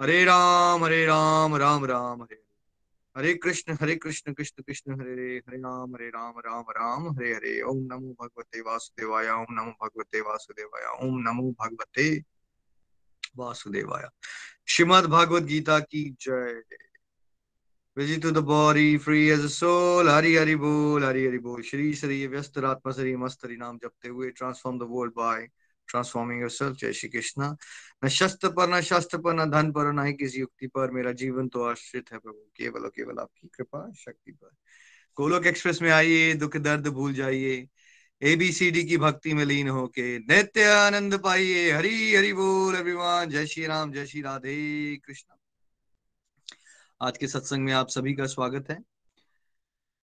[0.00, 2.40] हरे राम हरे राम राम राम, हरे
[3.16, 7.32] हरे। कृष्ण हरे कृष्ण कृष्ण कृष्ण, हरे हरे। हरे राम हरे राम राम राम, हरे
[7.34, 12.08] हरे। ओम नमो भगवते वासुदेवाय, ओम नमो भगवते वासुदेवाय, ओम नमो भगवते
[13.38, 14.08] वासुदेवाय।
[14.68, 16.62] श्रीमद भागवत गीता की जय।
[17.96, 21.94] Visit to the body free as a soul Hari Hari बोल, हरि हरि बोल। श्री
[21.94, 25.48] श्री व्यस्त आत्मा श्री मस्त, हरि नाम जपते हुए transform the world by
[25.88, 27.54] transforming yourself जय श्री कृष्ण
[28.04, 31.12] न शस्त्र पर न शास्त्र पर न धन पर न ही किसी युक्ति पर मेरा
[31.12, 34.50] जीवन तो आश्रित है प्रभु केवल और केवल आपकी कृपा शक्ति पर
[35.16, 37.68] गोलोक एक्सप्रेस में आइए दुख दर्द भूल जाइए
[38.22, 43.66] एबीसीडी की भक्ति में लीन होके नित्य आनंद पाइए हरी हरि बोल अभिमान जय श्री
[43.66, 44.54] राम जय श्री राधे
[44.96, 45.34] कृष्ण
[47.00, 48.78] आज के सत्संग में आप सभी का स्वागत है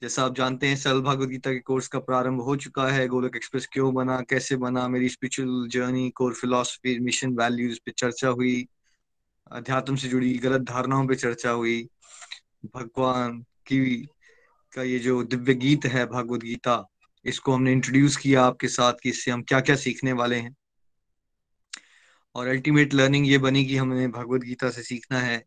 [0.03, 3.35] जैसा आप जानते हैं सरल भागवत गीता के कोर्स का प्रारंभ हो चुका है। गोलक
[3.35, 8.67] एक्सप्रेस क्यों बना, कैसे बना, मेरी spiritual journey core philosophy mission values पे चर्चा हुई।
[9.51, 11.89] अध्यात्म से जुड़ी गलत धारणाओं पे चर्चा हुई।
[12.65, 14.07] भगवान की
[14.73, 16.87] का ये जो दिव्य गीत है भागवत गीता
[17.25, 20.55] इसको हमने इंट्रोड्यूस किया आपके साथ कि इससे हम क्या क्या सीखने वाले हैं।
[22.35, 25.45] और अल्टीमेट लर्निंग ये बनी कि हमें भगवत गीता से सीखना है।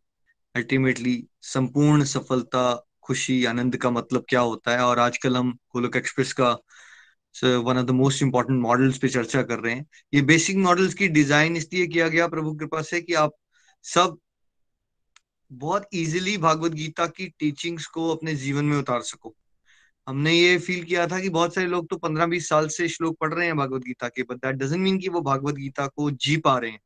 [0.55, 4.83] अल्टीमेटली संपूर्ण सफलता खुशी, आनंद का मतलब क्या होता है?
[4.83, 6.51] और आजकल हम गोलोक एक्सप्रेस का
[7.35, 11.07] one of the most important models पे चर्चा कर रहे हैं। ये बेसिक मॉडल्स की
[11.09, 13.33] डिज़ाइन इसलिए किया गया, प्रभु कृपा से कि आप
[13.85, 14.17] सब
[15.51, 19.33] बहुत इजीली भागवत गीता की टीचिंग्स को अपने जीवन में उतार सको।
[20.07, 23.17] हमने ये फील किया था कि बहुत सारे लोग तो पंद्रह बीस साल से श्लोक
[23.21, 26.09] पढ़ रहे हैं भागवत गीता के बट दैट डजेंट मीन कि वो भागवत गीता को
[26.11, 26.79] जी पा रहे हैं।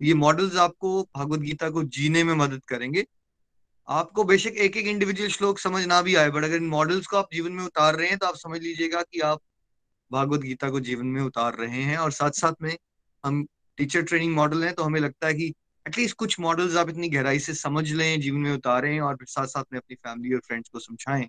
[0.00, 3.04] ये मॉडल्स आपको भागवत गीता को जीने में मदद करेंगे।
[3.88, 7.16] आपको बेशक एक एक इंडिविजुअल श्लोक समझ ना भी आए बट अगर इन मॉडल्स को
[7.16, 9.40] आप जीवन में उतार रहे हैं तो आप समझ लीजिएगा कि आप
[10.12, 12.76] भागवत गीता को जीवन में उतार रहे हैं और साथ साथ में
[13.24, 15.54] हम टीचर ट्रेनिंग मॉडल हैं तो हमें लगता है कि
[15.88, 19.46] एटलीस्ट कुछ मॉडल्स आप इतनी गहराई से समझ लें, जीवन में उतारें और फिर साथ
[19.46, 21.28] साथ में अपनी फैमिली और फ्रेंड्स को समझाएँ,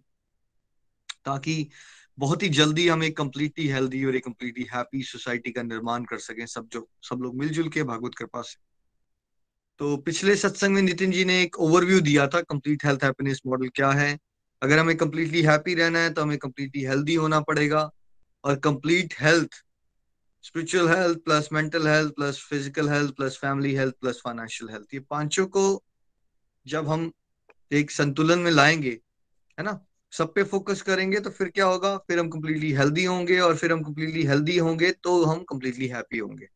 [1.25, 1.69] ताकि
[2.19, 6.17] बहुत ही जल्दी हम एक कम्प्लीटली हेल्दी और एक कम्प्लीटली हैप्पी सोसाइटी का निर्माण कर
[6.17, 8.72] सकें, सब जो, सब लोग मिलजुल के, भागवत कृपा से।
[9.79, 13.69] तो पिछले सत्संग में नितिन जी ने एक ओवरव्यू दिया था कंप्लीट हेल्थ हैप्पीनेस मॉडल
[13.75, 14.17] क्या है।
[14.61, 17.89] अगर हमें कंप्लीटली हैप्पी रहना है तो हमें कंप्लीटली हेल्दी होना पड़ेगा।
[18.43, 19.63] और complete health
[20.43, 24.99] spiritual health plus mental health plus physical health plus family health plus financial health ये
[25.09, 25.83] पाँचों को
[26.65, 27.11] जब हम
[27.71, 28.89] एक संतुलन में लाएँगे,
[29.57, 29.79] है ना,
[30.13, 31.95] सब पे फोकस करेंगे तो फिर क्या होगा?
[31.97, 36.17] फिर हम कंप्लीटली हेल्दी होंगे और फिर हम कंप्लीटली हेल्दी होंगे तो हम कंप्लीटली हैप्पी
[36.17, 36.47] होंगे।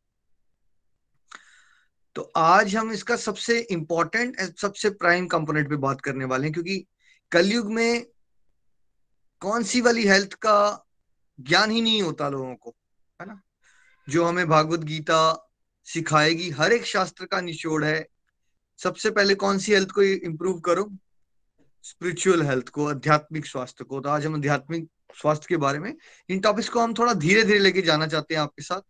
[2.17, 6.85] तो आज हम इसका सबसे इंपॉर्टेंट सबसे प्राइम कंपोनेंट पे बात करने वाले हैं, क्योंकि
[7.31, 8.05] कलयुग में
[9.41, 10.85] कौन सी वाली हेल्थ का
[11.39, 12.75] ज्ञान ही नहीं होता लोगों को,
[13.21, 13.41] है ना?
[14.09, 15.49] जो हमें भागवत गीता
[15.83, 18.07] सिखाएगी, हर एक शास्त्र का निचोड़ है।
[18.79, 20.89] सबसे पहले कौन सी हेल्थ को इंप्रूव करो?
[21.83, 24.89] स्पिरिचुअल हेल्थ को, आध्यात्मिक स्वास्थ्य को। तो आज हम आध्यात्मिक
[25.21, 25.93] स्वास्थ्य के बारे में,
[26.29, 28.81] इन टॉपिक्स को हम थोड़ा धीरे धीरे लेके जाना चाहते हैं आपके साथ।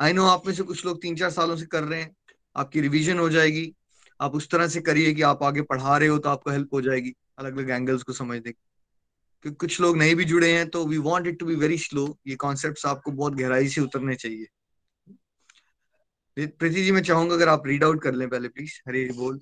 [0.00, 2.16] आई नो आप में से कुछ लोग तीन चार सालों से कर रहे हैं।
[2.56, 3.72] आपकी रिवीजन हो जाएगी।
[4.20, 6.80] आप उस तरह से करिए कि आप आगे पढ़ा रहे हो तो आपको हेल्प हो
[6.80, 10.98] जाएगी। अलग अलग एंगल्स को समझने क्योंकि कुछ लोग नहीं भी जुड़े हैं तो we
[11.00, 14.46] want it to be very slow ये कॉन्सेप्ट्स आपको बहुत गहराई से उतरने चाहिए।
[16.36, 19.40] प्रीति जी, मैं चाहूँगा अगर आप रीड आउट कर लें पहले प्लीज़ हरी हरी बोल।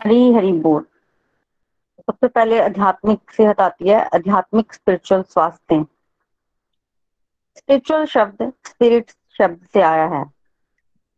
[0.00, 0.82] हरी हरी बोल।
[2.00, 5.84] सबसे पहले आध्यात्मिक सेहत आती है। आध्यात्मिक स्पिरिचुअल स्वास्थ्य।
[7.58, 10.24] स्पिरिचुअल शब्द स्पिरिट शब्द से आया है।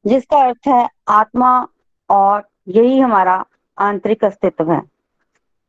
[0.05, 1.69] जिसका अर्थ है आत्मा
[2.11, 3.45] और यही हमारा
[3.79, 4.83] आंतरिक अस्तित्व है।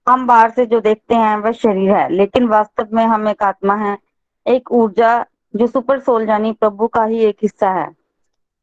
[0.08, 3.76] हम बाहर से जो देखते हैं वह शरीर है, लेकिन वास्तव में हम एक आत्मा
[3.76, 3.98] है।
[4.46, 5.26] एक ऊर्जा
[5.56, 7.90] जो सुपर सोल यानी प्रभु का ही एक हिस्सा है।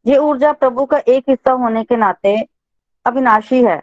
[0.07, 2.37] ये ऊर्जा प्रभु का एक हिस्सा होने के नाते
[3.07, 3.83] अविनाशी है।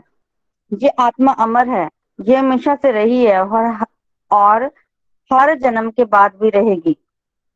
[0.71, 1.89] ये आत्मा अमर है।
[2.19, 3.85] ये हमेशा से रही है और
[4.31, 4.63] और
[5.31, 6.97] हर जन्म के बाद भी रहेगी।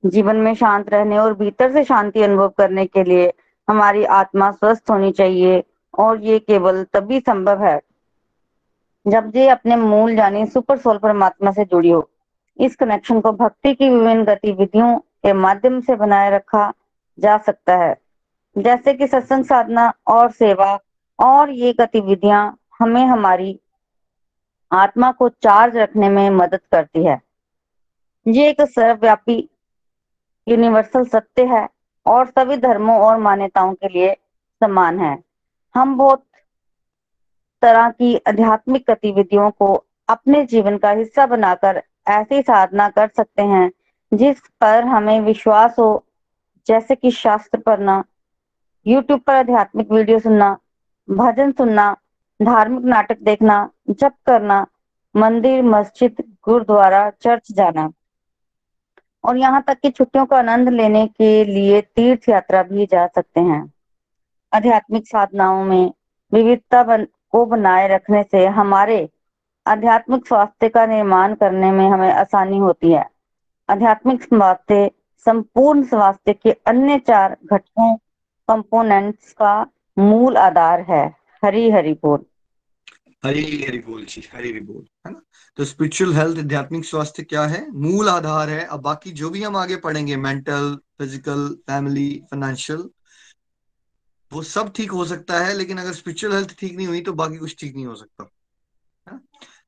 [0.04, 3.32] जीवन में शांत रहने और भीतर से शांति अनुभव करने के लिए
[3.70, 5.64] हमारी आत्मा स्वस्थ होनी चाहिए
[6.00, 7.80] और ये केवल तभी संभव है
[9.06, 12.10] जब ये अपने मूल यानी सुपर सोल परमात्मा से जुड़ी हो।
[12.60, 16.72] इस कनेक्शन को भक्ति की विभिन्न गतिविधियों के माध्यम से बनाए रखा
[17.18, 17.96] जा सकता है।
[18.56, 20.78] जैसे कि सत्संग साधना और सेवा
[21.20, 23.60] और ये गतिविधियाँ हमें हमारी
[24.72, 27.20] आत्मा को चार्ज रखने में मदद करती है।
[28.26, 29.38] ये एक सर्वव्यापी
[30.48, 31.68] यूनिवर्सल सत्य है।
[32.10, 34.14] और सभी धर्मों और मान्यताओं के लिए
[34.62, 35.18] समान है।
[35.76, 36.24] हम बहुत
[37.62, 39.74] तरह की आध्यात्मिक गतिविधियों को
[40.10, 43.72] अपने जीवन का हिस्सा बनाकर ऐसी साधना कर सकते हैं,
[44.14, 46.06] जिस पर हमें विश्वास हो।
[46.68, 48.04] जैसे कि शास्त्र पढ़ना
[48.88, 50.58] यूट्यूब पर आध्यात्मिक वीडियो सुनना,
[51.10, 51.98] भजन सुनना,
[52.42, 54.66] धार्मिक नाटक देखना, जप करना,
[55.16, 57.92] मंदिर, मस्जिद, गुरुद्वारा, चर्च जाना।
[59.24, 63.42] और यहाँ तक कि छुट्टियों का आनंद लेने के लिए तीर्थ यात्रा भी जा सकते
[63.42, 63.74] हैं।
[64.54, 65.92] आध्यात्मिक साधनाओं में
[66.34, 69.10] विविधता बन, को बनाए रखने से हमारे
[69.66, 73.10] आध्यात्मिक स्वास्थ्य का निर्माण करने में हमें आसानी होती है।
[73.70, 74.92] आध्यात्मिक स्वास्थ्य
[75.26, 77.96] संपूर्ण स्वास्थ्य के अन्य चार घटकों
[78.48, 79.68] कंपोनेंट्स का
[80.00, 82.26] मूल आधार है। हरी हरी बोल।
[83.24, 85.22] हरी हरी बोल जी, हरी हरी बोल, है ना?
[85.58, 87.66] तो स्पिरिचुअल हेल्थ आध्यात्मिक स्वास्थ्य क्या है?
[87.72, 92.90] मूल आधार है। अब बाकी जो भी हम आगे पढ़ेंगे मेंटल फ़िज़िकल फैमिली फाइनेंशियल
[94.32, 97.38] वो सब ठीक हो सकता है, लेकिन अगर स्पिरिचुअल हेल्थ ठीक नहीं हुई तो बाकी
[97.38, 98.30] कुछ ठीक नहीं हो सकता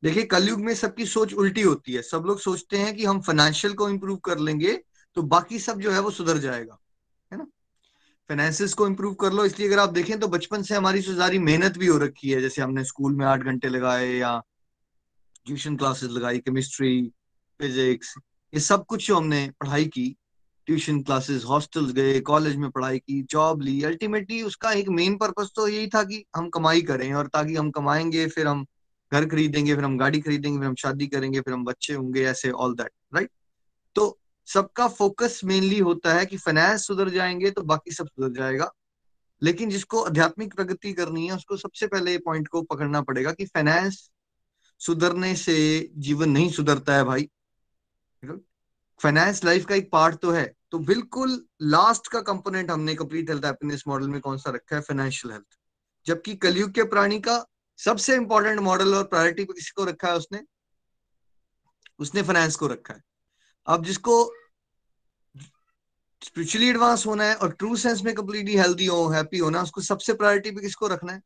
[0.03, 3.74] देखिए, कलयुग में सबकी सोच उल्टी होती है। सब लोग सोचते हैं कि हम फाइनेंशियल
[3.74, 4.74] को इम्प्रूव कर लेंगे
[5.18, 6.77] तो बाकी सब जो है वो सुधर जाएगा,
[7.31, 7.45] है ना?
[8.31, 11.78] फाइनेंसिस को इम्प्रूव कर लो। इसलिए अगर आप देखें तो बचपन से हमारी सारी मेहनत
[11.78, 14.38] भी हो रखी है। जैसे हमने स्कूल में आठ घंटे लगाए या
[15.45, 17.01] ट्यूशन क्लासेस लगाई केमिस्ट्री
[17.60, 18.13] फिजिक्स
[18.54, 20.07] ये सब कुछ जो हमने पढ़ाई की
[20.68, 25.50] ट्यूशन क्लासेस हॉस्टल्स गए कॉलेज में पढ़ाई की जॉब ली। अल्टीमेटली उसका एक मेन पर्पज
[25.56, 28.66] तो यही था कि हम कमाई करें और ताकि हम कमाएँगे, फिर हम
[29.12, 32.51] घर खरीदेंगे, फिर हम गाड़ी खरीदेंगे, फिर हम शादी करेंगे, फिर हम बच्चे होंगे, ऐसे
[32.51, 33.30] ऑल दैट राइट
[33.95, 38.71] तो सबका फोकस मेनली होता है कि फाइनेंस सुधर जाएँगे तो बाकी सब सुधर जाएगा।
[39.43, 44.11] लेकिन जिसको आध्यात्मिक प्रगति करनी है, उसको सबसे पहले पॉइंट को पकड़ना पड़ेगा कि फाइनेंस
[44.79, 47.29] सुधरने से जीवन नहीं सुधरता है भाई।
[48.99, 53.45] फाइनेंस लाइफ का एक पार्ट तो है। तो बिल्कुल लास्ट का कंपोनेंट हमने कंप्लीट हेल्थ
[53.45, 54.81] हैप्पीनेस मॉडल में कौन सा रखा है?
[54.81, 55.57] फाइनेंशियल हेल्थ
[56.05, 57.45] जबकि कलयुग के प्राणी का
[57.77, 60.43] सबसे इंपॉर्टेंट मॉडल और प्रायोरिटी किसी को रखा है उसने?
[61.99, 63.11] उसने फाइनेंस को रखा है।
[63.68, 64.34] अब जिसको
[66.22, 70.13] स्पिरिचुअली एडवांस होना है और ट्रू सेंस में कंप्लीटली हेल्दी हो हैप्पी होना उसको सबसे
[70.13, 71.22] प्रायोरिटी पे किसको रखना है?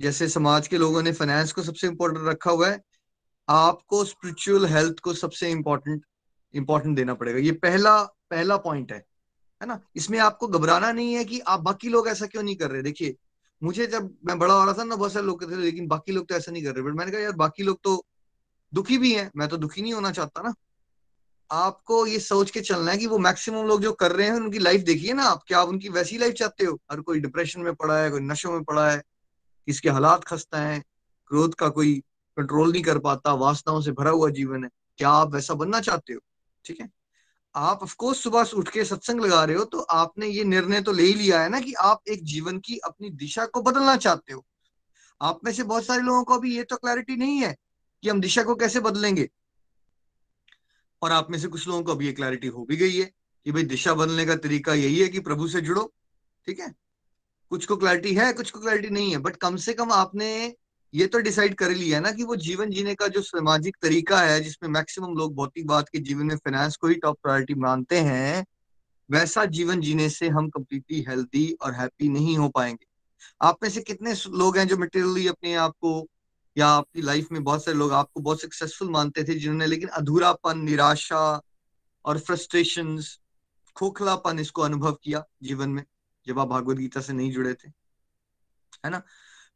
[0.00, 2.80] जैसे समाज के लोगों ने फाइनेंस को सबसे इंपॉर्टेंट रखा हुआ है,
[3.48, 6.04] आपको स्पिरिचुअल हेल्थ को सबसे इंपॉर्टेंट
[6.54, 8.98] इंपॉर्टेंट देना पड़ेगा। ये पहला पहला पॉइंट है
[9.62, 9.80] है ना?
[9.96, 12.82] इसमें आपको घबराना नहीं है कि आप, बाकी लोग ऐसा क्यों नहीं कर रहे?
[12.82, 13.16] देखिए,
[13.62, 16.12] मुझे जब मैं बड़ा हो रहा था ना, बहुत सारे लोग कहते थे, लेकिन बाकी
[16.12, 18.06] लोग तो ऐसा नहीं कर रहे। बट मैंने कहा, यार, बाकी लोग तो
[18.74, 20.54] दुखी भी हैं, मैं तो दुखी नहीं होना चाहता ना।
[21.52, 24.58] आपको ये सोच के चलना है कि वो मैक्सिमम लोग जो कर रहे हैं, उनकी
[24.58, 26.78] लाइफ देखिए ना आप, क्या आप उनकी वैसी लाइफ चाहते हो?
[26.92, 29.02] हर कोई डिप्रेशन में पड़ा है, कोई नशों में पड़ा है,
[29.68, 30.82] किसके हालात खस्ता है
[31.30, 31.94] क्रोध का कोई
[32.36, 36.12] कंट्रोल नहीं कर पाता, वासनाओं से भरा हुआ जीवन है, क्या आप वैसा बनना चाहते
[36.12, 36.20] हो?
[36.64, 36.88] ठीक है?
[37.54, 41.02] आप ऑफकोर्स सुबह उठ के सत्संग लगा रहे हो तो आपने ये निर्णय तो ले
[41.02, 44.44] ही लिया है ना कि आप एक जीवन की अपनी दिशा को बदलना चाहते हो।
[45.20, 47.54] आप में से बहुत सारे लोगों को अभी ये तो क्लैरिटी नहीं है
[48.02, 49.28] कि हम दिशा को कैसे बदलेंगे।
[51.02, 53.04] और आप में से कुछ लोगों को अभी ये क्लैरिटी हो भी गई है
[53.44, 55.92] कि भाई दिशा बदलने का तरीका यही है कि प्रभु से जुड़ो,
[56.46, 56.74] ठीक है?
[57.50, 60.54] कुछ को क्लैरिटी है, कुछ को क्लैरिटी नहीं है बट कम से कम आपने
[60.94, 64.20] ये तो डिसाइड कर लिया है ना कि वो जीवन जीने का जो सामाजिक तरीका
[64.20, 68.46] है, जिसमें मैक्सिमम लोग भौतिकवाद के जीवन में फाइनेंस को ही टॉप प्रायोरिटी मानते हैं,
[69.10, 72.86] वैसा जीवन जीने से हम कंप्लीटली हेल्थी और हैप्पी नहीं हो पाएँगे।
[73.42, 76.08] आप में से कितने लोग हैं जो मटेरियली अपने आप को
[76.58, 80.58] या आपकी लाइफ में बहुत सारे लोग आपको बहुत सक्सेसफुल मानते थे जिन्होंने, लेकिन अधूरापन,
[80.58, 81.42] निराशा
[82.04, 83.02] और फ्रस्ट्रेशन
[83.76, 85.84] खोखलापन इसको अनुभव किया जीवन में,
[86.26, 87.68] जब आप भागवत गीता से नहीं जुड़े थे।
[88.84, 89.02] है ना?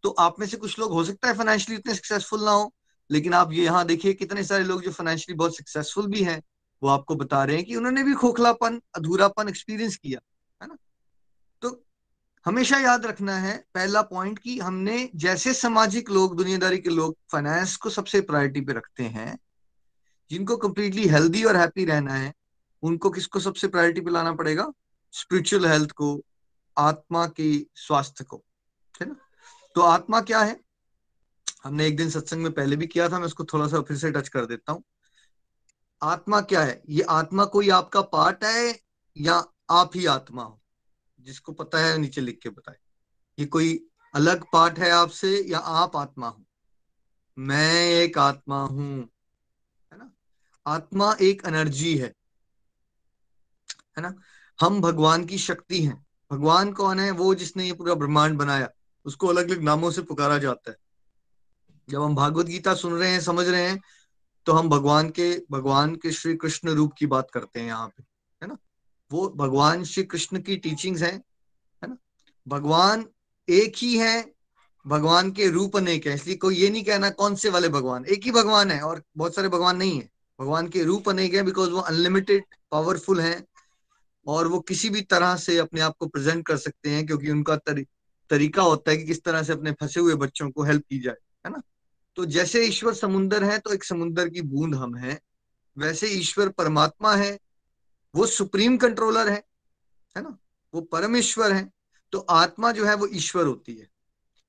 [0.03, 2.75] तो आप में से कुछ लोग, हो सकता है फाइनेंशियली इतने सक्सेसफुल ना हो,
[3.11, 6.43] लेकिन आप ये यहाँ देखिए कितने सारे लोग जो फाइनेंशियली बहुत सक्सेसफुल भी हैं,
[6.83, 10.21] वो आपको बता रहे हैं कि उन्होंने भी खोखलापन, अधूरापन एक्सपीरियंस किया।
[12.47, 17.77] हमेशा याद रखना है पहला पॉइंट कि हमने जैसे सामाजिक लोग, दुनियादारी के लोग फाइनेंस
[17.77, 19.39] को सबसे प्रायोरिटी पे रखते हैं,
[20.31, 22.35] जिनको कंप्लीटली हेल्दी और हैप्पी रहना है,
[22.83, 24.73] उनको किसको सबसे प्रायोरिटी पे लाना पड़ेगा?
[25.13, 26.23] स्पिरिचुअल हेल्थ को,
[26.79, 28.45] आत्मा के स्वास्थ्य को,
[29.03, 29.17] है ना?
[29.75, 30.61] तो आत्मा क्या है?
[31.65, 34.11] हमने एक दिन सत्संग में पहले भी किया था, मैं उसको थोड़ा सा फिर से
[34.11, 34.83] टच कर देता हूँ।
[36.03, 36.83] आत्मा क्या है?
[36.89, 38.81] ये आत्मा कोई आपका पार्ट है
[39.17, 40.63] या आप ही आत्मा हो?
[41.27, 42.77] जिसको पता है, नीचे लिख के बताए।
[43.39, 46.45] ये कोई अलग पार्ट है आपसे, या आप आत्मा हो?
[47.39, 49.01] मैं एक आत्मा हूँ,
[49.93, 50.13] है ना?
[50.67, 52.15] आत्मा एक एनर्जी है
[53.97, 54.15] है ना?
[54.61, 57.11] हम भगवान की शक्ति हैं। भगवान कौन है?
[57.11, 58.69] वो जिसने ये पूरा ब्रह्मांड बनाया।
[59.05, 60.77] उसको अलग अलग नामों से पुकारा जाता है।
[61.89, 63.81] जब हम भागवत गीता सुन रहे हैं, समझ रहे हैं
[64.47, 68.05] तो हम भगवान के भगवान के श्री कृष्ण रूप की बात करते हैं यहाँ पे।
[69.13, 71.97] वो भगवान श्री कृष्ण की टीचिंग्स हैं है ना?
[72.49, 73.05] भगवान
[73.49, 74.35] एक ही है
[74.87, 78.05] भगवान के रूप अनेक है इसलिए कोई ये नहीं कहना कौन से वाले भगवान?
[78.05, 80.09] एक ही भगवान है और बहुत सारे भगवान नहीं है।
[80.41, 83.45] भगवान के रूप अनेक है बिकॉज़ वो अनलिमिटेड पावरफुल है
[84.27, 87.57] और वो किसी भी तरह से अपने आप को प्रेजेंट कर सकते हैं क्योंकि उनका
[87.57, 87.87] तरी,
[88.31, 91.17] तरीका होता है कि किस तरह से अपने फंसे हुए बच्चों को हेल्प की जाए
[91.47, 91.63] है ना?
[92.17, 95.21] तो जैसे ईश्वर समुन्दर है तो एक समुन्दर की बूंद हम है।
[95.79, 97.39] वैसे ईश्वर परमात्मा है
[98.17, 99.43] वो सुप्रीम कंट्रोलर है
[100.17, 100.37] है ना?
[100.75, 101.71] वो परमेश्वर है
[102.13, 103.89] तो आत्मा जो है वो ईश्वर होती है,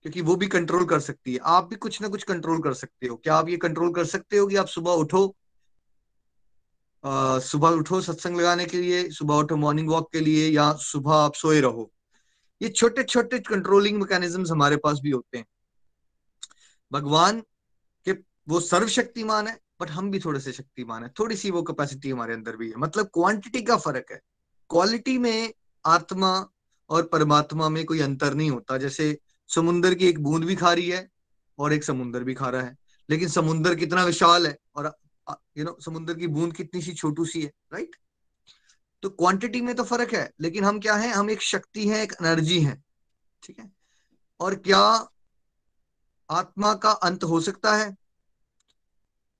[0.06, 3.08] क्योंकि वो भी कंट्रोल कर सकती है। आप भी कुछ ना कुछ कंट्रोल कर सकते
[3.08, 5.36] हो। क्या आप ये कंट्रोल कर सकते हो कि आप सुबह उठो?
[7.04, 11.34] सुबह उठो सत्संग लगाने के लिए, सुबह उठो मॉर्निंग वॉक के लिए, या सुबह आप
[11.36, 11.92] सोए रहो।
[12.62, 15.46] ये छोटे छोटे कंट्रोलिंग मैकेनिज्म हमारे पास भी होते हैं।
[16.92, 17.42] भगवान
[18.08, 18.12] के
[18.48, 22.34] वो सर्वशक्तिमान है बट हम भी थोड़े से शक्तिमान है। थोड़ी सी वो कैपेसिटी हमारे
[22.34, 24.22] अंदर भी है। मतलब क्वांटिटी का फ़र्क है।
[24.70, 25.54] क्वालिटी में
[25.86, 26.30] आत्मा
[26.90, 29.18] और परमात्मा में कोई अंतर नहीं होता। जैसे
[29.50, 31.08] समुन्दर की एक बूंद भी खा रही है
[31.60, 32.76] और एक समुन्दर भी खा रहा है।
[33.10, 34.96] लेकिन समुन्दर कितना विशाल है और
[35.58, 37.96] यू नो समुद्र की बूंद कितनी सी छोटू सी है राइट
[39.04, 41.12] तो क्वांटिटी में तो फ़र्क है, लेकिन हम क्या है?
[41.12, 42.82] हम एक शक्ति है, एक एनर्जी है,
[43.44, 43.72] ठीक है?
[44.40, 44.80] और क्या
[46.30, 47.96] आत्मा का अंत हो सकता है?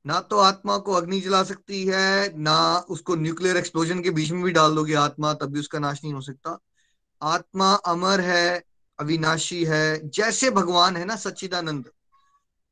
[0.08, 4.44] ना तो आत्मा को अग्नि जला सकती है, ना उसको न्यूक्लियर एक्सप्लोजन के बीच में
[4.44, 6.60] भी डाल दोगे आत्मा, तब भी उसका नाश नहीं हो सकता।
[7.22, 8.64] आत्मा अमर है,
[9.00, 11.92] अविनाशी है, जैसे भगवान है ना सच्चिदानंद।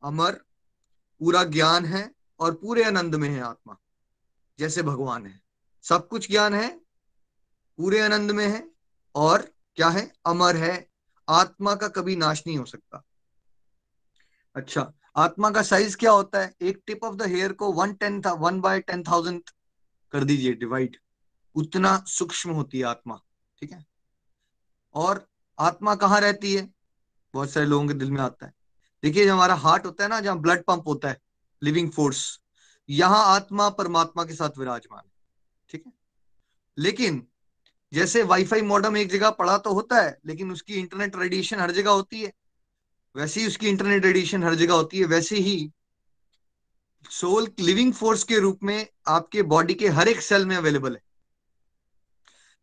[0.04, 0.32] अमर,
[1.22, 3.78] पूरा ज्ञान है और पूरे आनंद में है आत्मा,
[4.60, 5.42] जैसे भगवान है।
[5.84, 6.68] सब कुछ ज्ञान है,
[7.78, 8.68] पूरे आनंद में है
[9.16, 9.42] और
[9.76, 10.12] क्या है?
[10.26, 10.88] अमर है।
[11.30, 13.04] आत्मा का कभी नाश नहीं हो सकता।
[14.56, 16.54] अच्छा आत्मा का साइज़ क्या होता है?
[16.62, 19.42] एक टिप ऑफ़ द हेयर को वन टेन था वन बाय टेन थाउज़ेंड
[20.14, 20.98] कर दीजिए डिवाइड
[21.56, 23.20] उतना सूक्ष्म होती है आत्मा,
[23.58, 23.86] ठीक है?
[24.96, 25.26] और
[25.58, 26.70] आत्मा कहाँ रहती है?
[27.34, 28.54] बहुत सारे लोगों के दिल में आता है।
[29.04, 31.20] देखिए हमारा हार्ट होता है ना, जहाँ ब्लड पंप होता है
[31.62, 32.40] लिविंग फोर्स
[32.90, 35.12] यहाँ आत्मा परमात्मा के साथ विराजमान है,
[35.70, 35.92] ठीक है?
[36.78, 37.26] लेकिन
[37.92, 41.92] जैसे वाईफाई मॉडम एक जगह पड़ा तो होता है, लेकिन उसकी इंटरनेट रेडिएशन हर जगह
[41.92, 42.32] होती है।
[43.16, 45.72] वैसे ही उसकी इंटरनेट रेडिएशन हर जगह होती है, वैसे ही
[47.12, 51.02] सोल लिविंग फोर्स के रूप में आपके बॉडी के हर एक सेल में अवेलेबल है।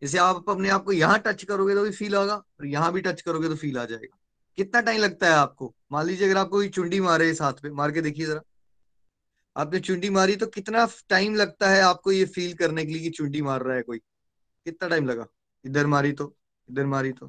[0.02, 3.00] जैसे आप अपने आप को यहाँ टच करोगे तो भी फील होगा और यहाँ भी
[3.00, 4.18] टच करोगे तो फील आ जाएगा।
[4.58, 5.74] कितना टाइम लगता है आपको?
[5.92, 8.40] मान लीजिए अगर आपको चुंडी मारे साथ पे मार के देखिए जरा।
[9.56, 13.10] आपने चुंडी मारी तो कितना टाइम लगता है आपको ये फील करने के लिए कि
[13.10, 13.98] चुंडी मार रहा है कोई?
[13.98, 15.26] कितना टाइम लगा?
[15.64, 16.34] इधर मारी तो
[16.68, 17.28] इधर मारी तो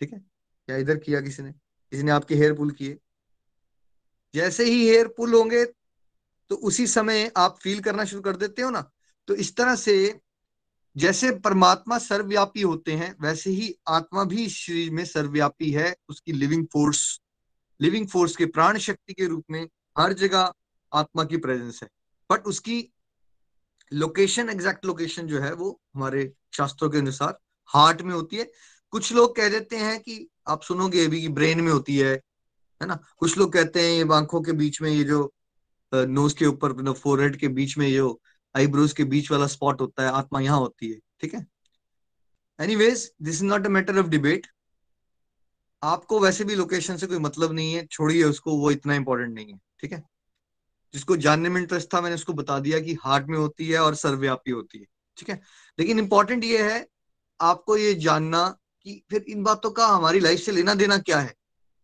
[0.00, 0.24] ठीक है?
[0.68, 1.54] या इधर किया किसी ने?
[1.92, 2.98] किसी ने आपके हेयर पुल किए।
[4.34, 5.64] जैसे ही हेयर पुल होंगे
[6.50, 8.90] तो उसी समय आप फील करना शुरू कर देते हो ना।
[9.28, 10.20] तो इस तरह से
[10.96, 16.66] जैसे परमात्मा सर्वव्यापी होते हैं, वैसे ही आत्मा भी शरीर में सर्वव्यापी है। उसकी लिविंग
[16.72, 17.20] फोर्स
[17.80, 19.68] लिविंग फोर्स के प्राण शक्ति के रूप में
[19.98, 20.52] हर जगह
[20.92, 21.88] आत्मा की प्रेजेंस है।
[22.30, 22.92] बट उसकी
[23.92, 28.50] लोकेशन एग्जैक्ट लोकेशन जो है, वो हमारे शास्त्रों के अनुसार हार्ट में होती है।
[28.92, 32.12] कुछ लोग कह देते हैं कि आप सुनोगे अभी ब्रेन में होती है
[32.80, 32.98] है ना?
[33.18, 35.32] कुछ लोग कहते हैं ये आँखों के बीच में ये जो
[35.92, 38.20] नोज़ के ऊपर फोरहेड के बीच में जो
[38.54, 41.46] आईब्रोज के बीच वाला स्पॉट होता है, आत्मा यहाँ होती है, ठीक है?
[42.58, 44.46] Anyways this is not a matter of debate
[45.82, 49.52] आपको वैसे भी लोकेशन से कोई मतलब नहीं है, छोड़िए उसको, वो इतना इंपॉर्टेंट नहीं
[49.52, 50.02] है, ठीक है?
[50.94, 53.94] जिसको जानने में इंटरेस्ट था, मैंने उसको बता दिया कि हार्ट में होती है और
[53.94, 55.40] सर्वव्यापी होती है, ठीक है?
[55.78, 56.86] लेकिन इंपॉर्टेंट ये है,
[57.40, 61.34] आपको ये जानना कि फिर इन बातों का हमारी लाइफ से लेना देना क्या है?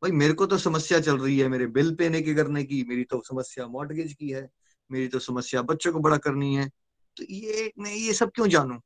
[0.03, 3.05] भाई, मेरे को तो समस्या चल रही है, मेरे बिल पेने के करने की, मेरी
[3.05, 4.51] तो समस्या मॉडगेज की है,
[4.93, 6.69] मेरी तो समस्या बच्चों को बड़ा करनी है।
[7.17, 8.81] तो ये, मैं ये सब क्यों जानू?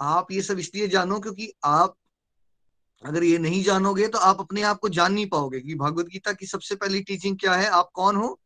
[0.00, 1.96] आप ये सब इसलिए जानो क्योंकि आप
[3.04, 6.32] अगर ये नहीं जानोगे तो आप अपने आप को जान नहीं पाओगे कि भगवत गीता
[6.32, 8.40] की सबसे पहली टीचिंग क्या है, आप कौन हो?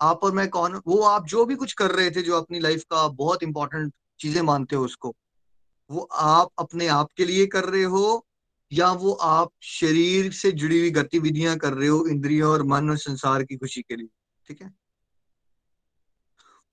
[0.00, 0.80] आप और मैं कौन?
[0.86, 4.42] वो आप जो भी कुछ कर रहे थे जो अपनी लाइफ का बहुत इंपॉर्टेंट चीज़ें
[4.42, 5.16] मानते हो उसको।
[5.90, 8.26] वो आप अपने आप के लिए कर रहे हो,
[8.72, 12.96] या वो आप शरीर से जुड़ी हुई गतिविधियाँ कर रहे हो, इंद्रियों और मन और
[12.96, 14.08] संसार की खुशी के लिए,
[14.48, 14.74] ठीक है?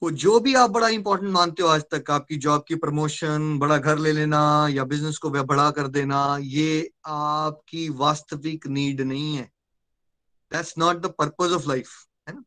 [0.01, 3.77] वो जो भी आप बड़ा इंपॉर्टेंट मानते हो आज तक, आपकी जॉब की प्रमोशन बड़ा
[3.77, 9.51] घर ले लेना, या बिज़नेस को बड़ा कर देना, ये आपकी वास्तविक नीड नहीं है।
[10.51, 11.89] That's not the purpose of life
[12.29, 12.43] है ना?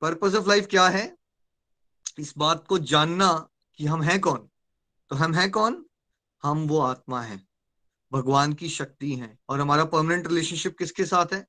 [0.00, 1.16] पर्पज ऑफ़ लाइफ क्या है?
[2.18, 4.48] इस बात को जानना कि हम हैं कौन?
[5.10, 5.86] तो हम हैं कौन?
[6.42, 7.46] हम वो आत्मा है।
[8.12, 11.46] भगवान की शक्ति है। और हमारा परमानेंट रिलेशनशिप किसके साथ है?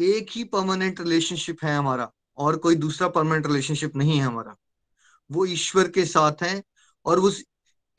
[0.00, 4.56] एक ही परमानेंट रिलेशनशिप है हमारा। और कोई दूसरा परमानेंट रिलेशनशिप नहीं है हमारा।
[5.32, 6.64] वो ईश्वर के साथ है
[7.04, 7.44] और उस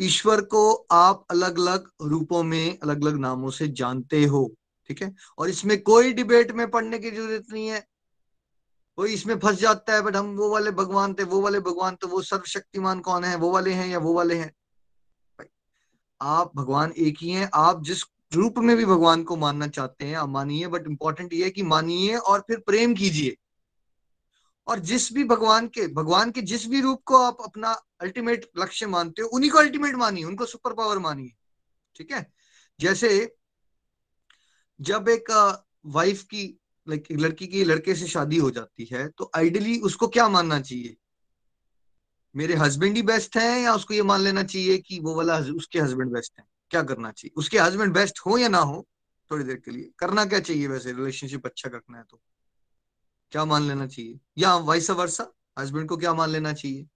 [0.02, 4.54] ईश्वर को आप अलग अलग रूपों में अलग अलग नामों से जानते हो।
[4.88, 5.16] ठीक है?
[5.38, 7.88] और इसमें कोई डिबेट में पढ़ने की ज़रूरत नहीं है।
[8.96, 12.08] कोई इसमें फंस जाता है, बट हम वो वाले भगवान थे, वो वाले भगवान तो
[12.08, 13.36] वो सर्वशक्तिमान कौन है?
[13.36, 14.54] वो वाले हैं या वो वाले हैं?
[16.22, 20.16] आप भगवान एक ही हैं। आप जिस रूप में भी भगवान को मानना चाहते हैं,
[20.16, 23.36] आप मानिए बट इंपॉर्टेंट ये है कि मानिए और फिर प्रेम कीजिए।
[24.68, 27.72] और जिस भी भगवान के भगवान के जिस भी रूप को आप अपना
[28.02, 31.34] अल्टीमेट लक्ष्य मानते हो, उन्हीं को अल्टीमेट मानिए, उनको सुपर पावर मानिए।
[31.96, 32.26] ठीक है?
[32.80, 33.36] जैसे
[34.82, 35.32] जब एक
[35.86, 40.28] वाइफ की लाइक लड़की की लड़के से शादी हो जाती है तो आइडियली उसको क्या
[40.30, 40.96] मानना चाहिए?
[42.38, 45.80] मेरे हस्बैंड ही बेस्ट है या उसको ये मान लेना चाहिए कि वो वाला उसके
[45.80, 46.46] हस्बैंड बेस्ट है?
[46.70, 47.32] क्या करना चाहिए?
[47.36, 48.88] उसके हस्बैंड बेस्ट हो या ना हो,
[49.32, 50.92] थोड़ी देर के लिए। करना क्या चाहिए वैसे?
[50.92, 52.22] रिलेशनशिप अच्छा रखना है तो।
[53.32, 54.20] क्या मान लेना चाहिए?
[54.38, 56.88] या वाइस वर्षा हस्बैंड को क्या मान लेना चाहिए?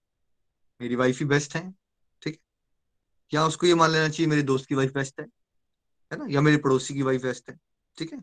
[0.80, 1.74] मेरी वाइफ ही बेस्ट है,
[2.22, 2.40] ठीक है?
[3.34, 5.26] या उसको ये मान लेना चाहिए, मेरे दोस्त की वाइफ बेस्ट है
[6.12, 6.26] है ना?
[6.30, 7.60] या मेरे पड़ोसी की वाइफ बेस्ट है,
[7.98, 8.20] ठीक है?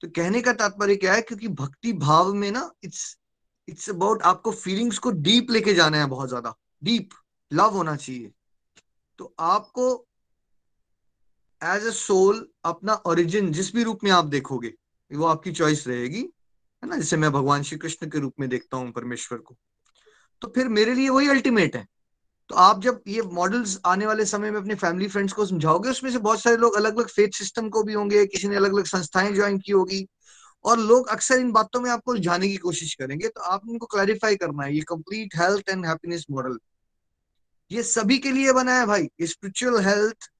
[0.00, 1.22] तो कहने का तात्पर्य क्या है?
[1.22, 3.18] क्योंकि भक्ति भाव में ना इट्स
[3.68, 7.10] इट्स अबाउट आपको फीलिंग्स को डीप लेके जाना है बहुत ज़्यादा। डीप
[7.52, 8.32] लव होना चाहिए।
[9.18, 10.06] तो आपको
[11.62, 14.72] एज ए सोल अपना ओरिजिन जिस भी रूप में आप देखोगे,
[15.10, 16.20] वो आपकी चॉइस रहेगी,
[16.82, 16.96] है ना?
[16.96, 19.56] जैसे मैं भगवान श्री कृष्ण के रूप में देखता हूँ परमेश्वर को।
[20.42, 21.86] तो फिर मेरे लिए वही अल्टीमेट है।
[22.50, 26.10] तो आप जब ये मॉडल्स आने वाले समय में अपने फैमिली फ्रेंड्स को समझाओगे, उसमें
[26.10, 28.84] से बहुत सारे लोग अलग अलग फेथ सिस्टम को भी होंगे, किसी ने अलग अलग
[28.84, 30.06] संस्थाएँ ज्वाइन की होगी।
[30.64, 34.36] और लोग अक्सर इन बातों में आपको जाने की कोशिश करेंगे तो आप इनको क्लैरिफाई
[34.36, 36.58] करना है, ये complete health and happiness model
[37.70, 40.30] ये सभी के लिए बना है भाई, ये स्पिरिचुअल हेल्थ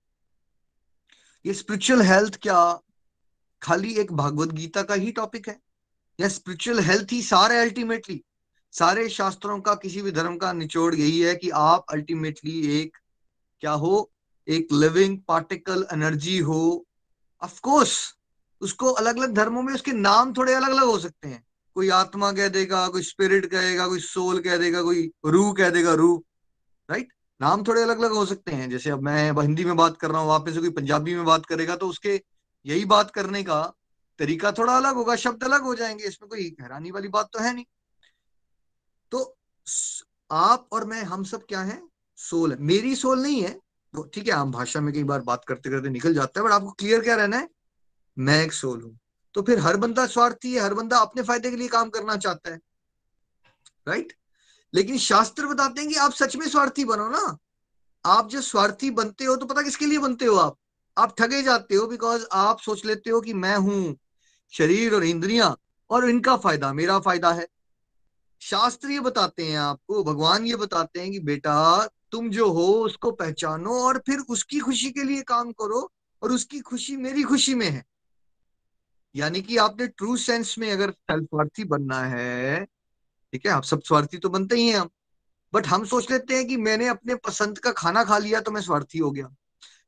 [1.45, 2.81] ये स्पिरिचुअल हेल्थ क्या,
[3.63, 5.59] खाली एक भागवत गीता का ही टॉपिक है?
[6.19, 8.23] या स्पिरिचुअल हेल्थ ही सारे अल्टीमेटली
[8.75, 12.97] सारे शास्त्रों का, किसी भी धर्म का निचोड़ यही है कि आप अल्टीमेटली एक,
[13.63, 14.11] क्या हो,
[14.49, 16.85] एक लिविंग पार्टिकल एनर्जी हो।
[17.43, 17.97] ऑफ़ कोर्स
[18.65, 21.43] उसको अलग अलग धर्मों में उसके नाम थोड़े अलग अलग हो सकते हैं।
[21.77, 25.93] कोई आत्मा कह देगा, कोई स्पिरिट कहेगा, कोई सोल कह देगा, कोई रूह कह देगा,
[25.95, 26.23] रूह
[26.89, 30.11] राइट नाम थोड़े अलग अलग हो सकते हैं। जैसे अब मैं हिंदी में बात कर
[30.11, 32.21] रहा हूँ, वहाँ पे से कोई पंजाबी में बात करेगा तो उसके
[32.67, 33.63] यही बात करने का
[34.19, 37.55] तरीका थोड़ा अलग होगा, शब्द अलग हो जाएँगे, इसमें कोई हैरानी वाली बात तो है
[37.55, 37.65] नहीं।
[39.13, 39.37] तो
[40.31, 41.83] आप और मैं, हम सब क्या है?
[42.19, 43.51] सोल है। मेरी सोल नहीं है।
[43.95, 46.53] तो ठीक है, हम भाषा में कई बार बात करते करते निकल जाता है बट
[46.53, 47.49] आपको क्लियर क्या रहना है?
[48.17, 48.99] मैं एक सोल हूँ
[49.35, 52.51] तो फिर हर बंदा स्वार्थी है, हर बंदा अपने फ़ायदे के लिए काम करना चाहता
[52.51, 52.61] है।
[53.87, 54.13] राइट
[54.75, 57.37] लेकिन शास्त्र बताते हैं कि आप सच में स्वार्थी बनो ना।
[58.05, 60.57] आप जब स्वार्थी बनते हो तो पता किसके लिए बनते हो आप?
[60.97, 63.97] आप ठगे जाते हो बिकॉज़ आप सोच लेते हो कि मैं हूँ
[64.53, 65.55] शरीर और इंद्रिया
[65.91, 67.47] और इनका फ़ायदा, मेरा फ़ायदा है।
[68.43, 73.11] शास्त्र ये बताते हैं आपको, भगवान ये बताते हैं कि बेटा तुम जो हो उसको
[73.13, 75.91] पहचानो और फिर उसकी खुशी के लिए काम करो
[76.23, 77.85] और उसकी खुशी मेरी खुशी में है।
[79.15, 83.53] यानी कि आपने ट्रू सेंस में अगर स्वार्थी बनना है, ठीक है?
[83.53, 84.89] आप सब स्वार्थी तो बनते ही हैं हम।
[85.53, 88.61] बट हम सोच लेते हैं कि मैंने अपने पसंद का खाना खा लिया तो मैं
[88.61, 89.35] स्वार्थी हो गया।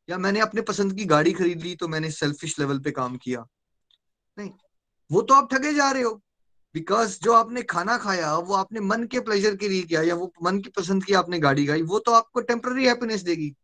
[0.08, 3.44] या मैंने अपने पसंद की गाड़ी खरीद ली तो मैंने सेल्फिश लेवल पे काम किया।
[4.38, 4.50] नहीं,
[5.10, 6.14] वो तो आप ठगे जा रहे हो।
[6.74, 10.32] बिकॉज़ जो आपने खाना खाया, वो आपने मन के प्लेजर के लिए किया, या वो
[10.42, 13.54] मन की पसंद की आपने गाड़ी गाई वो तो आपको टेम्पररी हैप्पीनेस देगी।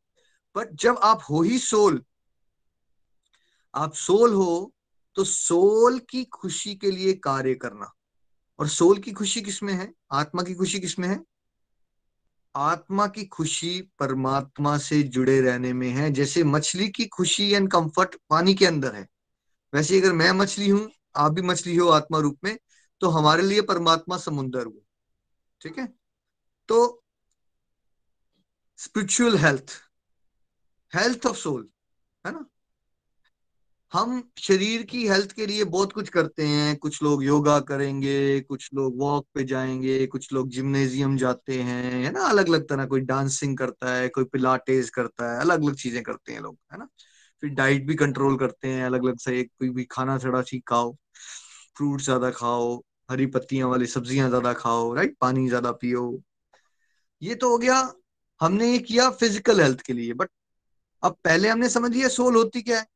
[0.57, 2.03] बट जब आप हो ही सोल
[3.75, 4.72] आप सोल हो
[5.14, 7.92] तो सोल की खुशी के लिए कार्य करना।
[8.59, 9.92] और सोल की खुशी किसमें है?
[10.12, 11.25] आत्मा की खुशी किसमें है?
[12.57, 18.16] आत्मा की खुशी परमात्मा से जुड़े रहने में है। जैसे मछली की खुशी एंड कंफर्ट
[18.31, 19.09] पानी के अंदर है।
[19.75, 22.59] वैसे अगर मैं मछली हूँ, आप भी मछली हो आत्मा रूप में
[23.01, 24.81] तो हमारे लिए परमात्मा समुन्दर हुआ
[25.61, 25.87] ठीक है?
[26.68, 27.05] तो
[28.77, 29.72] spiritual health
[30.94, 31.68] health of soul
[32.27, 32.44] है ना?
[33.93, 38.69] हम शरीर की हेल्थ के लिए बहुत कुछ करते हैं। कुछ लोग योगा करेंगे, कुछ
[38.75, 42.21] लोग वॉक पे जाएँगे, कुछ लोग जिम्नेजियम जाते हैं, है ना?
[42.25, 46.33] अलग अलग तरह कोई डांसिंग करता है, कोई पिलाटेस करता है अलग अलग चीज़ें करते
[46.33, 46.89] हैं लोग, है ना?
[47.43, 50.93] फिर डाइट भी कंट्रोल करते हैं अलग अलग से कोई भी खाना थोड़ा ठीक खाओ
[51.77, 52.77] फ्रूट ज़्यादा खाओ,
[53.11, 56.11] हरी पत्तियाँ वाली सब्ज़ियाँ ज़्यादा खाओ राइट पानी ज़्यादा पियो।
[57.23, 57.77] ये तो हो गया,
[58.41, 60.29] हमने ये किया फ़िज़िकल हेल्थ के लिए बट
[61.03, 62.87] अब पहले हमने समझ लिया सोल होती क्या है?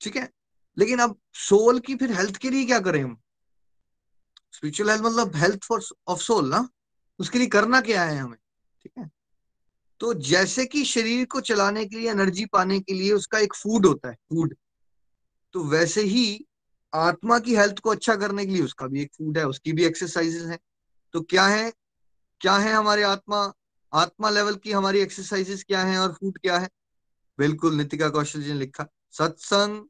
[0.00, 0.28] ठीक है?
[0.76, 3.16] लेकिन अब सोल की फिर हेल्थ के लिए क्या करें हम?
[4.52, 6.68] स्पिरिचुअल हेल्थ मतलब हेल्थ फॉर ऑफ़ सोल ना?
[7.18, 8.38] उसके लिए करना क्या है हमें?
[8.82, 9.10] ठीक है?
[10.00, 13.86] तो जैसे कि शरीर को चलाने के लिए एनर्जी पाने के लिए उसका एक फ़ूड
[13.86, 14.54] होता है फ़ूड
[15.54, 16.46] तो वैसे ही
[16.92, 19.84] आत्मा की हेल्थ को अच्छा करने के लिए उसका भी एक फ़ूड है, उसकी भी
[19.84, 20.58] एक्सरसाइजेस है।
[21.14, 21.72] तो क्या है
[22.40, 23.52] क्या है हमारे आत्मा?
[23.92, 26.68] आत्मा लेवल की हमारी एक्सरसाइजेस क्या है और फ़ूड क्या है?
[27.38, 29.84] बिल्कुल नितिका कौशल जी ने लिखा, सत्संग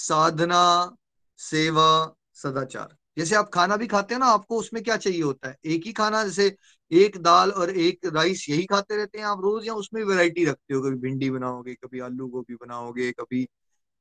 [0.00, 0.96] साधना
[1.38, 5.56] सेवा सदाचार। जैसे आप खाना भी खाते हैं ना आपको उसमें क्या चाहिए होता है?
[5.64, 6.56] एक ही खाना जैसे
[6.90, 10.74] एक दाल और एक राइस यही खाते रहते हैं आप रोज या उसमें वैरायटी रखते
[10.74, 10.82] हो?
[10.82, 13.48] कभी भिंडी बनाओगे कभी आलू गोभी बनाओगे कभी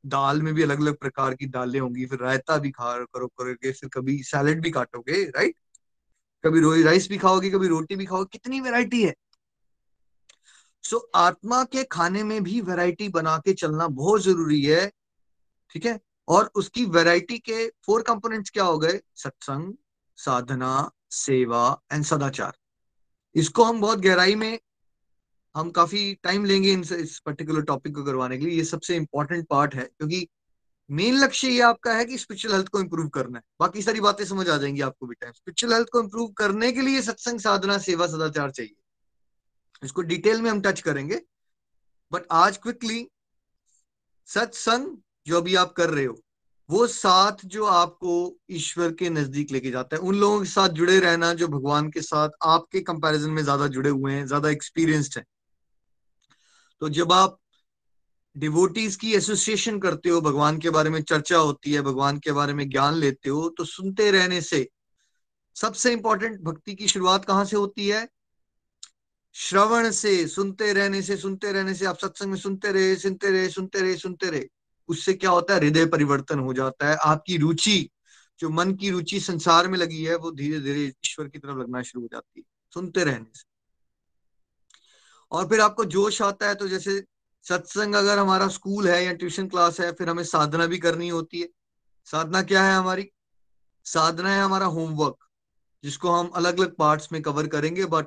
[0.05, 3.71] दाल में भी अलग अलग प्रकार की दालें होंगी फिर रायता भी खा करो करोगे
[3.71, 5.55] फिर कभी सैलेड भी काटोगे राइट
[6.45, 9.13] कभी रोई राइस भी खाओगे कभी रोटी भी खाओगे कितनी वेराइटी है।
[10.83, 14.91] सो so, आत्मा के खाने में भी वैरायटी बना के चलना बहुत ज़रूरी है।
[15.69, 15.99] ठीक है?
[16.27, 19.01] और उसकी वैरायटी के फोर कंपोनेंट्स क्या हो गए?
[19.15, 19.73] सत्संग,
[20.15, 22.57] साधना, सेवा एंड सदाचार।
[23.35, 24.59] इसको हम बहुत गहराई में,
[25.55, 29.47] हम काफ़ी टाइम लेंगे इन इस पर्टिकुलर टॉपिक को करवाने के लिए। ये सबसे इंपॉर्टेंट
[29.47, 30.27] पार्ट है, क्योंकि
[30.91, 34.25] मेन लक्ष्य ये आपका है कि स्पिरिचुअल हेल्थ को इंप्रूव करना है। बाकी सारी बातें
[34.25, 37.77] समझ आ जाएँगी आपको भी टाइम स्पिरिचुअल हेल्थ को इंप्रूव करने के लिए सत्संग, साधना,
[37.77, 38.75] सेवा, सदाचार चाहिए।
[39.83, 41.21] इसको डिटेल में हम टच करेंगे।
[42.11, 43.09] बट आज क्विकली
[44.25, 46.19] सत्संग जो अभी आप कर रहे हो,
[46.69, 48.13] वो साथ जो आपको
[48.51, 52.01] ईश्वर के नज़दीक लेके जाता है। उन लोगों के साथ जुड़े रहना, जो भगवान के
[52.01, 55.25] साथ आपके कंपैरिजन में ज़्यादा जुड़े हुए हैं, ज़्यादा एक्सपीरियंस्ड हैं।
[56.81, 57.39] तो जब आप
[58.35, 62.53] डिवोटीज की एसोसिएशन करते हो, भगवान के बारे में चर्चा होती है, भगवान के बारे
[62.53, 64.67] में ज्ञान लेते हो तो सुनते रहने से
[65.55, 68.07] सबसे इंपॉर्टेंट भक्ति की शुरुआत कहाँ से होती है?
[69.35, 73.49] श्रवण से, सुनते रहने से, सुनते रहने से, आप सत्संग में सुनते रहे सुनते रहे
[73.49, 74.47] सुनते रहे सुनते रहे।
[74.89, 75.59] उससे क्या होता है?
[75.59, 77.89] हृदय परिवर्तन हो जाता है। आपकी रुचि,
[78.39, 81.81] जो मन की रुचि संसार में लगी है, वो धीरे धीरे ईश्वर की तरफ़ लगना
[81.81, 83.43] शुरू हो जाती है, सुनते रहने से।
[85.31, 87.03] और फिर आपको जोश आता है तो जैसे
[87.45, 91.41] सत्संग अगर हमारा स्कूल है या ट्यूशन क्लास है, फिर हमें साधना भी करनी होती
[91.41, 91.49] है।
[92.07, 93.09] साधना क्या है हमारी?
[93.85, 95.17] साधना है हमारा होमवर्क,
[95.83, 98.05] जिसको हम अलग अलग पार्ट्स में कवर करेंगे, बट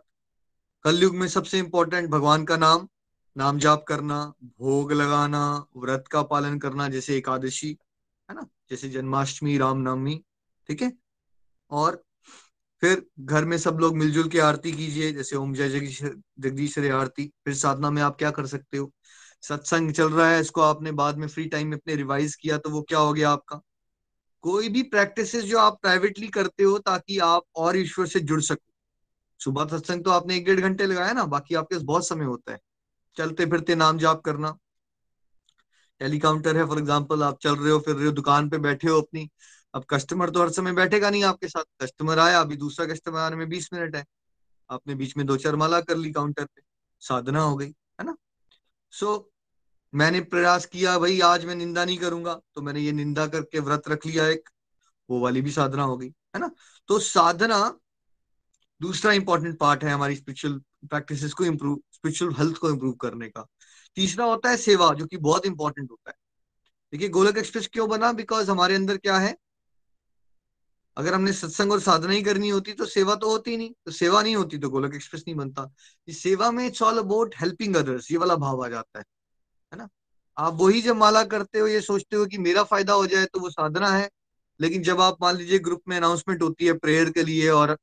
[0.85, 2.89] कलयुग में सबसे इंपॉर्टेंट भगवान का नाम
[3.37, 7.79] नाम जाप करना, भोग लगाना, व्रत का पालन करना, जैसे एकादशी,
[8.31, 8.49] है ना?
[8.71, 10.25] जैसे जन्माष्टमी, रामनवमी,
[10.69, 10.93] ठीक है?
[11.71, 12.05] और
[12.81, 16.03] फिर घर में सब लोग मिलजुल के आरती कीजिए, जैसे ओम जय जगदीश
[16.41, 18.93] जगदीश आरती। फिर साधना में आप क्या कर सकते हो?
[19.43, 22.71] सत्संग चल रहा है, इसको आपने बाद में फ्री टाइम में अपने रिवाइज किया तो
[22.71, 23.61] वो क्या हो गया आपका?
[24.43, 28.73] कोई भी प्रैक्टिस जो आप प्राइवेटली करते हो, ताकि आप और ईश्वर से जुड़ सको।
[29.39, 32.53] सुबह सत्संग तो आपने एक डेढ़ घंटे लगाया ना, बाकी आपके पास बहुत समय होता
[32.53, 32.59] है।
[33.17, 34.57] चलते फिरते नाम जाप करना।
[36.01, 39.01] टेलीकाउंटर है फॉर एग्ज़ाम्पल आप चल रहे हो फिर रहे हो दुकान पे बैठे हो
[39.01, 39.29] अपनी।
[39.75, 43.37] अब कस्टमर तो हर समय बैठेगा नहीं आपके साथ। कस्टमर आया अभी दूसरा कस्टमर आने
[43.37, 44.05] में बीस मिनट है।
[44.71, 46.63] आपने बीच में दो चार माला कर ली काउंटर पे।
[47.03, 48.17] साधना हो गई है ना?
[48.93, 49.23] सो so,
[49.95, 53.89] मैंने प्रयास किया भाई आज मैं निंदा नहीं करूँगा। तो मैंने ये निंदा करके व्रत
[53.89, 54.49] रख लिया एक।
[55.09, 56.51] वो वाली भी साधना हो गई है ना?
[56.89, 57.59] तो साधना
[58.81, 63.47] दूसरा इंपॉर्टेंट पार्ट है हमारी स्पिरिचुअल प्रैक्टिस को इम्प्रूव स्पिरिचुअल हेल्थ को इम्प्रूव करने का।
[63.95, 66.17] तीसरा होता है सेवा, जो कि बहुत इंपॉर्टेंट होता है।
[66.93, 68.13] देखिए, गोलक एक्सप्रेस क्यों बना?
[68.13, 69.37] बिकॉज़ हमारे अंदर क्या है?
[70.97, 74.23] अगर हमने सत्संग और साधना ही करनी होती तो सेवा तो होती नहीं। तो सेवा
[74.23, 75.73] नहीं होती तो गोलक एक्सप्रेस नहीं बनता।
[76.09, 79.05] इस सेवा में it's all about helping others ये वाला भाव आ जाता है।
[79.73, 79.89] है ना?
[80.39, 83.41] आप वही जब माला करते हो, ये सोचते हो कि मेरा फ़ायदा हो जाए तो
[83.41, 84.11] वो साधना है।
[84.61, 87.75] लेकिन जब आप मान लीजिए ग्रुप में अनाउंसमेंट होती है प्रेयर के लिए और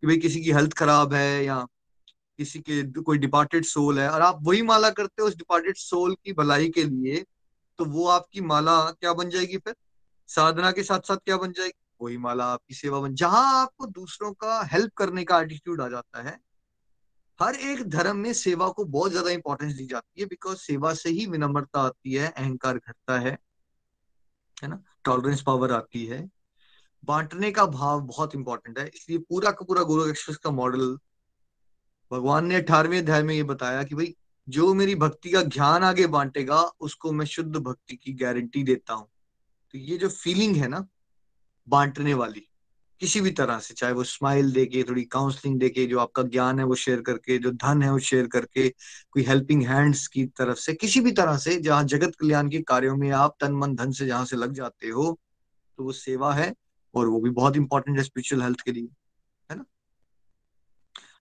[0.00, 1.66] कि भाई किसी की हेल्थ खराब है या
[2.38, 6.14] किसी के कोई डिपार्टेड सोल है। और आप वही माला करते हो उस डिपार्टेड सोल
[6.16, 7.24] की भलाई के लिए
[7.78, 9.74] तो वो आपकी माला क्या बन जाएगी फिर?
[10.28, 11.72] साधना के साथ साथ क्या बन जाएगी?
[12.00, 16.22] वही माला आपकी सेवा बन, जहाँ आपको दूसरों का हेल्प करने का एटीट्यूड आ जाता
[16.22, 16.38] है,
[17.40, 21.10] हर एक धर्म में सेवा को बहुत ज़्यादा इंपॉर्टेंस दी जाती है बिकॉज़ सेवा से
[21.10, 23.38] ही विनम्रता आती है, अहंकार घटता है
[24.56, 24.82] है ना?
[25.04, 26.28] टॉलरेंस पावर आती है।
[27.04, 30.96] बांटने का भाव बहुत इंपॉर्टेंट है, इसलिए पूरा का पूरा गुरु एक्सप्रेस का मॉडल
[32.12, 34.14] भगवान ने अठारहवें अध्याय में ये बताया कि भाई,
[34.48, 39.08] जो मेरी भक्ति का ज्ञान आगे बांटेगा, उसको मैं शुद्ध भक्ति की गारंटी देता हूँ।
[39.72, 40.86] तो ये जो फीलिंग है ना,
[41.68, 42.48] बांटने वाली,
[43.00, 46.64] किसी भी तरह से, चाहे वो स्माइल देके, थोड़ी काउंसलिंग देके, जो आपका ज्ञान है
[46.64, 48.68] वो शेयर करके, जो धन है वो शेयर करके,
[49.10, 52.96] कोई हेल्पिंग हैंड्स की तरफ़ से, किसी भी तरह से, जहाँ जगत कल्याण के कार्यों
[52.96, 55.18] में आप तन मन धन से जहाँ से लग जाते हो
[55.78, 56.54] तो वो सेवा है,
[56.94, 58.88] और वो भी बहुत इंपॉर्टेंट है स्पिरिचुअल हेल्थ के लिए,
[59.50, 59.64] है ना?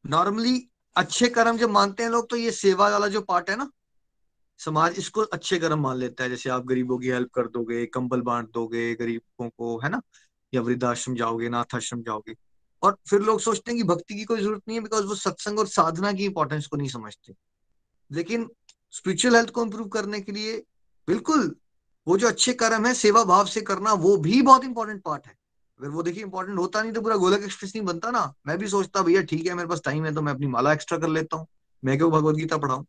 [0.06, 3.71] नॉर्मली अच्छे कर्म जब मानते हैं लोग तो ये सेवा वाला जो पार्ट है ना,
[4.58, 8.21] समाज इसको अच्छे कर्म मान लेता है। जैसे आप गरीबों की हेल्प कर दोगे, कंबल
[8.21, 10.01] बांट दोगे गरीबों को, है ना?
[10.54, 12.36] या वृद्धाश्रम जाओगे नाथ आश्रम जाओगे।
[12.84, 15.60] और फिर लोग सोचते हैं कि भक्ति की कोई ज़रूरत नहीं है बिकॉज़ वो सत्संग
[15.60, 17.34] और साधना की इंपॉर्टेंस को नहीं समझते।
[18.12, 18.49] लेकिन
[18.91, 20.63] स्पिरिचुअल हेल्थ को इम्प्रूव करने के लिए,
[21.08, 21.56] बिल्कुल,
[22.08, 25.40] वो जो अच्छे कर्म है, सेवा भाव से करना, वो भी बहुत इंपॉर्टेंट पार्ट है।
[25.82, 28.67] अगर वो देखिए इंपॉर्टेंट होता नहीं तो पूरा गोलक एक्सप्रेस नहीं बनता ना। मैं भी
[28.67, 31.38] सोचता भैया, ठीक है, मेरे पास टाइम है तो मैं अपनी माला एक्स्ट्रा कर लेता
[31.38, 31.48] हूँ।
[31.84, 32.84] मैं क्यों भगवत गीता पढ़ाऊं?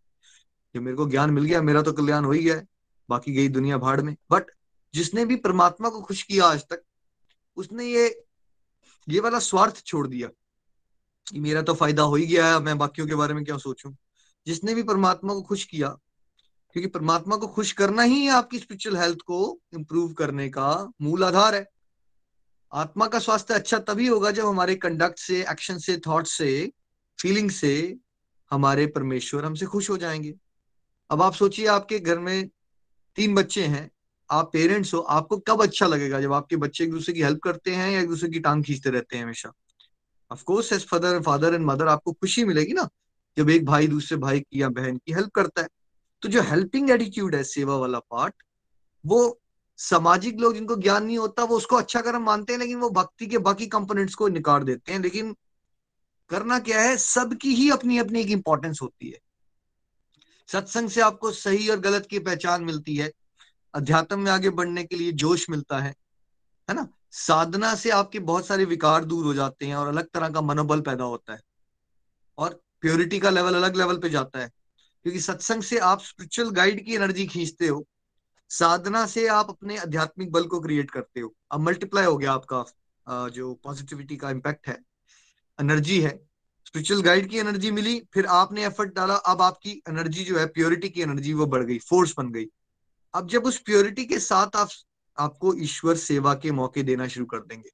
[0.74, 2.60] ये मेरे को ज्ञान मिल गया, मेरा तो कल्याण हो ही गया
[3.08, 4.50] बाकी गई दुनिया भाड़ में। बट
[4.94, 6.82] जिसने भी परमात्मा को खुश किया आज तक,
[7.56, 8.22] उसने ये
[9.08, 10.28] ये वाला स्वार्थ छोड़ दिया
[11.26, 13.92] कि मेरा तो फ़ायदा हो ही गया है मैं बाकियों के बारे में क्या सोचूं?
[14.46, 15.88] जिसने भी परमात्मा को खुश किया,
[16.74, 21.54] क्योंकि परमात्मा को खुश करना ही आपकी स्पिरिचुअल हेल्थ को इंप्रूव करने का मूल आधार
[21.54, 21.66] है।
[22.72, 26.72] आत्मा का स्वास्थ्य अच्छा तभी होगा जब हमारे कंडक्ट से एक्शन से थॉट से
[27.18, 27.98] फीलिंग से
[28.50, 30.34] हमारे परमेश्वर हमसे खुश हो जाएँगे।
[31.10, 32.48] अब आप सोचिए आपके घर में
[33.16, 33.90] तीन बच्चे हैं,
[34.30, 37.70] आप पेरेंट्स हो, आपको कब अच्छा लगेगा जब आपके बच्चे एक दूसरे की हेल्प करते
[37.70, 39.52] हैं या एक दूसरे की टांग खींचते रहते हैं हमेशा?
[40.30, 42.88] Of course as father father and mother आपको खुशी मिलेगी ना,
[43.36, 45.68] जब एक भाई दूसरे भाई की या बहन की हेल्प करता है।
[46.22, 48.34] तो जो हेल्पिंग एटीट्यूड है सेवा वाला पार्ट
[49.06, 49.41] वो
[49.76, 53.26] सामाजिक लोग जिनको ज्ञान नहीं होता, वो उसको अच्छा कर्म मानते हैं, लेकिन वो भक्ति
[53.26, 55.36] के बाकी कंपोनेंट्स को निकाल देते हैं। लेकिन
[56.30, 56.96] करना क्या है?
[56.96, 59.18] सबकी ही अपनी अपनी एक इंपॉर्टेंस होती है।
[60.48, 63.12] सत्संग से आपको सही और गलत की पहचान मिलती है।
[63.74, 65.94] अध्यात्म में आगे बढ़ने के लिए जोश मिलता है
[66.70, 66.88] है ना?
[67.10, 70.80] साधना से आपके बहुत सारे विकार दूर हो जाते हैं और अलग तरह का मनोबल
[70.80, 71.40] पैदा होता है
[72.38, 74.50] और प्योरिटी का लेवल अलग लेवल पे जाता है।
[75.02, 77.86] क्योंकि सत्संग से आप स्पिरिचुअल गाइड की एनर्जी खींचते हो
[78.52, 83.28] साधना से आप अपने आध्यात्मिक बल को क्रिएट करते हो। अब मल्टीप्लाई हो गया आपका
[83.28, 84.78] जो पॉजिटिविटी का इम्पैक्ट है।
[85.58, 86.10] एनर्जी है।
[86.66, 90.88] स्पिरिचुअल गाइड की एनर्जी मिली, फिर आपने एफर्ट डाला, अब आपकी एनर्जी जो है प्योरिटी
[90.88, 92.46] की एनर्जी वो बढ़ गई फोर्स बन गई।
[93.14, 94.68] अब जब उस प्योरिटी के साथ आप,
[95.18, 97.70] आपको ईश्वर सेवा के मौके देना शुरू कर देंगे।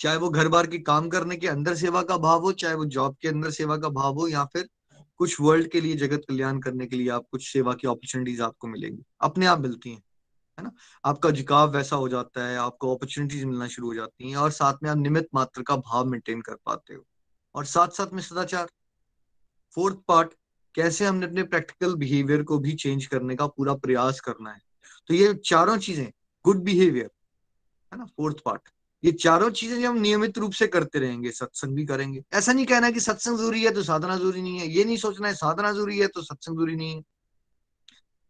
[0.00, 2.84] चाहे वो घर बार के काम करने के अंदर सेवा का भाव हो, चाहे वो
[2.84, 4.68] जॉब के अंदर सेवा का भाव हो, या फिर
[5.20, 8.68] कुछ वर्ल्ड के लिए, जगत कल्याण करने के लिए आप कुछ सेवा की अपॉर्चुनिटीज़ आपको
[8.68, 10.02] मिलेंगी। अपने आप मिलती हैं,
[10.58, 10.72] है ना?
[11.04, 14.74] आपका झुकाव वैसा हो जाता है, आपको अपॉर्चुनिटीज़ मिलना शुरू हो जाती हैं और साथ
[14.82, 17.06] में आप निमित मात्र का भाव मेंटेन कर पाते हो।
[17.54, 18.70] और साथ साथ में सदाचार।
[19.74, 20.32] फोर्थ पार्ट
[20.74, 24.60] कैसे हमने अपने प्रैक्टिकल बिहेवियर को भी चेंज करने का पूरा प्रयास करना है?
[25.06, 26.12] तो ये चारों चीज़ें
[26.44, 27.10] गुड बिहेवियर
[27.92, 28.04] है ना?
[28.04, 28.68] फोर्थ पार्ट
[29.02, 32.90] ये चारों चीज़ें हम नियमित रूप से करते रहेंगे, सत्संग भी करेंगे। ऐसा नहीं कहना
[32.90, 35.98] कि सत्संग ज़रूरी है तो साधना ज़रूरी नहीं है। ये नहीं सोचना है साधना ज़रूरी
[35.98, 37.02] है तो सत्संग ज़रूरी नहीं है।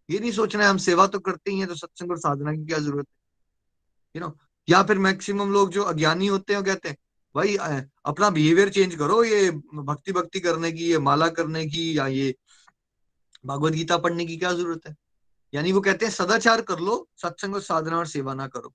[0.09, 2.65] ये नहीं सोचना है हम सेवा तो करते ही हैं तो सत्संग और साधना की
[2.67, 3.15] क्या ज़रूरत है?
[4.15, 4.37] यू नो
[4.69, 6.97] या फिर मैक्सिमम लोग जो अज्ञानी होते हैं कहते हैं,
[7.35, 12.07] भाई अपना बिहेवियर चेंज करो ये भक्ति भक्ति करने की, ये माला करने की या
[12.09, 12.35] ये
[13.47, 14.95] भगवत गीता पढ़ने की क्या ज़रूरत है?
[15.53, 18.73] यानी वो कहते हैं, सदाचार कर लो, सत्संग और साधना और सेवा ना करो।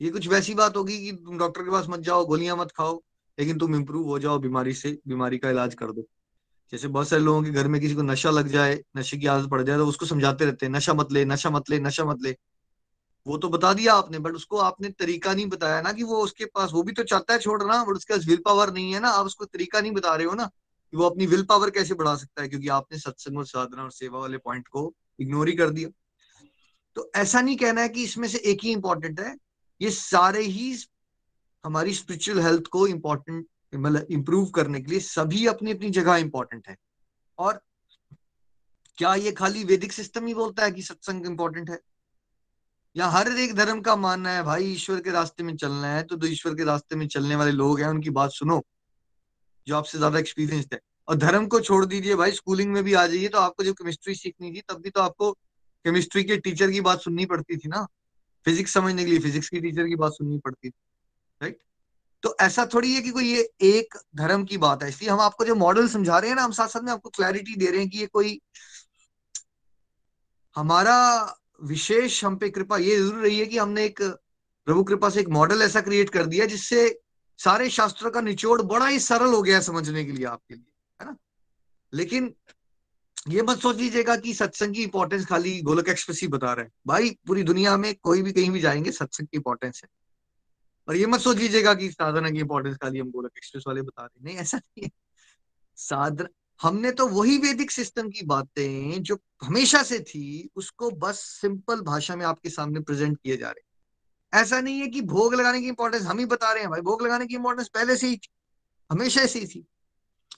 [0.00, 3.00] ये कुछ वैसी बात होगी कि तुम डॉक्टर के पास मत जाओ, गोलियाँ मत खाओ,
[3.38, 6.06] लेकिन तुम इम्प्रूव हो जाओ, बीमारी से, बीमारी का इलाज कर दो।
[6.72, 9.48] जैसे बहुत सारे लोगों के घर में किसी को नशा लग जाए, नशे की आदत
[9.50, 12.22] पड़ जाए तो उसको समझाते रहते हैं, नशा मत ले, नशा मत ले, नशा मत
[12.22, 12.36] ले।
[13.26, 16.44] वो तो बता दिया आपने बट उसको आपने तरीका नहीं बताया ना कि वो उसके
[16.44, 19.08] पास, वो भी तो चाहता है छोड़ना बट उसके पास विल पावर नहीं है ना,
[19.08, 22.14] आप उसको तरीका नहीं बता रहे हो ना कि वो अपनी विल पावर कैसे बढ़ा
[22.16, 25.70] सकता है, क्योंकि आपने सत्संग और साधना और सेवा वाले पॉइंट को इग्नोर ही कर
[25.70, 25.88] दिया।
[26.96, 29.36] तो ऐसा नहीं कहना है कि इसमें से एक ही इंपॉर्टेंट है
[29.80, 30.74] ये सारे ही
[31.64, 36.68] हमारी स्पिरिचुअल हेल्थ को इम्पोर्टेंट मतलब इंप्रूव करने के लिए सभी अपनी अपनी जगह इंपॉर्टेंट
[36.68, 36.76] है।
[37.38, 37.60] और
[38.98, 41.78] क्या ये खाली वैदिक सिस्टम ही बोलता है कि सत्संग इंपॉर्टेंट है?
[42.96, 46.16] या हर एक धर्म का मानना है भाई ईश्वर के रास्ते में चलना है तो,
[46.16, 48.60] तो ईश्वर के रास्ते में चलने वाले लोग हैं उनकी बात सुनो
[49.66, 53.06] जो आपसे ज़्यादा एक्सपीरियंस है। और धर्म को छोड़ दीजिए भाई स्कूलिंग में भी आ
[53.06, 55.30] जाइए तो आपको जब केमिस्ट्री सीखनी थी तब भी तो आपको
[55.84, 57.86] केमिस्ट्री के टीचर की बात सुननी पड़ती थी ना।
[58.46, 60.74] फिजिक्स समझने के लिए फिजिक्स की टीचर की बात सुननी पड़ती थी
[61.40, 61.58] राइट
[62.22, 65.44] तो ऐसा थोड़ी है कि कोई ये एक धर्म की बात है। इसलिए हम आपको
[65.44, 67.88] जो मॉडल समझा रहे हैं ना, हम साथ साथ में आपको क्लैरिटी दे रहे हैं
[67.90, 68.40] कि ये कोई
[70.56, 70.96] हमारा
[71.62, 75.28] विशेष हम पे कृपा, ये ज़रूर रही है कि हमने एक प्रभु कृपा से एक
[75.28, 77.00] मॉडल ऐसा क्रिएट कर दिया जिससे
[77.38, 81.06] सारे शास्त्रों का निचोड़ बड़ा ही सरल हो गया समझने के लिए आपके लिए, है
[81.06, 81.16] ना?
[81.92, 82.34] लेकिन
[83.28, 86.72] ये मत सोच लीजिएगा कि सत्संग की इंपॉर्टेंस खाली गोलक एक्सप्रेस ही बता रहे हैं।
[86.86, 89.88] भाई, पूरी दुनिया में कोई भी कहीं भी जाएँगे, सत्संग की इंपॉर्टेंस है।
[90.88, 94.02] और ये मत सोच लीजिएगा कि साधना की इंपॉर्टेंस खाली हम गोलक एक्सप्रेस वाले बता
[94.02, 94.90] रहे नहीं, ऐसा नहीं है।
[95.76, 96.28] साधना,
[96.62, 102.16] हमने तो वही वैदिक सिस्टम की बातें जो हमेशा से थी, उसको बस सिंपल भाषा
[102.16, 103.70] में आपके सामने प्रेजेंट किए जा रहे
[104.40, 107.02] ऐसा नहीं है कि भोग लगाने की इंपॉर्टेंस हम ही बता रहे हैं भाई। भोग
[107.02, 108.28] लगाने की इंपॉर्टेंस पहले से ही थी,
[108.90, 109.66] हमेशा से ही थी।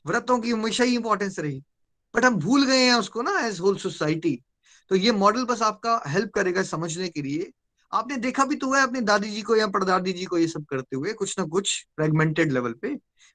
[0.07, 1.63] व्रतों की हमेशा ही इंपॉर्टेंस रही।
[2.15, 4.43] बट हम भूल गए हैं उसको ना एज होल सोसाइटी
[4.91, 7.51] तो ये मॉडल बस आपका हेल्प करेगा समझने के लिए।
[7.93, 10.65] आपने देखा भी तो है, अपनी दादी जी को या परदादी जी को ये सब
[10.65, 12.95] करते हुए, कुछ ना कुछ फ्रेगमेंटेड लेवल पे।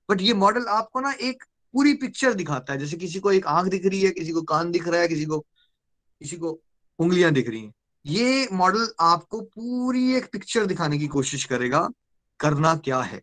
[0.10, 3.68] बट ये मॉडल आपको ना एक पूरी पिक्चर दिखाता है। जैसे किसी को एक आँख
[3.68, 5.40] दिख रही है, किसी को कान दिख रहा है, किसी को
[6.22, 6.60] किसी को
[7.00, 7.74] उंगलियाँ दिख रही हैं।
[8.06, 11.90] ये मॉडल आपको पूरी एक पिक्चर दिखाने की कोशिश करेगा,
[12.40, 13.22] करना क्या है?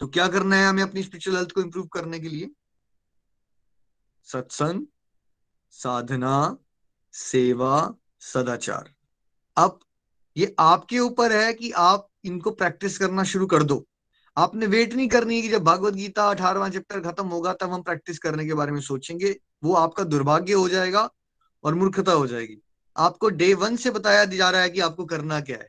[0.00, 2.50] तो क्या करना है हमें अपनी स्पिरिचुअल हेल्थ को इंप्रूव करने के लिए?
[4.32, 4.86] सत्संग,
[5.70, 6.56] साधना,
[7.12, 8.92] सेवा, सदाचार।
[9.56, 9.78] अब
[10.36, 13.86] ये आपके ऊपर है कि आप इनको प्रैक्टिस करना शुरू कर दो।
[14.36, 17.82] आपने वेट नहीं करनी है कि जब भगवत गीता अठारवा चैप्टर खत्म होगा, तब हम
[17.82, 21.10] प्रैक्टिस करने के बारे में सोचेंगे। वो आपका दुर्भाग्य हो जाएगा
[21.64, 22.60] और मूर्खता हो जाएगी।
[22.96, 25.68] आपको डे वन से बताया जा रहा है कि आपको करना क्या है।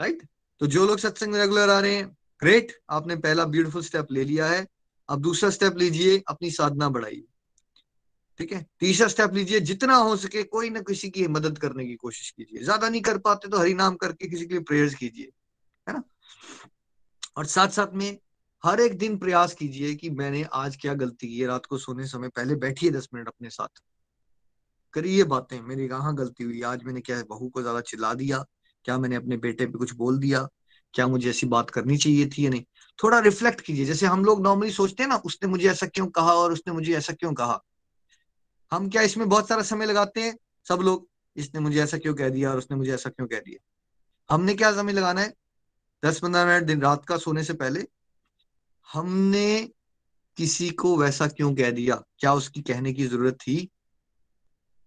[0.00, 0.26] राइट
[0.60, 4.24] तो जो लोग सत्संग में रेगुलर आ रहे हैं ग्रेट आपने पहला ब्यूटीफुल स्टेप ले
[4.24, 4.66] लिया है।
[5.08, 7.24] अब दूसरा स्टेप लीजिए, अपनी साधना बढ़ाइए।
[8.40, 8.66] ठीक है?
[8.80, 12.62] तीसरा स्टेप लीजिए, जितना हो सके कोई ना किसी की मदद करने की कोशिश कीजिए।
[12.64, 15.30] ज़्यादा नहीं कर पाते तो हरि नाम करके किसी के लिए प्रेयर्स कीजिए,
[15.88, 16.02] है ना?
[17.36, 18.18] और साथ साथ में
[18.64, 22.06] हर एक दिन प्रयास कीजिए कि मैंने आज क्या गलती की है, रात को सोने
[22.06, 23.82] समय पहले बैठिए दस मिनट अपने साथ।
[24.94, 26.62] करिए बातें, मेरी कहाँ गलती हुई?
[26.62, 28.44] आज मैंने क्या बहू को ज़्यादा चिल्ला दिया?
[28.84, 30.48] क्या मैंने अपने बेटे पे कुछ बोल दिया?
[30.94, 32.64] क्या मुझे ऐसी बात करनी चाहिए थी या नहीं?
[32.98, 36.32] थोड़ा रिफ्लेक्ट कीजिए, जैसे हम लोग नॉर्मली सोचते हैं ना, उसने मुझे ऐसा क्यों कहा
[36.32, 37.60] और उसने मुझे ऐसा क्यों कहा?
[38.74, 40.38] हम क्या इसमें बहुत सारा समय लगाते हैं?
[40.68, 43.58] सब लोग, इसने मुझे ऐसा क्यों कह दिया और उसने मुझे ऐसा क्यों कह दिया?
[44.30, 45.34] हमने क्या समय लगाना है?
[46.04, 47.86] दस पंद्रह मिनट, दिन रात का सोने से पहले
[48.92, 49.70] हमने
[50.36, 52.02] किसी को वैसा क्यों कह दिया?
[52.18, 53.70] क्या उसकी कहने की ज़रूरत थी?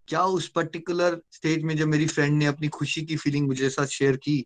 [0.07, 3.85] क्या उस पर्टिकुलर स्टेज में जब मेरी फ्रेंड ने अपनी खुशी की फीलिंग मुझे साथ
[3.85, 4.45] शेयर की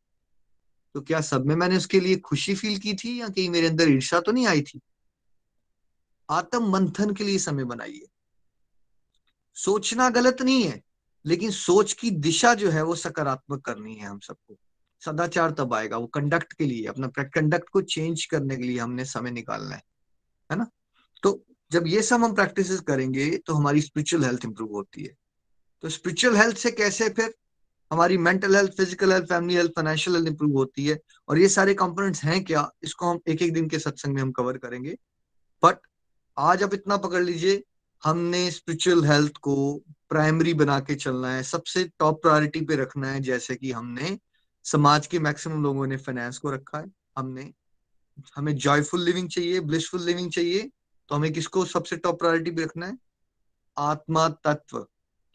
[0.94, 3.90] तो क्या सब में मैंने उसके लिए खुशी फील की थी या कहीं मेरे अंदर
[3.90, 4.80] ईर्षा तो नहीं आई थी?
[6.30, 8.08] आत्म मंथन के लिए समय बनाइए।
[9.58, 10.82] सोचना गलत नहीं है,
[11.26, 14.58] लेकिन सोच की दिशा जो है वो सकारात्मक करनी है हम सबको।
[15.02, 19.06] सदाचार तब आएगा, वो कंडक्ट के लिए, अपना कंडक्ट को चेंज करने के लिए हमने
[19.06, 19.84] समय निकालना है
[20.50, 20.68] है ना?
[21.24, 25.14] तो जब ये सब हम प्रैक्टिस करेंगे तो हमारी स्पिरिचुअल हेल्थ इंप्रूव होती है।
[25.84, 27.34] तो स्पिरिचुअल हेल्थ से कैसे फिर?
[27.92, 31.74] हमारी mental health physical health family health financial health improve होती है, और ये सारे
[31.76, 32.70] कंपोनेंट्स हैं क्या?
[32.84, 34.96] इसको हम एक एक दिन के सत्संग में हम कवर करेंगे।
[35.64, 35.78] बट
[36.38, 37.62] आज आप इतना पकड़ लीजिए
[38.04, 39.56] हमने स्पिरिचुअल हेल्थ को
[40.10, 44.18] प्राइमरी बना के चलना है, सबसे टॉप प्रायोरिटी पे रखना है, जैसे कि हमने
[44.66, 47.54] समाज के मैक्सिमम लोगों ने फाइनेंस को रखा है, हमने,
[48.36, 50.70] हमें जॉयफुल लिविंग चाहिए ब्लिसफुल लिविंग चाहिए
[51.10, 52.98] तो हमें किसको सबसे टॉप प्रायोरिटी पे रखना है?
[53.78, 54.80] आत्मा तत्व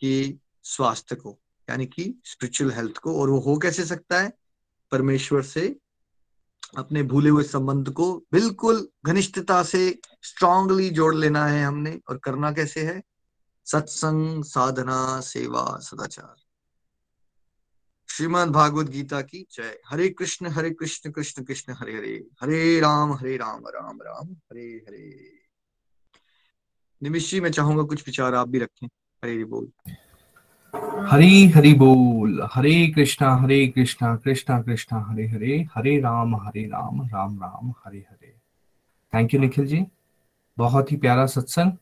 [0.00, 1.38] के स्वास्थ्य को,
[1.70, 4.32] यानी कि स्पिरिचुअल हेल्थ को, और वो हो कैसे सकता है?
[4.90, 5.76] परमेश्वर से
[6.76, 12.52] अपने भूले हुए संबंध को बिल्कुल घनिष्ठता से स्ट्रांगली जोड़ लेना है हमने, और करना
[12.52, 13.02] कैसे है?
[13.64, 16.34] सत्संग, साधना, सेवा, सदाचार।
[18.08, 23.12] श्रीमद भागवत गीता की जय। हरे कृष्ण हरे कृष्ण कृष्ण कृष्ण, हरे हरे। हरे राम
[23.12, 25.32] हरे राम राम राम, हरे हरे।
[27.02, 28.86] निमिषी मैं चाहूँगा कुछ विचार आप भी रखें।
[29.24, 29.72] हरे बोल।
[30.74, 37.02] हरी हरि बोल, हरे कृष्णा हरे कृष्णा कृष्णा कृष्णा, हरे हरे हरे राम हरे राम
[37.02, 38.34] राम राम, हरे हरे।
[39.12, 39.84] थैंक यू निखिल जी
[40.58, 41.72] बहुत ही प्यारा सत्संग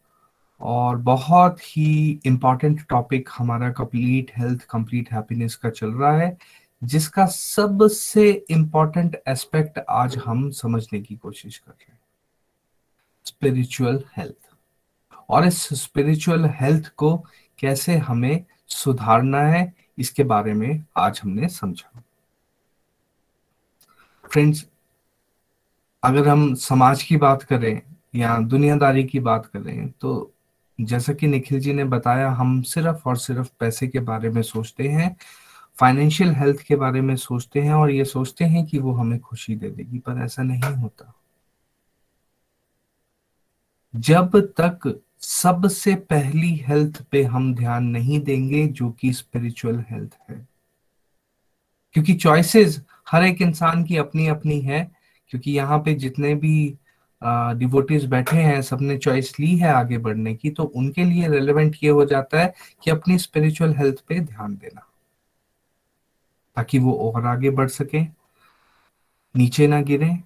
[0.61, 6.37] और बहुत ही इम्पोर्टेंट टॉपिक हमारा कंप्लीट हेल्थ कंप्लीट हैप्पीनेस का चल रहा है,
[6.83, 12.01] जिसका सबसे इम्पोर्टेंट एस्पेक्ट आज हम समझने की कोशिश कर रहे हैं।
[13.25, 14.55] स्पिरिचुअल हेल्थ
[15.29, 17.17] और इस स्पिरिचुअल हेल्थ को
[17.59, 22.03] कैसे हमें सुधारना है, इसके बारे में आज हमने समझा।
[24.31, 24.65] फ्रेंड्स
[26.03, 27.81] अगर हम समाज की बात करें
[28.17, 30.31] या दुनियादारी की बात करें तो
[30.79, 34.89] जैसा कि निखिल जी ने बताया, हम सिर्फ़ और सिर्फ़ पैसे के बारे में सोचते
[34.89, 35.17] हैं
[35.79, 39.55] फाइनेंशियल हेल्थ के बारे में सोचते हैं और ये सोचते हैं कि वो हमें खुशी
[39.57, 41.13] दे देगी, पर ऐसा नहीं होता।
[43.95, 50.47] जब तक सबसे पहली हेल्थ पे हम ध्यान नहीं देंगे जो कि स्पिरिचुअल हेल्थ है।
[51.95, 54.85] क्योंकि चॉइसेस हर एक इंसान की अपनी अपनी है,
[55.31, 56.79] क्योंकि यहाँ पे जितने भी
[57.59, 61.91] डिवोटीज बैठे हैं, सबने चॉइस ली है आगे बढ़ने की तो उनके लिए रेलेवेंट ये
[61.91, 62.53] हो जाता है
[62.83, 64.87] कि अपनी स्पिरिचुअल हेल्थ पे ध्यान देना।
[66.57, 68.03] ताकि वो और आगे बढ़ सके,
[69.35, 70.17] नीचे ना गिरे,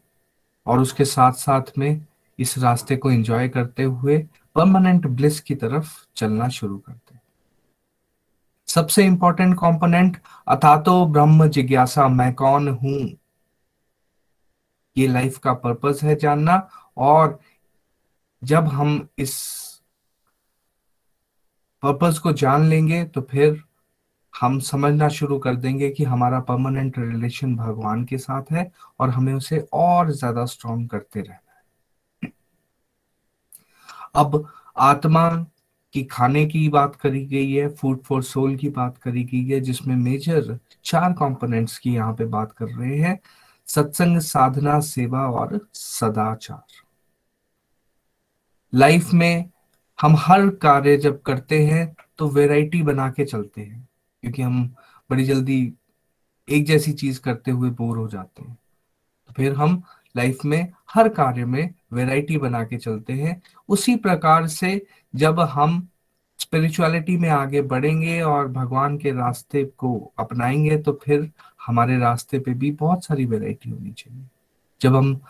[0.67, 2.07] और उसके साथ साथ में
[2.39, 4.19] इस रास्ते को एंजॉय करते हुए
[4.59, 7.21] परमानेंट ब्लिस की तरफ़ चलना शुरू करते हैं।
[8.69, 10.17] सबसे इंपॉर्टेंट कंपोनेंट
[10.49, 12.99] अथा तो ब्रह्म जिज्ञासा, मैं कौन हूँ?
[14.97, 16.57] ये लाइफ का पर्पस है जानना
[16.97, 17.39] और
[18.43, 19.37] जब हम इस
[21.83, 23.63] पर्पस को जान लेंगे तो फिर
[24.35, 29.33] हम समझना शुरू कर देंगे कि हमारा परमानेंट रिलेशन भगवान के साथ है और हमें
[29.35, 31.48] उसे और ज़्यादा स्ट्रॉन्ग करते रहना
[34.15, 34.47] अब
[34.77, 35.29] आत्मा
[35.95, 39.61] कि खाने की बात करी गई है फ़ूड फॉर सोल की बात करी गई है,
[39.61, 43.19] जिसमें मेजर चार कंपोनेंट्स की यहाँ पे बात कर रहे हैं,
[43.69, 46.83] सत्संग, साधना, सेवा और सदाचार।
[48.73, 49.51] लाइफ में
[49.99, 53.89] हम हर कार्य जब करते हैं तो वैरायटी बना के चलते हैं,
[54.23, 54.65] क्योंकि हम
[55.11, 55.73] बड़ी जल्दी
[56.49, 58.55] एक जैसी चीज़ करते हुए बोर हो जाते हैं।
[59.29, 59.83] तो फिर हम
[60.19, 65.89] लाइफ में हर कार्य में वैरायटी बना के चलते हैं। उसी प्रकार से जब हम
[66.39, 71.31] स्पिरिचुअलिटी में आगे बढ़ेंगे और भगवान के रास्ते को अपनाएँगे तो फिर
[71.67, 74.23] हमारे रास्ते पे भी बहुत सारी वैरायटी होनी चाहिए।
[74.81, 75.21] जब हम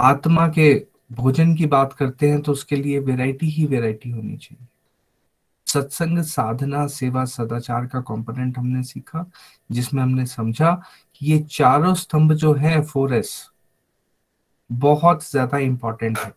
[0.00, 4.66] आत्मा के भोजन की बात करते हैं तो उसके लिए वैरायटी ही वैरायटी होनी चाहिए।
[5.66, 9.30] सत्संग, साधना, सेवा, सदाचार का कंपोनेंट हमने सीखा,
[9.70, 10.82] जिसमें हमने समझा
[11.14, 13.49] कि ये चारों स्तंभ जो है फोरेस
[14.70, 16.32] बहुत ज़्यादा इंपॉर्टेंट है।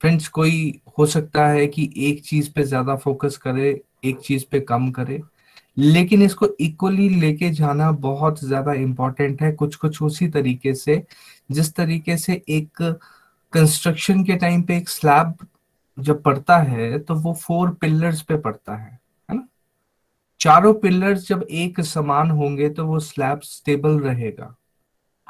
[0.00, 4.60] फ्रेंड्स कोई हो सकता है कि एक चीज़ पे ज़्यादा फोकस करे, एक चीज़ पे
[4.60, 5.20] कम करे,
[5.76, 11.02] लेकिन इसको इक्वली लेके जाना बहुत ज़्यादा इंपॉर्टेंट है कुछ कुछ उसी तरीके से,
[11.50, 12.82] जिस तरीके से एक
[13.52, 15.34] कंस्ट्रक्शन के टाइम पे एक स्लैब
[15.98, 18.90] जब पड़ता है तो वो फोर पिलर्स पे पड़ता है
[19.28, 19.46] है ना?
[20.40, 24.54] चारों पिलर्स जब एक समान होंगे तो वो स्लैब स्टेबल रहेगा।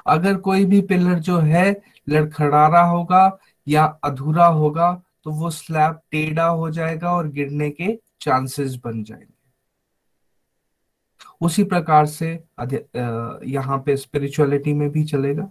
[0.07, 1.71] अगर कोई भी पिलर जो है
[2.09, 4.93] लड़खड़ा रहा होगा या अधूरा होगा
[5.25, 9.31] तो वो स्लैब टेढ़ा हो जाएगा और गिरने के चांसेस बन जाएँगे।
[11.41, 12.33] उसी प्रकार से
[13.47, 15.51] यहाँ पे स्पिरिचुअलिटी में भी चलेगा।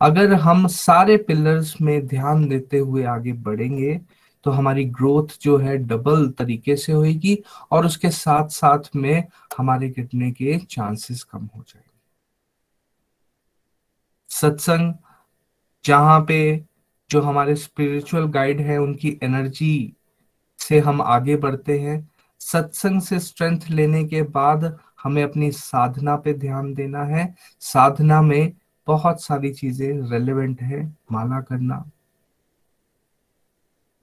[0.00, 4.00] अगर हम सारे पिलर्स में ध्यान देते हुए आगे बढ़ेंगे
[4.44, 7.36] तो हमारी ग्रोथ जो है डबल तरीके से होगी
[7.70, 9.24] और उसके साथ साथ में
[9.58, 11.89] हमारे गिरने के चांसेस कम हो जाएँगे।
[14.30, 14.94] सत्संग,
[15.84, 16.64] जहाँ पे
[17.10, 19.92] जो हमारे स्पिरिचुअल गाइड है, उनकी एनर्जी
[20.58, 22.10] से हम आगे बढ़ते हैं।
[22.40, 28.52] सत्संग से स्ट्रेंथ लेने के बाद हमें अपनी साधना पे ध्यान देना है। साधना में
[28.86, 31.90] बहुत सारी चीज़ें रेलेवेंट है, माला करना।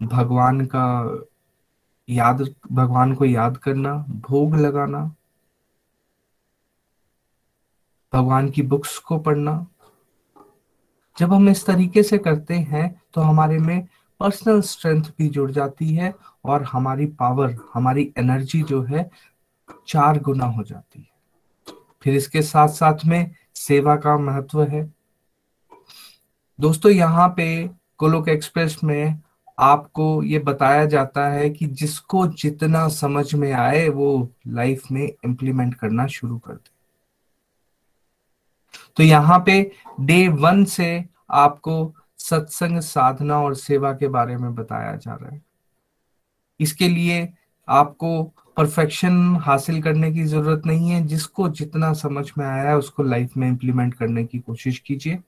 [0.04, 1.18] भगवान का
[2.10, 5.16] याद, भगवान को याद करना, भोग लगाना।
[8.14, 9.68] भगवान की बुक्स को पढ़ना।
[11.18, 13.88] जब हम इस तरीके से करते हैं तो हमारे में
[14.20, 16.14] पर्सनल स्ट्रेंथ भी जुड़ जाती है
[16.46, 19.10] और हमारी पावर हमारी एनर्जी जो है,
[19.88, 24.84] चार गुना हो जाती है। फिर इसके साथ साथ में सेवा का महत्व है।
[26.60, 27.68] दोस्तों, यहाँ पे
[28.00, 29.22] गोलोक एक्सप्रेस में
[29.60, 35.76] आपको ये बताया जाता है कि जिसको जितना समझ में आए, वो लाइफ में इम्प्लीमेंट
[35.76, 36.77] करना शुरू कर दे।
[38.98, 44.96] तो यहाँ पे डे वन से आपको सत्संग, साधना और सेवा के बारे में बताया
[44.96, 45.42] जा रहा है।
[46.60, 47.34] इसके लिए
[47.68, 48.24] आपको
[48.58, 53.38] परफेक्शन हासिल करने की ज़रूरत नहीं है। जिसको जितना समझ में आया है, उसको लाइफ
[53.38, 55.20] में इंप्लीमेंट करने की कोशिश कीजिए।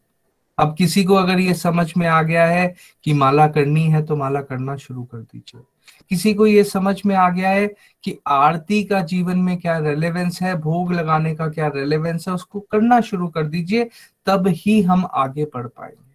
[0.57, 4.15] अब किसी को अगर ये समझ में आ गया है कि माला करनी है तो
[4.15, 5.61] माला करना शुरू कर दीजिए।
[6.11, 7.67] किसी को ये समझ में आ गया है
[8.03, 12.59] कि आरती का जीवन में क्या रेलेवेंस है, भोग लगाने का क्या रेलेवेंस है, उसको
[12.61, 13.89] करना शुरू कर दीजिए
[14.25, 16.07] तब ही हम आगे बढ़ पाएँगे।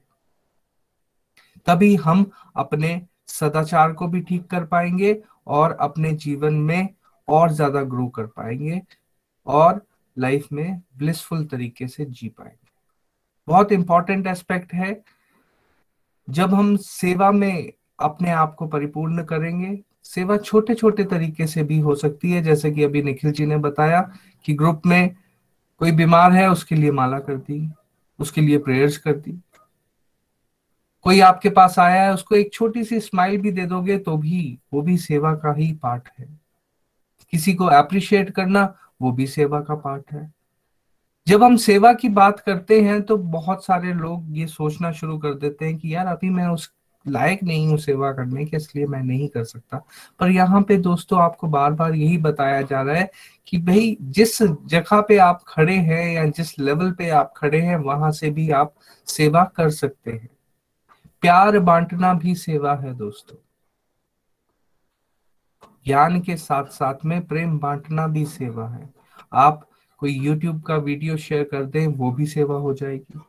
[1.66, 5.16] तभी हम अपने सदाचार को भी ठीक कर पाएँगे
[5.47, 6.88] और अपने जीवन में
[7.28, 8.80] और ज़्यादा ग्रो कर पाएँगे
[9.47, 9.80] और
[10.16, 12.68] लाइफ में ब्लिसफुल तरीके से जी पाएँगे।
[13.49, 15.03] बहुत इंपॉर्टेंट एस्पेक्ट है,
[16.28, 21.78] जब हम सेवा में अपने आप को परिपूर्ण करेंगे। सेवा छोटे छोटे तरीके से भी
[21.78, 24.01] हो सकती है, जैसे कि अभी निखिल जी ने बताया
[24.45, 25.14] कि ग्रुप में
[25.80, 27.70] कोई बीमार है, उसके लिए माला कर दी
[28.18, 29.40] उसके लिए प्रेयर्स कर दी
[31.05, 34.59] कोई आपके पास आया है, उसको एक छोटी सी स्माइल भी दे दोगे तो भी,
[34.72, 36.26] वो भी सेवा का ही पार्ट है।
[37.32, 38.62] किसी को अप्रिशिएट करना,
[39.03, 40.32] वो भी सेवा का पार्ट है।
[41.26, 45.34] जब हम सेवा की बात करते हैं तो बहुत सारे लोग ये सोचना शुरू कर
[45.34, 46.72] देते हैं कि यार, अभी मैं उस
[47.09, 49.84] लायक नहीं हूँ सेवा करने के, इसलिए मैं नहीं कर सकता।
[50.20, 53.11] पर यहाँ पे दोस्तों, आपको बार बार यही बताया जा रहा है
[53.46, 57.76] कि भाई, जिस जगह पे आप खड़े हैं या जिस लेवल पे आप खड़े हैं,
[57.76, 58.74] वहाँ से भी आप
[59.07, 60.28] सेवा कर सकते हैं।
[61.22, 63.36] प्यार बांटना भी सेवा है दोस्तों।
[65.86, 68.94] ज्ञान के साथ साथ में प्रेम बांटना भी सेवा है।
[69.32, 73.20] आप कोई YouTube का वीडियो शेयर कर दें, वो भी सेवा हो जाएगी।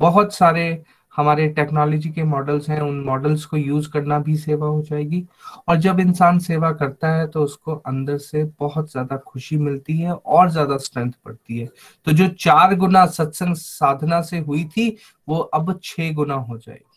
[0.00, 0.82] बहुत सारे
[1.14, 5.24] हमारे टेक्नोलॉजी के मॉडल्स हैं, उन मॉडल्स को यूज़ करना भी सेवा हो जाएगी।
[5.68, 10.12] और जब इंसान सेवा करता है तो उसको अंदर से बहुत ज़्यादा खुशी मिलती है
[10.12, 11.68] और ज़्यादा स्ट्रेंथ बढ़ती है।
[12.06, 14.96] तो जो चार गुना सत्संग साधना से हुई थी,
[15.28, 16.88] वो अब छह गुना हो जाएगी।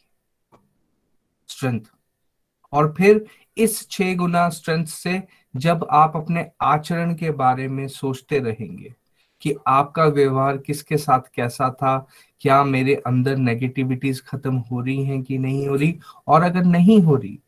[1.49, 1.81] स्ट्रेंथ
[2.73, 3.25] और फिर
[3.57, 5.21] इस छह गुना स्ट्रेंथ से
[5.53, 8.93] जब आप अपने आचरण के बारे में सोचते रहेंगे
[9.41, 12.07] कि आपका व्यवहार किसके साथ कैसा था?
[12.41, 15.99] क्या मेरे अंदर नेगेटिविटीज खत्म हो रही हैं कि नहीं हो रही?
[16.27, 17.39] और अगर नहीं हो रही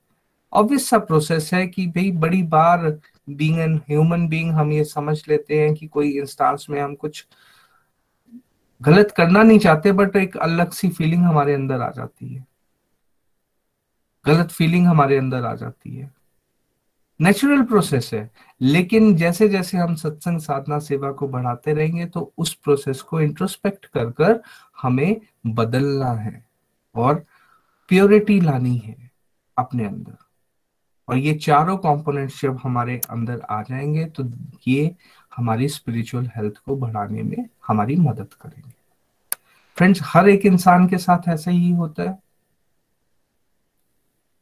[0.53, 5.29] ऑब्वियस सा प्रोसेस है कि भाई बड़ी बार बीइंग एन ह्यूमन बीइंग हम ये समझ
[5.29, 7.27] लेते हैं कि कोई इंस्टांस में हम कुछ
[8.81, 12.45] गलत करना नहीं चाहते बट एक अलग सी फीलिंग हमारे अंदर आ जाती है।
[14.25, 16.16] गलत फीलिंग हमारे अंदर आ जाती है।
[17.19, 18.29] नेचुरल प्रोसेस है।
[18.61, 23.85] लेकिन जैसे जैसे हम सत्संग साधना सेवा को बढ़ाते रहेंगे तो उस प्रोसेस को इंट्रोस्पेक्ट
[23.85, 24.41] कर कर
[24.81, 26.45] हमें बदलना है
[26.95, 27.25] और
[27.89, 29.11] प्योरिटी लानी है
[29.57, 30.17] अपने अंदर।
[31.07, 34.23] और ये चारों कंपोनेंट्स जब हमारे अंदर आ जाएँगे तो
[34.67, 34.95] ये
[35.35, 38.71] हमारी स्पिरिचुअल हेल्थ को बढ़ाने में हमारी मदद करेंगे।
[39.77, 42.19] फ्रेंड्स हर एक इंसान के साथ ऐसा ही होता है।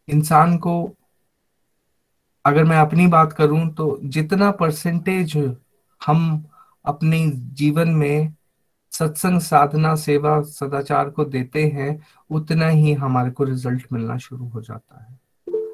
[0.07, 0.95] इंसान को
[2.46, 5.38] अगर मैं अपनी बात करूँ तो जितना परसेंटेज
[6.02, 6.46] हम
[6.86, 7.20] अपने
[7.54, 8.34] जीवन में
[8.91, 14.62] सत्संग, साधना, सेवा, सदाचार को देते हैं, उतना ही हमारे को रिज़ल्ट मिलना शुरू हो
[14.62, 15.18] जाता है।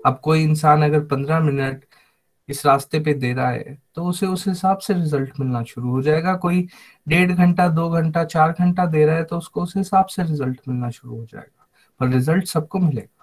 [0.06, 1.86] अब कोई इंसान अगर पंद्रह मिनट
[2.50, 6.02] इस रास्ते पे दे रहा है तो उसे उस हिसाब से रिज़ल्ट मिलना शुरू हो
[6.02, 6.68] जाएगा। कोई
[7.08, 10.62] डेढ़ घंटा, दो घंटा, चार घंटा दे रहा है तो उसको उस हिसाब से रिज़ल्ट
[10.68, 11.68] मिलना शुरू हो जाएगा।
[12.00, 13.21] पर रिज़ल्ट सबको मिलेगा।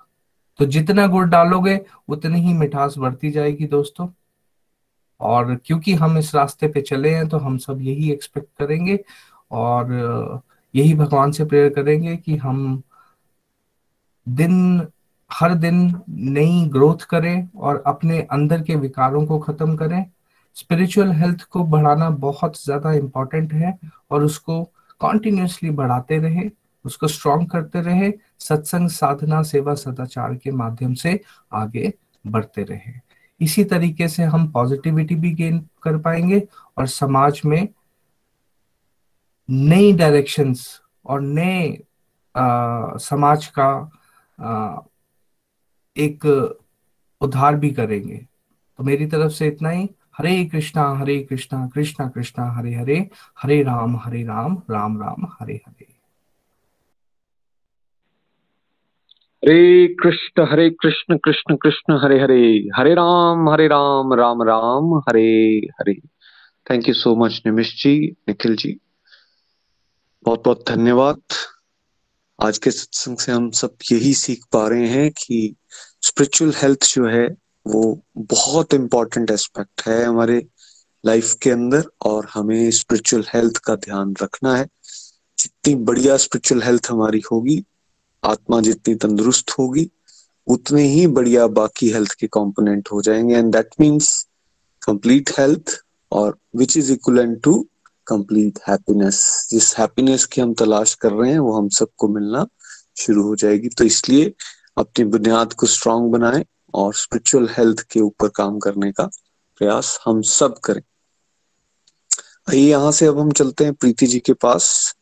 [0.59, 4.09] तो जितना गुड़ डालोगे, उतनी ही मिठास बढ़ती जाएगी दोस्तों।
[5.21, 8.99] और क्योंकि हम इस रास्ते पे चले हैं तो हम सब यही एक्सपेक्ट करेंगे
[9.51, 10.43] और
[10.75, 12.83] यही भगवान से प्रेयर करेंगे कि हम
[14.27, 14.87] दिन,
[15.31, 20.05] हर दिन नई ग्रोथ करें और अपने अंदर के विकारों को खत्म करें।
[20.57, 23.79] स्पिरिचुअल हेल्थ को बढ़ाना बहुत ज़्यादा इंपॉर्टेंट है
[24.11, 24.63] और उसको
[25.01, 26.49] कॉन्टिन्यूसली बढ़ाते रहे।
[26.85, 31.21] उसको स्ट्रॉन्ग करते रहे सत्संग साधना सेवा सदाचार के माध्यम से
[31.53, 31.93] आगे
[32.27, 32.93] बढ़ते रहे।
[33.41, 36.43] इसी तरीके से हम पॉजिटिविटी भी गेन कर पाएँगे
[36.79, 37.69] और समाज में
[39.51, 41.83] नई डायरेक्शंस और नए
[42.37, 43.91] समाज का
[44.41, 44.81] आ,
[45.97, 46.25] एक
[47.21, 48.19] उद्धार भी करेंगे।
[48.79, 52.99] तो मेरी तरफ़ से इतना ही। Hare Krishna Hare Krishna Krishna Krishna Hare Hare
[53.43, 55.98] Hare Ram Hare Ram Ram Ram Hare Hare.
[59.39, 62.69] Hare Krishna Hare Krishna Krishna Krishna, Hare Hare.
[62.77, 65.95] Hare Ram Hare Ram Ram Ram, Hare Hare.
[66.71, 68.81] Thank you so much Nimish ji Nikhil ji
[70.25, 71.21] बहुत बहुत धन्यवाद।
[72.43, 75.57] आज के सत्संग से हम सब यही सीख पा रहे हैं कि
[76.03, 77.29] स्पिरिचुअल हेल्थ जो है,
[77.67, 80.47] वो बहुत इंपॉर्टेंट एस्पेक्ट है हमारे
[81.07, 84.69] लाइफ के अंदर और हमें स्पिरिचुअल हेल्थ का ध्यान रखना है।
[85.39, 87.65] जितनी बढ़िया स्पिरिचुअल हेल्थ हमारी होगी
[88.25, 89.91] आत्मा जितनी तंदुरुस्त होगी,
[90.47, 94.27] उतने ही बढ़िया बाकी हेल्थ के कंपोनेंट हो जाएँगे। And that means
[94.83, 97.69] complete health और which is equivalent to
[98.07, 102.47] complete happiness जिस हैप्पीनेस की हम तलाश कर रहे हैं, वो हम सबको मिलना
[102.97, 104.35] शुरू हो जाएगी। तो इसलिए
[104.79, 106.45] अपनी बुनियाद को स्ट्रांग बनाएँ
[106.75, 109.11] और स्पिरिचुअल हेल्थ के ऊपर काम करने का
[109.59, 110.83] प्रयास हम सब करें।
[112.51, 114.97] आइए यहाँ से अब हम चलते हैं प्रीति जी के पास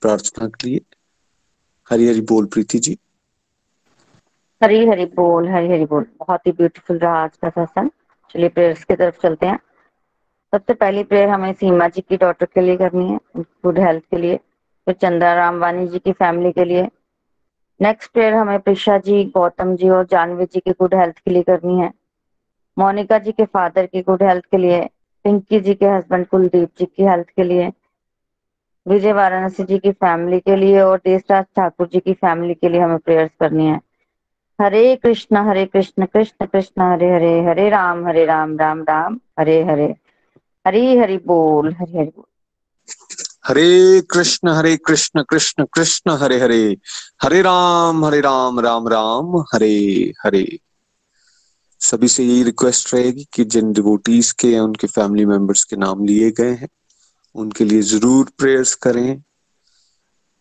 [0.00, 0.80] प्रार्थना के लिए।
[1.90, 2.96] हरी हरी बोल, प्रीति जी।
[4.60, 7.90] हरी हरी बोल हरी हरी बोल। बहुत ही ब्यूटीफुल रहा आज का सत्संग
[8.30, 9.58] चलिए प्रेयर्स की तरफ़ चलते हैं।
[10.52, 14.16] सबसे पहली प्रेयर हमें सीमा जी की डॉटर के लिए करनी है गुड हेल्थ के
[14.16, 16.88] लिए, फिर चंदा राम वानी जी की फैमिली के लिए।
[17.80, 21.42] नेक्स्ट प्रेयर हमें प्रिशा जी, गौतम जी और जानवी जी की गुड हेल्थ के लिए
[21.42, 21.92] करनी है।
[22.76, 24.84] मोनिका जी के फादर की गुड हेल्थ के लिए,
[25.24, 27.72] पिंकी जी के हस्बैंड कुलदीप जी की हेल्थ के लिए
[28.88, 32.80] विजय वाराणसी जी की फैमिली के लिए और देशराज ठाकुर जी की फैमिली के लिए
[32.80, 33.80] हमें प्रेयर्स करनी है।
[34.60, 39.64] हरे कृष्ण हरे कृष्ण कृष्ण कृष्ण, हरे हरे हरे राम हरे राम राम राम, हरे
[39.64, 39.94] हरे।
[40.66, 42.24] हरी, हरि बोल, हरे, हरि बोल।
[43.44, 46.76] हरे कृष्ण हरे कृष्ण कृष्ण कृष्ण, हरे हरे।
[47.22, 50.58] हरे राम हरे राम राम राम, हरे हरे।
[51.80, 56.30] सभी से यही रिक्वेस्ट रहेगी कि जिन डिवोटीज के उनके फैमिली मेंबर्स के नाम लिए
[56.30, 56.68] गए हैं।
[57.36, 59.22] उनके लिए ज़रूर प्रेयर्स करें।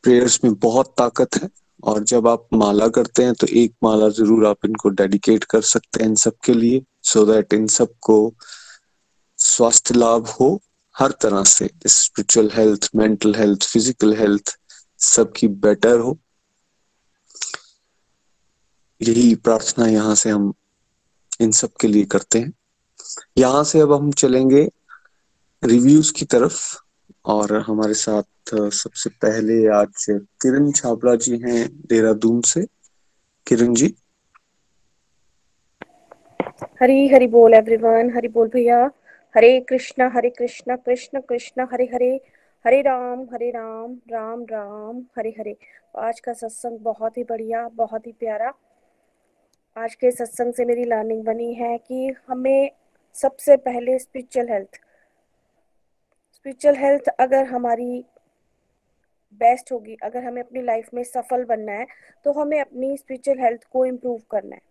[0.03, 1.49] प्रेयर्स में बहुत ताकत है
[1.83, 6.03] और जब आप माला करते हैं तो एक माला ज़रूर आप इनको डेडिकेट कर सकते
[6.03, 8.17] हैं इन सब के लिए सो so दैट इन सबको
[9.39, 10.49] स्वास्थ्य लाभ हो
[10.95, 14.55] हर तरह से spiritual health mental health physical health
[14.99, 16.17] सबकी बेटर हो।
[19.01, 20.53] यही प्रार्थना यहाँ से हम
[21.41, 22.51] इन सब के लिए करते हैं।
[23.37, 24.67] यहाँ से अब हम चलेंगे
[25.63, 26.61] रिव्यूज़ की तरफ़।
[27.25, 30.05] और हमारे साथ सबसे पहले आज
[30.41, 32.65] किरण छाबड़ा जी हैं देहरादून से।
[33.47, 33.95] किरण जी।
[36.81, 38.91] हरी हरी बोल एवरीवन हरि बोल भैया।
[39.35, 42.21] हरे कृष्णा हरे कृष्णा, कृष्ण कृष्ण। हरे हरे
[42.65, 45.57] हरे राम हरे राम राम राम। हरे हरे।
[45.97, 48.53] आज का सत्संग बहुत ही बढ़िया, बहुत ही प्यारा।
[49.77, 52.71] आज के सत्संग से मेरी लर्निंग बनी है कि हमें
[53.15, 54.79] सबसे पहले स्पिरिचुअल हेल्थ
[56.45, 58.03] स्पिरिचुअल हेल्थ अगर हमारी
[59.41, 61.85] बेस्ट होगी, अगर हमें अपनी लाइफ में सफल बनना है
[62.25, 64.61] तो हमें अपनी स्पिरिचुअल हेल्थ को इम्प्रूव करना है।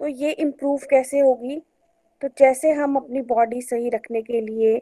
[0.00, 1.56] तो ये इम्प्रूव कैसे होगी?
[2.22, 4.76] तो जैसे हम अपनी बॉडी सही रखने के लिए,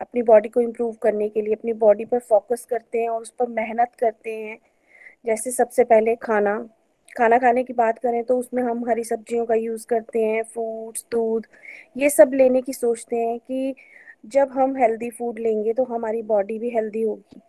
[0.00, 3.34] अपनी बॉडी को इम्प्रूव करने के लिए, अपनी बॉडी पर फोकस करते हैं और उस
[3.38, 4.58] पर मेहनत करते हैं,
[5.24, 6.58] जैसे सबसे पहले खाना
[7.16, 11.04] खाना खाने की बात करें तो उसमें हम हरी सब्जियों का यूज़ करते हैं फ्रूट्स
[11.12, 11.46] दूध,
[11.96, 13.74] ये सब लेने की सोचते हैं कि
[14.26, 17.40] जब हम हेल्दी फ़ूड लेंगे तो हमारी बॉडी भी हेल्दी होगी।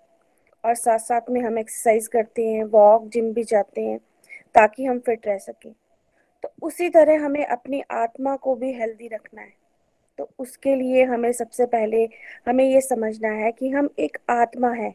[0.63, 3.99] और साथ साथ में हम एक्सरसाइज करते हैं वॉक जिम भी जाते हैं,
[4.55, 5.73] ताकि हम फिट रह सकें।
[6.43, 9.53] तो उसी तरह हमें अपनी आत्मा को भी हेल्दी रखना है।
[10.19, 12.09] तो उसके लिए हमें सबसे पहले
[12.47, 14.93] हमें ये समझना है कि हम एक आत्मा है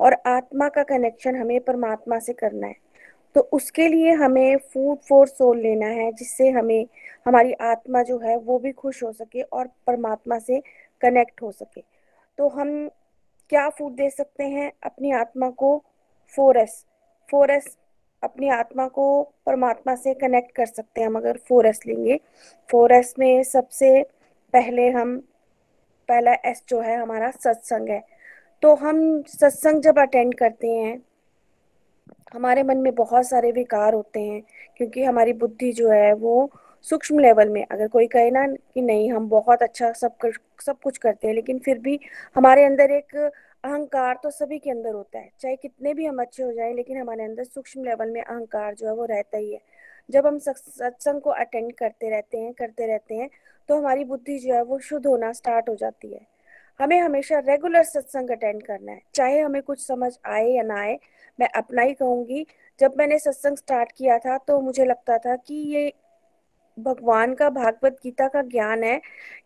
[0.00, 2.76] और आत्मा का कनेक्शन हमें परमात्मा से करना है।
[3.34, 6.86] तो उसके लिए हमें फ़ूड फॉर सोल लेना है, जिससे हमें,
[7.26, 10.62] हमारी आत्मा जो है वो भी खुश हो सके और परमात्मा से
[11.02, 11.82] कनेक्ट हो सके।
[12.38, 12.88] तो हम
[13.50, 14.72] क्या फ़ूड दे सकते हैं?
[14.82, 15.84] अपनी आत्मा को
[16.34, 16.84] फोर एस
[17.30, 17.76] फोर एस
[18.22, 22.20] अपनी आत्मा को परमात्मा से कनेक्ट कर सकते हैं हम अगर फोर एस लेंगे।
[22.70, 24.02] फोर एस में सबसे
[24.52, 25.16] पहले हम,
[26.08, 28.02] पहला एस जो है हमारा सत्संग है।
[28.62, 31.02] तो हम सत्संग जब अटेंड करते हैं,
[32.34, 34.42] हमारे मन में बहुत सारे विकार होते हैं,
[34.76, 36.50] क्योंकि हमारी बुद्धि जो है वो
[36.86, 40.78] सूक्ष्म लेवल में। अगर कोई कहे ना कि नहीं हम बहुत अच्छा सब कर, सब
[40.80, 41.98] कुछ करते हैं लेकिन फिर भी
[42.36, 46.42] हमारे अंदर एक अहंकार तो सभी के अंदर होता है। चाहे कितने भी हम अच्छे
[46.42, 49.60] हो जाएँ लेकिन हमारे अंदर सूक्ष्म लेवल में अहंकार जो है वो रहता ही है।
[50.08, 53.28] जब हम सत्संग को अटेंड करते रहते हैं करते रहते हैं
[53.68, 56.20] तो हमारी बुद्धि जो है वो शुद्ध होना स्टार्ट हो जाती है।
[56.80, 60.98] हमें हमेशा रेगुलर सत्संग अटेंड करना है। चाहे हमें कुछ समझ आए या ना आए
[61.38, 62.46] मैं अपना ही कहूँगी
[62.80, 65.92] जब मैंने सत्संग स्टार्ट किया था तो मुझे लगता था कि ये
[66.82, 69.00] भगवान का भागवत गीता का ज्ञान है,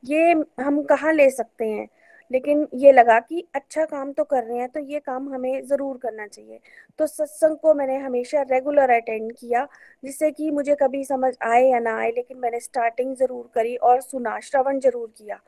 [0.05, 1.89] ये हम कहाँ ले सकते हैं?
[2.31, 5.97] लेकिन ये लगा कि अच्छा काम तो कर रहे हैं तो ये काम हमें ज़रूर
[5.99, 6.59] करना चाहिए।
[6.99, 9.67] तो सत्संग को मैंने हमेशा रेगुलर अटेंड किया,
[10.05, 14.01] जिससे कि मुझे कभी समझ आए या ना आए, लेकिन मैंने स्टार्टिंग ज़रूर करी और
[14.01, 15.41] सुना, श्रवण ज़रूर किया।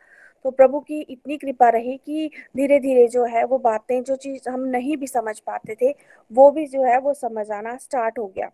[0.44, 4.48] तो प्रभु की इतनी कृपा रही कि धीरे धीरे जो है वो बातें, जो चीज़
[4.48, 5.94] हम नहीं भी समझ पाते थे,
[6.30, 8.50] वो भी जो है वो समझ आना स्टार्ट हो गया।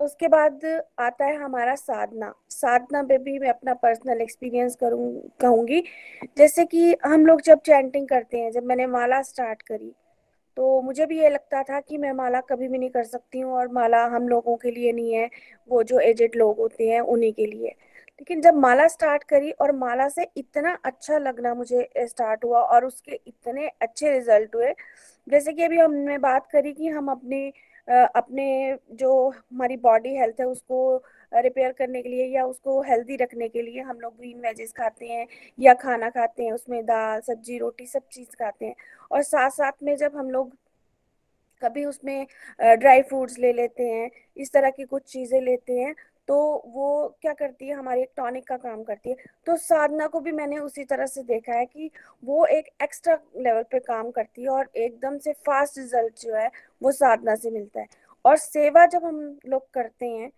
[0.00, 0.64] उसके बाद
[0.98, 5.82] आता है हमारा साधना। साधना पे भी मैं अपना पर्सनल एक्सपीरियंस करूँ, कहूँगी।
[6.38, 9.92] जैसे कि हम लोग जब चैंटिंग करते हैं, जब मैंने माला स्टार्ट करी
[10.56, 13.52] तो मुझे भी ये लगता था कि मैं माला कभी भी नहीं कर सकती हूँ
[13.54, 15.28] और माला हम लोगों के लिए नहीं है,
[15.68, 19.72] वो जो एजेड लोग होते हैं, उन्हीं के लिए। लेकिन जब माला स्टार्ट करी और
[19.72, 24.72] माला से इतना अच्छा लगना मुझे स्टार्ट हुआ और उसके इतने अच्छे रिज़ल्ट हुए।
[25.26, 27.52] जैसे कि अभी हमने बात करी कि हम अपने
[27.90, 30.96] अपने जो हमारी बॉडी हेल्थ है, उसको
[31.32, 35.06] रिपेयर करने के लिए या उसको हेल्दी रखने के लिए हम लोग ग्रीन वेजेस खाते
[35.06, 35.26] हैं
[35.58, 38.74] या खाना खाते हैं, उसमें दाल, सब्ज़ी, रोटी सब चीज़ खाते हैं।
[39.12, 40.56] और साथ साथ में जब हम लोग
[41.62, 42.26] कभी उसमें
[42.60, 45.94] ड्राई फ्रूट्स ले लेते हैं, इस तरह की कुछ चीज़ें लेते हैं
[46.30, 49.16] तो वो क्या करती है, हमारे एक टॉनिक का काम करती है।
[49.46, 51.90] तो साधना को भी मैंने उसी तरह से देखा है कि
[52.22, 56.50] वो एक एक्स्ट्रा लेवल पे काम करती है और एकदम से फास्ट रिज़ल्ट जो है,
[56.82, 57.86] वो साधना से मिलता है।
[58.24, 60.30] और सेवा जब हम लोग करते हैं,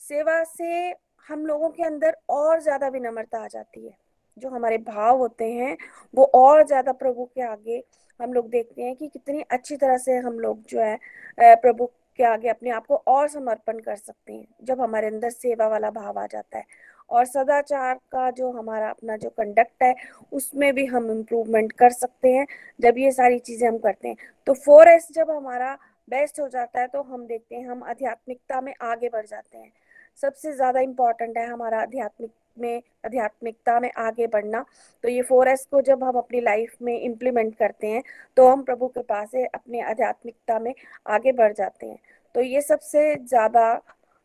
[0.00, 0.94] सेवा से
[1.28, 3.96] हम लोगों के अंदर और ज़्यादा विनम्रता आ जाती है।
[4.36, 5.76] जो हमारे भाव होते हैं,
[6.14, 7.82] वो और ज़्यादा प्रभु के आगे
[8.20, 11.88] हम लोग देखते हैं कि कितनी अच्छी तरह से हम लोग जो है प्रभु
[12.18, 15.90] के आगे अपने आप को और समर्पण कर सकते हैं, जब हमारे अंदर सेवा वाला
[15.90, 16.64] भाव आ जाता है।
[17.10, 19.94] और सदाचार का जो हमारा अपना जो कंडक्ट है,
[20.32, 22.46] उसमें भी हम इम्प्रूवमेंट कर सकते हैं,
[22.80, 25.74] जब ये सारी चीज़ें हम करते हैं। तो फोर एस जब हमारा
[26.08, 29.72] बेस्ट हो जाता है तो हम देखते हैं, हम आध्यात्मिकता में आगे बढ़ जाते हैं।
[30.22, 34.64] सबसे ज़्यादा इम्पोर्टेंट है हमारा आध्यात्मिक में, आध्यात्मिकता में आगे बढ़ना।
[35.04, 38.02] तो ये फोर एस को जब हम अपनी लाइफ में इम्प्लीमेंट करते हैं
[38.36, 40.74] तो हम प्रभु कृपा से अपने आध्यात्मिकता में
[41.08, 41.98] आगे बढ़ जाते हैं।
[42.34, 43.80] तो ये सबसे ज़्यादा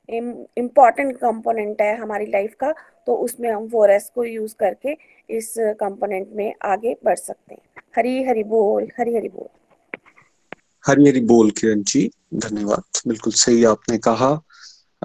[0.10, 2.74] इंपॉर्टेंट कंपोनेंट है हमारी लाइफ का
[3.08, 4.96] तो उसमें हम फोर एस को यूज़ करके
[5.30, 9.48] इस कंपोनेंट में आगे बढ़ सकते हैं। हरी हरी बोल, हरी हरी बोल।
[10.84, 14.30] हरी हरी बोल किरण जी, धन्यवाद। बिल्कुल सही आपने कहा।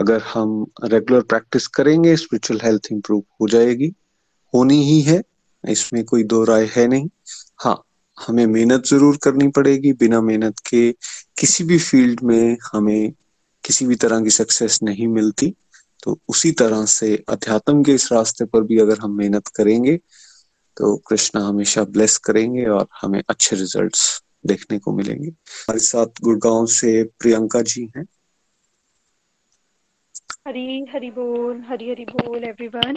[0.01, 3.93] अगर हम रेगुलर प्रैक्टिस करेंगे स्पिरिचुअल हेल्थ इंप्रूव हो जाएगी।
[4.55, 5.23] होनी ही है,
[5.65, 7.09] इसमें कोई दो राय है नहीं।
[7.59, 7.83] हाँ
[8.19, 10.91] हमें मेहनत ज़रूर करनी पड़ेगी। बिना मेहनत के
[11.39, 13.13] किसी भी फ़ील्ड में हमें
[13.65, 15.55] किसी भी तरह की सक्सेस नहीं मिलती।
[16.03, 19.97] तो उसी तरह से अध्यात्म के इस रास्ते पर भी अगर हम मेहनत करेंगे
[20.77, 26.67] तो कृष्णा हमेशा ब्लेस करेंगे और हमें अच्छे रिजल्ट्स देखने को मिलेंगे। हमारे साथ गुड़गांव
[26.67, 28.05] से प्रियंका जी हैं।
[30.47, 32.97] हरी हरी बोल, हरी हरी बोल एवरीवन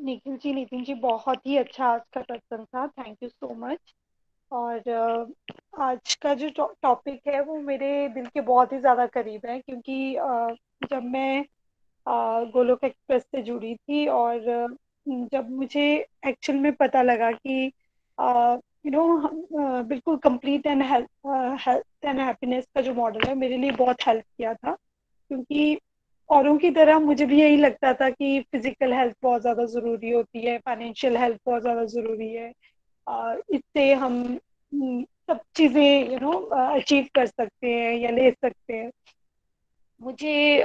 [0.00, 2.86] निखिल जी, नितिन जी, बहुत ही अच्छा आज का सत्संग था.
[2.88, 3.94] थैंक यू सो मच
[4.52, 5.34] और
[5.80, 6.48] आज का जो
[6.82, 10.14] टॉपिक है, वो मेरे दिल के बहुत ही ज़्यादा करीब है, क्योंकि
[10.90, 11.44] जब मैं
[12.52, 14.40] गोलोक एक्सप्रेस से जुड़ी थी और
[15.32, 15.82] जब मुझे
[16.28, 17.64] एक्चुअल में पता लगा कि
[18.86, 24.06] यू नो बिल्कुल complete and health and happiness का जो मॉडल है, मेरे लिए बहुत
[24.06, 24.76] हेल्प किया था.
[25.30, 25.78] क्योंकि
[26.30, 30.46] औरों की तरह मुझे भी यही लगता था कि फ़िज़िकल हेल्थ बहुत ज़्यादा ज़रूरी होती
[30.46, 32.52] है फाइनेंशियल हेल्थ बहुत ज़्यादा ज़रूरी है
[33.54, 34.14] इससे हम
[34.72, 38.90] हम्म, सब चीज़ें यू नो अचीव कर सकते हैं या ले सकते हैं।
[40.00, 40.62] मुझे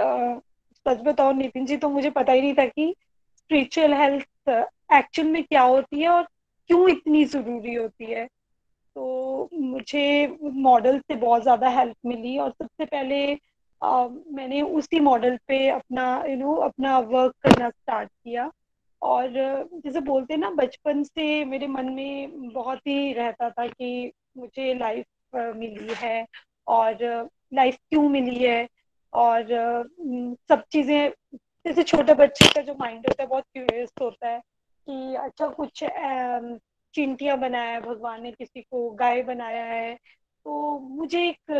[0.86, 2.93] सच बताओ नितिन जी तो मुझे पता ही नहीं था कि
[3.38, 4.49] स्पिरिचुअल हेल्थ
[4.93, 6.24] एक्चुअल में क्या होती है और
[6.70, 8.26] क्यों इतनी ज़रूरी होती है।
[8.95, 10.28] तो मुझे
[10.62, 13.24] मॉडल से बहुत ज़्यादा हेल्प मिली और सबसे पहले
[13.82, 18.51] मैंने उसी मॉडल पे अपना यू you नो know, अपना वर्क करना स्टार्ट किया।
[19.01, 19.29] और
[19.86, 24.73] जैसे बोलते हैं ना बचपन से मेरे मन में बहुत ही रहता था कि मुझे
[24.73, 25.05] लाइफ
[25.36, 26.25] मिली है
[26.67, 26.97] और
[27.53, 28.67] लाइफ क्यों मिली है।
[29.13, 29.47] और
[30.49, 31.11] सब चीज़ें
[31.65, 34.39] जैसे छोटे बच्चे का जो माइंड होता है बहुत क्यूरियस होता है
[34.88, 35.84] कि अच्छा कुछ
[36.93, 39.97] चिंटियाँ बनाया है भगवान ने किसी को गाय बनाया है
[40.46, 41.52] तो मुझे एक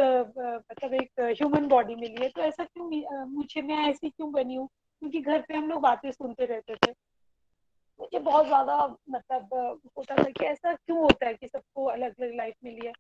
[0.72, 4.68] मतलब एक ह्यूमन बॉडी मिली है। तो ऐसा क्यों मुझे, मैं ऐसी क्यों बनी हूँ?
[5.02, 6.92] क्योंकि घर पे हम लोग बातें सुनते रहते थे।
[8.00, 8.78] मुझे बहुत ज़्यादा
[9.10, 9.50] मतलब
[9.98, 12.94] होता था कि ऐसा क्यों होता है कि सबको अलग अलग लाइफ मिली है।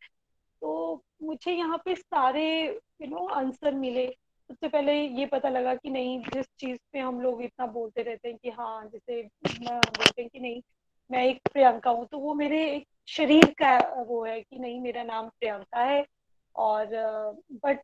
[0.61, 4.07] तो मुझे यहाँ पे सारे यू नो आंसर मिले।
[4.49, 8.29] सबसे पहले ये पता लगा कि नहीं, जिस चीज़ पे हम लोग इतना बोलते रहते
[8.29, 10.61] हैं कि हाँ जैसे बोलते हैं कि नहीं
[11.11, 15.03] मैं एक प्रियंका हूँ तो वो मेरे एक शरीर का वो है कि नहीं, मेरा
[15.03, 16.05] नाम प्रियंका है।
[16.55, 16.87] और
[17.63, 17.79] बट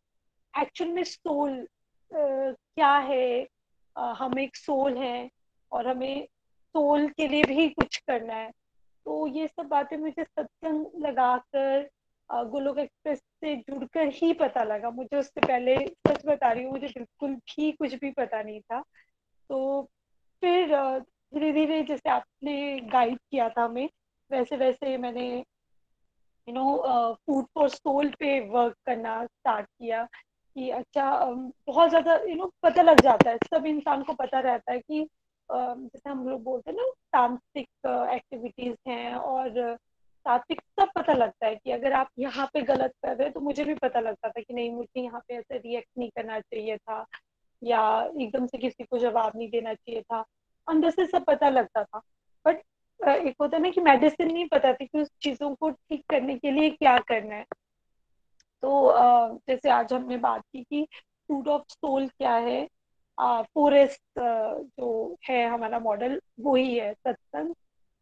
[0.53, 1.67] एक्चुअल में सोल
[2.11, 3.47] क्या है?
[3.95, 5.29] हम एक सोल हैं
[5.71, 6.25] और हमें
[6.75, 8.51] सोल के लिए भी कुछ करना है।
[9.05, 11.89] तो ये सब बातें मुझे सत्संग लगाकर
[12.29, 16.87] गोलोक एक्सप्रेस से जुड़कर ही पता लगा। मुझे उससे पहले सच बता रही हूँ, मुझे
[16.87, 18.81] बिल्कुल भी कुछ भी पता नहीं था।
[19.49, 19.83] तो
[20.43, 20.75] फिर
[21.33, 23.89] धीरे धीरे जैसे आपने गाइड किया था हमें
[24.31, 25.27] वैसे वैसे मैंने
[26.47, 30.03] you know food for soul पे वर्क करना स्टार्ट किया
[30.55, 31.09] कि अच्छा
[31.67, 35.07] बहुत ज़्यादा यू नो पता लग जाता है, सब इंसान को पता रहता है कि
[35.49, 37.67] जैसे हम लोग बोलते हैं ना, तांत्रिक
[38.13, 39.75] एक्टिविटीज़ हैं और
[40.25, 43.39] तात्विक सब पता लगता है कि अगर आप यहाँ पे गलत कर रहे हैं तो
[43.39, 46.77] मुझे भी पता लगता था कि नहीं, मुझे यहाँ पे ऐसे रिएक्ट नहीं करना चाहिए
[46.77, 47.05] था
[47.61, 47.81] या
[48.21, 50.23] एकदम से किसी को जवाब नहीं देना चाहिए था।
[50.67, 52.01] अंदर से सब पता लगता था।
[52.45, 52.61] बट
[52.99, 56.51] एक होता ना कि मेडिसिन नहीं पता थी कि उस चीज़ों को ठीक करने के
[56.51, 57.45] लिए क्या करना है।
[58.63, 58.93] तो
[59.47, 60.87] जैसे आज हमने बात की कि
[61.29, 62.67] फ़ूड ऑफ़ सोल क्या है
[63.17, 67.53] फॉरेस्ट जो है हमारा मॉडल वो ही है सत्संग,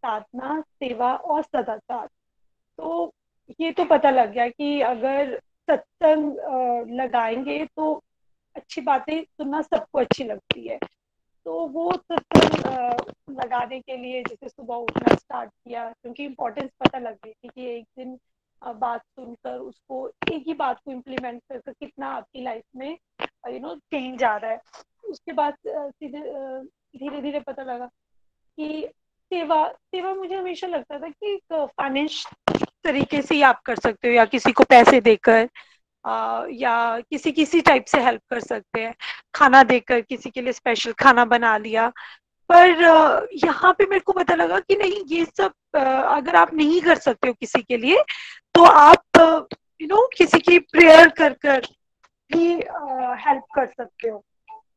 [0.04, 2.08] साधना, सेवा और सदाचार।
[2.80, 3.14] तो
[3.60, 5.40] ये तो पता लग गया कि अगर
[5.70, 7.94] सत्संग लगाएँगे तो
[8.56, 10.80] अच्छी बातें सुनना सबको अच्छी लगती है।
[11.46, 17.18] तो वो सत्संग लगाने के लिए जैसे सुबह उठना स्टार्ट किया, क्योंकि इम्पोर्टेंस पता लग
[17.26, 18.18] गई थी कि एक दिन
[18.62, 22.98] बात सुनकर उसको एक ही बात को इम्प्लीमेंट करके कितना आपकी लाइफ में
[23.50, 24.62] यू नो चेंज आ रहा है।
[25.04, 26.20] उसके बाद सीधे
[26.98, 28.88] धीरे धीरे पता लगा कि
[29.32, 32.26] सेवा सेवा मुझे हमेशा लगता था कि एक फाइनेंस
[32.84, 35.50] तरीके से ही आप कर सकते हो, या किसी को पैसे देकर
[36.54, 38.94] या किसी किसी टाइप से हेल्प कर सकते हैं।
[39.36, 41.92] खाना देकर किसी के लिए स्पेशल खाना बना लिया।
[42.50, 46.96] पर यहाँ पे मेरे को पता लगा कि नहीं, ये सब अगर आप नहीं कर
[46.98, 48.04] सकते हो किसी के लिए
[48.56, 49.20] तो आप
[49.82, 51.66] यू नो किसी की प्रेयर कर कर
[52.30, 52.48] भी
[53.26, 54.24] हेल्प कर सकते हो।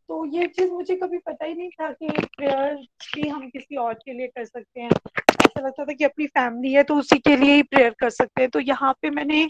[0.08, 2.74] तो ये चीज़ मुझे कभी पता ही नहीं था कि प्रेयर
[3.14, 4.90] भी हम किसी और के लिए कर सकते हैं।
[5.58, 8.42] ऐसा लगता था कि अपनी फैमिली है तो उसी के लिए ही प्रेयर कर सकते
[8.42, 9.48] हैं। तो यहाँ पे मैंने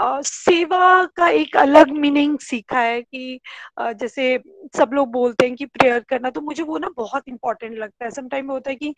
[0.00, 3.40] आ, सेवा का एक अलग मीनिंग सीखा है कि
[3.78, 4.38] आ, जैसे
[4.76, 8.10] सब लोग बोलते हैं कि प्रेयर करना तो मुझे वो ना बहुत इंपॉर्टेंट लगता है।
[8.10, 8.94] समटाइम होता है कि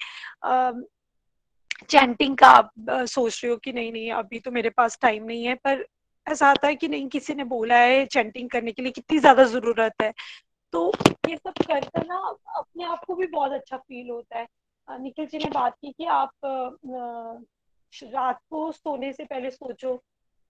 [1.90, 5.44] चैंटिंग का आप सोच रहे हो कि नहीं नहीं अभी तो मेरे पास टाइम नहीं
[5.44, 5.84] है पर
[6.26, 9.44] ऐसा आता है कि नहीं किसी ने बोला है चैंटिंग करने के लिए कितनी ज़्यादा
[9.44, 10.12] ज़रूरत है।
[10.72, 10.92] तो
[11.28, 12.16] ये सब करके ना
[12.56, 14.46] अपने आप को भी बहुत अच्छा फील होता है।
[14.88, 16.30] निखिल जी ने बात की कि आप
[17.92, 19.96] रात को सोने से पहले सोचो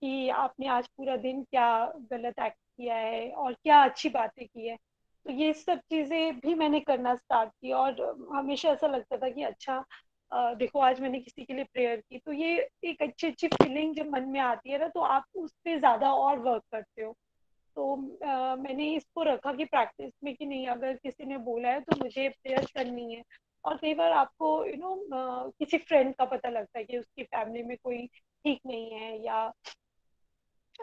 [0.03, 1.69] कि आपने आज पूरा दिन क्या
[2.13, 4.77] गलत एक्ट किया है और क्या अच्छी बातें की है।
[5.27, 8.01] तो ये सब चीज़ें भी मैंने करना स्टार्ट की और
[8.35, 9.85] हमेशा ऐसा लगता था कि अच्छा
[10.33, 14.11] देखो आज मैंने किसी के लिए प्रेयर की। तो ये एक अच्छी अच्छी फीलिंग जब
[14.11, 17.15] मन में आती है ना तो आप उस पर ज़्यादा और वर्क करते हो।
[17.77, 17.95] तो
[18.27, 21.97] आ, मैंने इसको रखा कि प्रैक्टिस में कि नहीं अगर किसी ने बोला है तो
[21.97, 23.23] मुझे प्रेयर करनी है।
[23.65, 27.63] और कई बार आपको यू नो किसी फ्रेंड का पता लगता है कि उसकी फैमिली
[27.63, 29.53] में कोई ठीक नहीं है या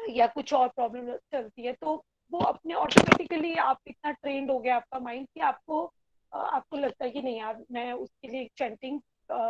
[0.10, 4.76] या कुछ और प्रॉब्लम चलती है तो वो अपने ऑटोमेटिकली आप इतना ट्रेंड हो गया
[4.76, 5.94] आपका माइंड कि आपको
[6.34, 9.00] आपको लगता है कि नहीं यार, मैं उसके लिए चैंटिंग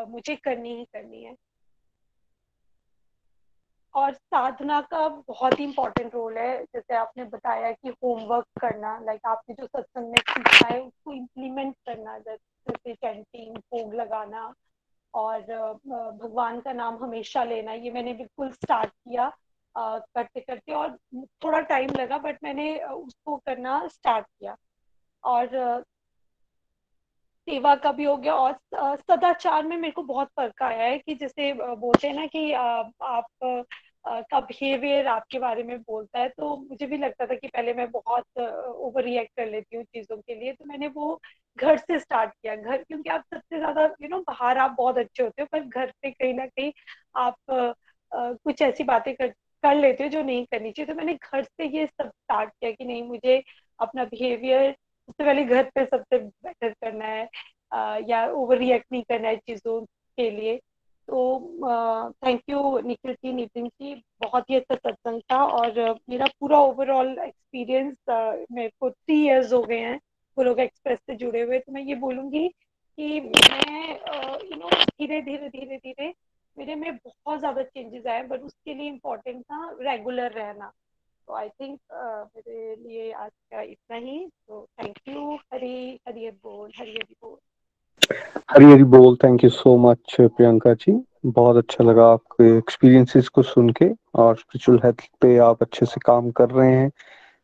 [0.10, 1.36] मुझे करनी ही करनी है।
[3.96, 9.26] और साधना का बहुत ही इम्पोर्टेंट रोल है। जैसे आपने बताया कि होमवर्क करना लाइक
[9.28, 14.54] आपने जो सत्संग में सीखा है, उसको इम्प्लीमेंट करना, जैसे चैंटिंग भोग लगाना
[15.14, 19.32] और भगवान का नाम हमेशा लेना, ये मैंने बिल्कुल स्टार्ट किया
[19.76, 20.98] करते करते और
[21.44, 24.56] थोड़ा टाइम लगा बट मैंने उसको करना स्टार्ट किया।
[25.24, 25.84] और
[27.48, 28.54] सेवा का भी हो गया और
[29.00, 33.28] सदाचार में मेरे को बहुत फ़र्क आया है कि जैसे बोलते हैं ना कि आप
[34.06, 37.90] का बिहेवियर आपके बारे में बोलता है तो मुझे भी लगता था कि पहले मैं
[37.92, 41.20] बहुत ओवर रिएक्ट कर लेती हूँ चीज़ों के लिए तो मैंने वो
[41.58, 45.24] घर से स्टार्ट किया घर क्योंकि आप सबसे ज़्यादा यू नो बाहर आप बहुत अच्छे
[45.24, 46.72] होते हो पर घर पे कहीं ना कहीं
[47.18, 49.28] आप आ, कुछ ऐसी बातें कर
[49.64, 52.72] कर लेते हो जो नहीं करनी चाहिए तो मैंने घर से ये सब स्टार्ट किया
[52.72, 53.42] कि नहीं मुझे
[53.80, 54.76] अपना बिहेवियर
[55.10, 57.28] सबसे पहले घर पे सबसे बेटर करना है
[57.72, 59.82] आ, या ओवर रिएक्ट नहीं करना है चीज़ों
[60.18, 60.58] के लिए।
[61.08, 65.80] तो थैंक यू निखिल जी नितिन जी बहुत ही अच्छा सत्संग था और
[66.10, 67.96] मेरा पूरा ओवरऑल एक्सपीरियंस
[68.52, 70.00] मेरे को थ्री इयर्स हो गए हैं
[70.38, 73.90] लोग एक्सप्रेस से जुड़े हुए। तो मैं ये बोलूँगी कि मैं
[74.44, 76.14] यू नो धीरे धीरे धीरे धीरे
[76.58, 80.72] मेरे में बहुत ज़्यादा चेंजेस आए बट उसके लिए इम्पोर्टेंट था रेगुलर रहना।
[81.28, 86.72] तो आई थिंक मेरे लिए आज का इतना ही। तो थैंक यू हरी हरी बोल
[86.80, 87.38] हरी हरी बोल।
[88.52, 90.94] हरी हरी बोल thank you so much Priyanka ji.
[91.26, 96.02] बहुत अच्छा लगा आपके एक्सपीरियंसेस को सुन के और स्पिरिचुअल हेल्थ पे आप अच्छे से
[96.06, 96.92] काम कर रहे हैं।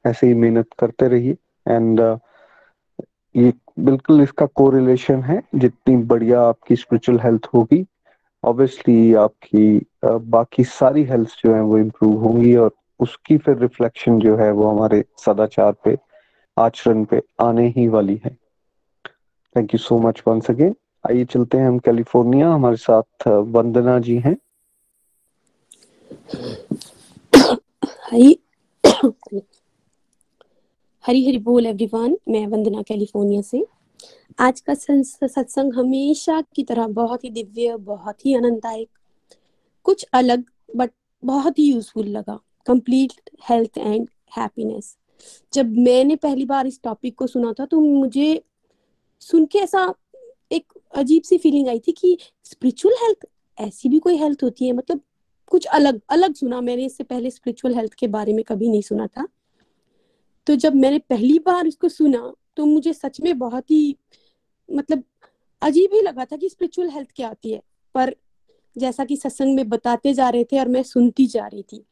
[0.06, 2.18] ऐसे ही मेहनत करते रहिए। एंड uh,
[3.36, 7.86] ये बिल्कुल इसका कोरिलेशन है जितनी बढ़िया आपकी स्पिरिचुअल हेल्थ होगी।
[8.44, 14.36] ऑब्वियसली आपकी बाकी सारी हेल्थ जो है वो इम्प्रूव होंगी और उसकी फिर रिफ्लेक्शन जो
[14.38, 15.98] है वो हमारे सदाचार पे,
[16.58, 18.38] आचरण पे आने ही वाली है।
[19.56, 20.76] Thank you so much once again
[21.06, 24.36] आइए चलते हैं हम कैलिफ़ोर्निया हमारे साथ वंदना जी हैं।
[31.04, 33.66] हरी हरी बोल एवरीवन मैं वंदना कैलिफ़ोर्निया से।
[34.40, 38.88] आज का सत्संग हमेशा की तरह बहुत ही दिव्य, बहुत ही आनंददायक,
[39.86, 40.44] कुछ अलग
[40.76, 40.92] बट
[41.24, 42.40] बहुत ही यूजफुल लगा।
[42.70, 44.08] कंप्लीट हेल्थ एंड
[44.38, 44.96] हैप्पीनेस
[45.54, 48.42] जब मैंने पहली बार इस टॉपिक को सुना था तो मुझे
[49.22, 49.94] सुन के ऐसा
[50.52, 53.26] एक अजीब सी फीलिंग आई थी कि स्पिरिचुअल हेल्थ
[53.58, 54.74] ऐसी भी कोई हेल्थ होती है?
[54.74, 55.02] मतलब
[55.52, 59.08] कुछ अलग अलग सुना। मैंने इससे पहले स्पिरिचुअल हेल्थ के बारे में कभी नहीं सुना
[59.08, 59.28] था।
[60.48, 63.96] तो जब मैंने पहली बार इसको सुना तो मुझे सच में बहुत ही
[64.70, 65.04] मतलब
[65.62, 67.62] अजीब ही लगा था कि स्पिरिचुअल हेल्थ क्या आती है।
[67.96, 68.16] पर
[68.76, 71.84] जैसा कि सत्संग में बताते जा रहे थे और मैं सुनती जा रही थी।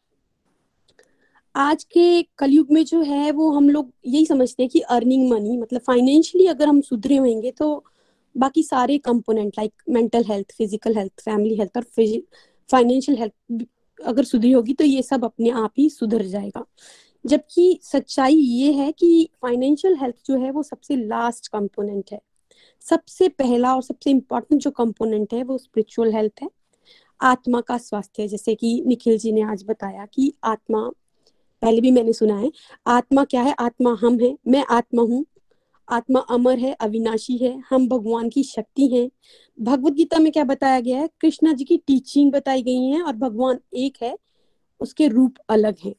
[1.58, 5.58] आज के कलयुग में जो है, वो हम लोग यही समझते हैं कि अर्निंग मनी
[5.58, 7.84] मतलब फाइनेंशियली अगर हम सुधरे होंगे तो
[8.36, 11.86] बाकी सारे component like mental health physical health family health और
[12.70, 13.66] फाइनेंशियल हेल्थ
[14.00, 16.64] अगर सुधरी होगी तो ये सब अपने आप ही सुधर जाएगा।
[17.26, 22.20] जबकि सच्चाई ये है कि फाइनेंशियल हेल्थ जो है, वो सबसे लास्ट कंपोनेंट है।
[22.86, 26.50] सबसे पहला और सबसे इम्पोर्टेंट जो कंपोनेंट है, वो स्पिरिचुअल हेल्थ है।
[27.22, 30.90] आत्मा का स्वास्थ्य जैसे कि निखिल जी ने आज बताया कि आत्मा
[31.62, 32.52] पहले भी मैंने सुना है,
[32.88, 33.56] आत्मा क्या है?
[33.60, 35.26] आत्मा हम है, मैं आत्मा हूँ।
[35.90, 39.12] आत्मा अमर है, अविनाशी है, हम भगवान की शक्ति है।
[39.62, 41.10] भगवत गीता में क्या बताया गया है?
[41.22, 44.18] कृष्णा जी की टीचिंग बताई गई है और भगवान एक है,
[44.80, 45.96] उसके रूप अलग है।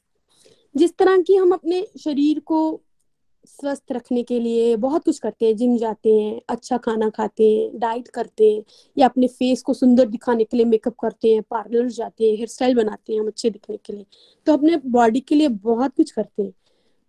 [0.76, 2.80] जिस तरह की हम अपने शरीर को
[3.50, 7.78] स्वस्थ रखने के लिए बहुत कुछ करते हैं जिम जाते हैं अच्छा खाना खाते हैं
[7.78, 8.62] डाइट करते हैं,
[8.96, 12.48] या अपने फेस को सुंदर दिखाने के लिए मेकअप करते हैं पार्लर जाते हैं हेयर
[12.48, 14.06] स्टाइल बनाते हैं हम अच्छे दिखने के लिए।
[14.46, 16.52] तो अपने बॉडी के लिए बहुत कुछ करते हैं।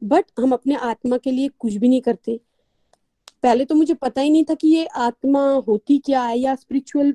[0.02, 2.40] बट हम अपने आत्मा के लिए कुछ भी नहीं करते।
[3.44, 7.14] पहले तो मुझे पता ही नहीं था कि ये आत्मा होती क्या है, या स्पिरिचुअल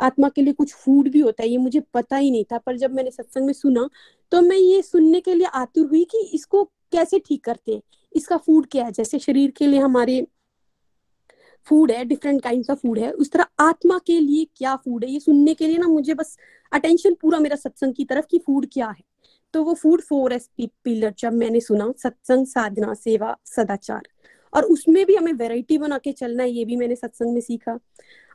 [0.00, 2.76] आत्मा के लिए कुछ फ़ूड भी होता है, ये मुझे पता ही नहीं था। पर
[2.76, 3.88] जब मैंने सत्संग में सुना
[4.32, 7.80] तो मैं ये सुनने के लिए आतुर हुई कि इसको कैसे ठीक करते हैं।
[8.14, 8.92] इसका फ़ूड क्या है?
[8.92, 10.26] जैसे शरीर के लिए हमारे
[11.66, 15.10] फ़ूड है डिफरेंट काइंड ऑफ़ फ़ूड है। उस तरह आत्मा के लिए क्या फ़ूड है?
[15.10, 16.38] ये सुनने के लिए ना मुझे बस
[16.72, 19.04] अटेंशन पूरा मेरा सत्संग की तरफ़ की फ़ूड क्या है।
[19.54, 24.02] तो वो फ़ूड फोर एसपी पिलर जब मैंने सुना, सत्संग साधना, सेवा, सदाचार।
[24.54, 27.78] और उसमें भी हमें वेराइटी बना के चलना है, ये भी मैंने सत्संग में सीखा।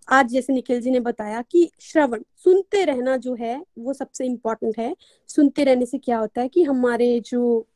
[0.09, 4.79] आज जैसे निखिल जी ने बताया कि श्रवण, सुनते रहना जो है, वो सबसे इम्पोर्टेंट
[4.79, 4.95] है।
[5.27, 7.67] सुनते रहने से क्या होता है कि हमारे जो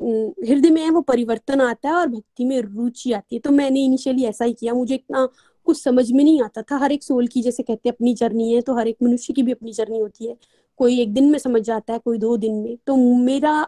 [0.00, 4.24] हृदय में वो परिवर्तन आता है और भक्ति में रुचि आती है। तो मैंने इनिशियली
[4.24, 5.28] ऐसा ही किया। मुझे इतना
[5.66, 8.52] कुछ समझ में नहीं आता था। हर एक सोल की जैसे कहते हैं, अपनी जर्नी
[8.54, 10.36] है तो हर एक मनुष्य की भी अपनी जर्नी होती है।
[10.80, 13.66] कोई एक दिन में समझ जाता है, कोई दो दिन में। तो मेरा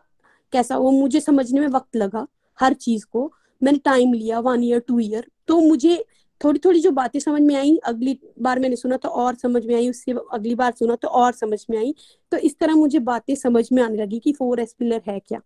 [0.53, 2.27] कैसा, वो मुझे समझने में वक्त लगा
[2.59, 6.05] हर चीज़ को। मैंने टाइम लिया वन ईयर टू ईयर तो मुझे
[6.41, 9.75] थोड़ी थोड़ी जो बातें समझ में आई, अगली बार मैंने सुना तो और समझ में
[9.75, 11.95] आई उससे अगली बार सुना तो और समझ में आई।
[12.33, 15.41] तो इस तरह मुझे बातें समझ में आने लगी कि फोर एस पिलर है क्या।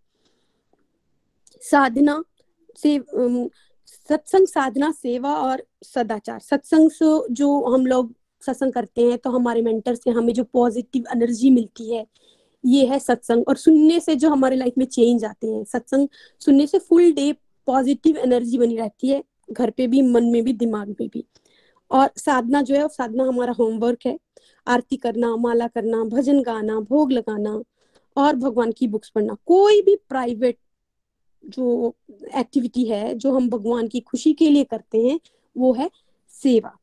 [1.61, 2.23] साधना
[2.77, 2.99] से
[4.09, 9.61] सत्संग साधना, सेवा और सदाचार। सत्संग से जो हम लोग सत्संग करते हैं तो हमारे
[9.61, 12.05] मेंटर से हमें जो पॉजिटिव एनर्जी मिलती है,
[12.63, 16.07] ये है सत्संग। और सुनने से जो हमारे लाइफ में चेंज आते हैं, सत्संग
[16.41, 17.31] सुनने से फुल डे
[17.67, 21.23] पॉजिटिव एनर्जी बनी रहती है, घर पे भी, मन में भी, दिमाग में भी।
[21.91, 24.17] और साधना जो है साधना हमारा होमवर्क है।
[24.67, 27.61] आरती करना, माला करना, भजन गाना, भोग लगाना
[28.17, 30.57] और भगवान की बुक्स पढ़ना। कोई भी प्राइवेट
[31.45, 31.95] जो
[32.35, 35.19] एक्टिविटी है, जो हम भगवान की खुशी के लिए करते हैं,
[35.57, 35.89] वो है
[36.29, 36.77] सेवा।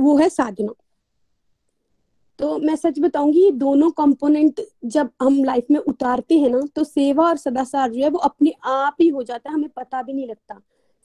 [0.00, 0.72] वो है साधना।
[2.38, 6.84] तो मैं सच बताऊँगी, ये दोनों कंपोनेंट जब हम लाइफ में उतारते हैं ना तो
[6.84, 10.12] सेवा और सदाचार जो है, वो अपने आप ही हो जाता है, हमें पता भी
[10.12, 10.60] नहीं लगता।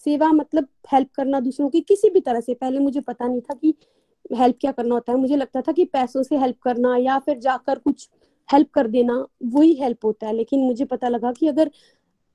[0.06, 3.54] सेवा मतलब हेल्प करना दूसरों की किसी भी तरह से। पहले मुझे पता नहीं था
[3.54, 3.74] कि
[4.34, 7.40] हेल्प क्या करना होता है। मुझे लगता था कि पैसों से हेल्प करना या फिर
[7.40, 8.10] जाकर कुछ
[8.54, 11.72] हेल्प कर देना, वही हेल्प होता है। लेकिन मुझे पता लगा कि अगर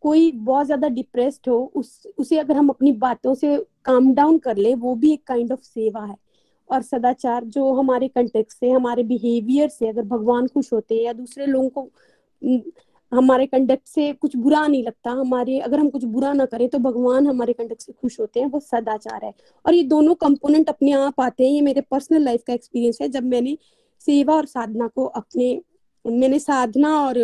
[0.04, 4.56] कोई बहुत ज़्यादा डिप्रेस्ड हो, उस, उसे अगर हम अपनी बातों से काम डाउन कर
[4.56, 6.16] ले, वो भी एक काइंड ऑफ़ सेवा है।
[6.70, 11.12] और सदाचार जो हमारे कंटेक्ट से, हमारे बिहेवियर से, अगर भगवान खुश होते हैं या
[11.12, 11.90] दूसरे लोगों को
[13.12, 16.78] हमारे कंडक्ट से कुछ बुरा नहीं लगता, हमारे, अगर हम कुछ बुरा ना करें तो
[16.78, 19.32] भगवान हमारे कंडक्ट से खुश होते हैं, वो सदाचार है।
[19.64, 23.08] और ये दोनों कंपोनेंट अपने आप आते हैं, ये मेरे पर्सनल लाइफ का एक्सपीरियंस है,
[23.08, 23.56] जब मैंने
[24.02, 25.60] सेवा और साधना को अपने
[26.06, 27.18] मैंने साधना और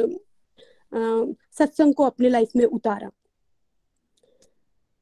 [1.53, 3.11] सत्संग को अपने लाइफ में उतारा।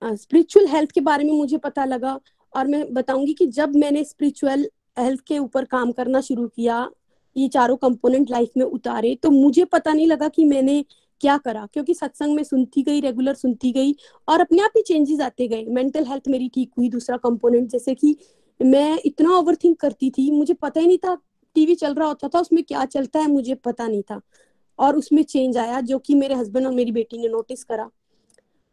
[0.02, 2.18] स्पिरिचुअल हेल्थ के बारे में मुझे पता लगा
[2.54, 4.66] और मैं बताऊँगी कि जब मैंने स्पिरिचुअल
[4.98, 6.88] हेल्थ के ऊपर काम करना शुरू किया,
[7.36, 10.84] ये चारों कंपोनेंट लाइफ में उतारे तो मुझे पता नहीं लगा कि मैंने
[11.20, 13.94] क्या करा, क्योंकि सत्संग में सुनती गई रेगुलर सुनती गई
[14.28, 17.94] और अपने आप ही चेंजेस आते गए। मेंटल हेल्थ मेरी ठीक हुई, दूसरा कंपोनेंट जैसे
[17.94, 18.16] कि
[18.60, 21.16] मैं इतना ओवर थिंक करती थी, मुझे पता ही नहीं था
[21.54, 24.20] टीवी चल रहा होता था, उसमें क्या चलता है मुझे पता नहीं था।
[24.78, 27.90] और उसमें चेंज आया, जो कि मेरे हस्बैंड और मेरी बेटी ने नोटिस करा।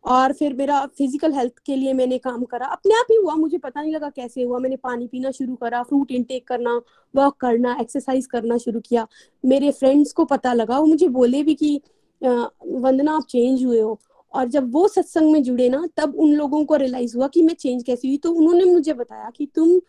[0.06, 3.58] और फिर मेरा फ़िज़िकल हेल्थ के लिए मैंने काम करा। अपने आप ही हुआ, मुझे
[3.58, 6.76] पता नहीं लगा कैसे हुआ। मैंने पानी पीना शुरू करा फ्रूट इनटेक करना
[7.14, 9.08] वॉक करना एक्सरसाइज करना शुरू किया।
[9.44, 11.76] मेरे फ्रेंड्स को पता लगा, वो मुझे बोले भी कि
[12.22, 14.00] वंदना, आप चेंज हुए हो।
[14.34, 17.54] और जब वो सत्संग में जुड़े ना, तब उन लोगों को रियलाइज़ हुआ कि मैं
[17.54, 19.80] चेंज कैसी हुई। तो उन्होंने मुझे बताया कि तुम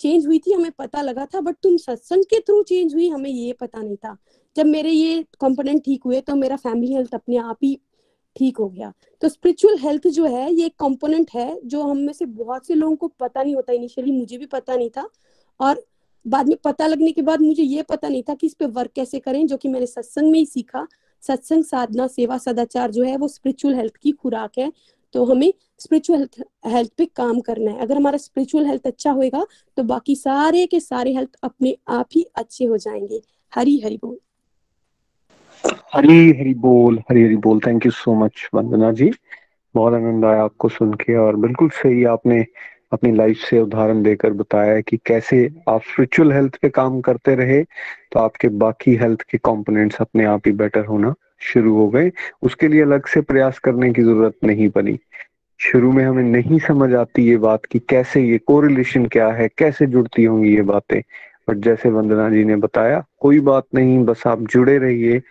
[0.00, 3.30] चेंज हुई थी, हमें पता लगा था बट तुम सत्संग के थ्रू चेंज हुई, हमें
[3.30, 4.16] ये पता नहीं था।
[4.56, 7.78] जब मेरे ये कंपोनेंट ठीक हुए तो मेरा फैमिली हेल्थ अपने आप ही
[8.36, 8.92] ठीक हो गया।
[9.22, 12.74] तो स्पिरिचुअल हेल्थ जो है, ये एक कंपोनेंट है, जो हम में से बहुत से
[12.74, 15.08] लोगों को पता नहीं होता इनिशियली मुझे भी पता नहीं था।
[15.60, 15.84] और
[16.26, 18.90] बाद में पता लगने के बाद मुझे ये पता नहीं था कि इस पे वर्क
[18.94, 20.86] कैसे करें, जो कि मैंने सत्संग में ही सीखा।
[21.22, 24.72] सत्संग, साधना, सेवा, सदाचार जो है, वो स्पिरिचुअल हेल्थ की खुराक है।
[25.14, 26.28] तो हमें स्पिरिचुअल
[26.66, 29.44] हेल्थ पे काम करना है। अगर हमारा स्पिरिचुअल हेल्थ अच्छा होएगा
[29.76, 33.20] तो बाकी सारे के सारे हेल्थ अपने आप ही अच्छे हो जाएँगे।
[33.52, 34.18] हरी हरी बोल।
[35.94, 39.10] हरी हरी बोल, हरी हरी बोल। Thank you so much Vandana ji.
[39.74, 42.44] बहुत आनंद आया आपको सुन के और बिल्कुल सही आपने
[42.92, 45.38] अपनी लाइफ से उदाहरण देकर बताया कि कैसे
[45.68, 47.62] आप स्पिरिचुअल हेल्थ पे काम करते रहे
[48.12, 51.14] तो आपके बाकी हेल्थ के कंपोनेंट्स अपने आप ही बेटर होना।
[51.52, 52.10] शुरू हो गए।
[52.42, 54.98] उसके लिए अलग से प्रयास करने की ज़रूरत नहीं पड़ी।
[55.60, 59.86] शुरू में हमें नहीं समझ आती ये बात कि कैसे ये कोरिलेशन क्या है, कैसे
[59.86, 61.00] जुड़ती होंगी ये बातें।
[61.50, 65.22] बट जैसे वंदना जी ने बताया, कोई बात नहीं, बस आप जुड़े रहिए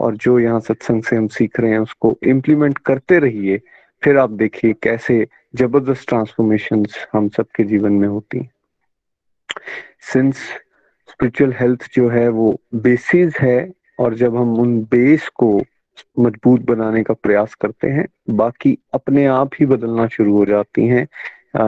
[0.00, 3.60] और जो यहाँ सत्संग से हम सीख रहे हैं उसको इम्प्लीमेंट करते रहिए।
[4.02, 8.50] फिर आप देखिए कैसे ज़बरदस्त ट्रांसफॉर्मेशन हम सबके जीवन में होती हैं।
[10.12, 10.36] सिंस
[11.08, 15.50] स्पिरिचुअल हेल्थ जो है वो बेसिस है और जब हम उन बेस को
[16.18, 21.06] मज़बूत बनाने का प्रयास करते हैं, बाकी अपने आप ही बदलना शुरू हो जाती हैं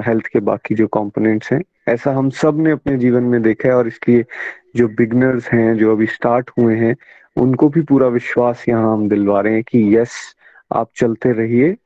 [0.02, 3.88] हेल्थ के बाकी जो कंपोनेंट्स हैं। ऐसा हम सबने अपने जीवन में देखा है और
[3.88, 4.24] इसलिए
[4.76, 6.94] जो बिगनर्स हैं, जो अभी स्टार्ट हुए हैं,
[7.36, 10.14] उनको भी पूरा विश्वास यहाँ हम दिलवा रहे हैं कि यस
[10.70, 11.76] आप चलते रहिए।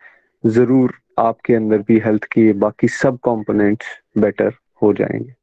[0.45, 3.87] ज़रूर आपके अंदर भी हेल्थ की बाकी सब कंपोनेंट्स
[4.19, 5.35] बेटर हो जाएँगे।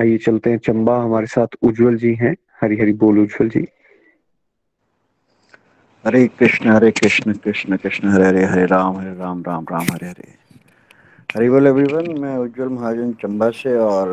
[0.00, 3.66] आइए चलते हैं। चंबा हमारे साथ उज्जवल जी हैं। हरी हरी बोल उज्जवल जी।
[6.04, 10.06] हरे कृष्ण हरे कृष्ण कृष्ण कृष्ण, हरे हरे हरे राम हरे राम राम राम, हरे
[10.06, 10.34] हरे।
[11.36, 14.08] हरी बोल एवरीवन मैं उज्जवल महाजन चंबा से और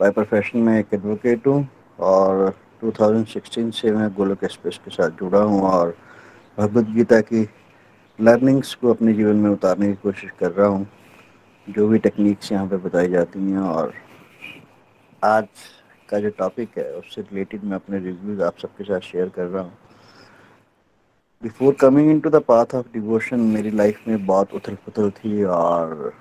[0.00, 1.68] बाय प्रोफेशन में एक एडवोकेट हूँ
[1.98, 5.96] और 2016 से मैं गोलक एक्सप्रेस के साथ जुड़ा हूँ और
[6.58, 7.48] भगवत गीता की
[8.20, 10.86] लर्निंग्स को अपने जीवन में उतारने की कोशिश कर रहा हूँ।
[11.68, 13.92] जो भी टेक्निक्स यहाँ पे बताई जाती हैं और
[15.24, 15.46] आज
[16.08, 19.62] का जो टॉपिक है, उससे रिलेटेड मैं अपने रिव्यूज़ आप सबके साथ शेयर कर रहा
[19.62, 19.72] हूँ।
[21.42, 26.12] Before coming into the path of devotion मेरी लाइफ में बहुत उथल पुथल थी और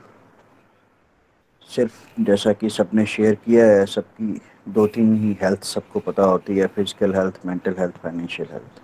[1.69, 4.39] सिर्फ़ जैसा कि सबने शेयर किया है, सबकी
[4.69, 8.81] दो तीन ही हेल्थ सबको पता होती है physical health mental health financial health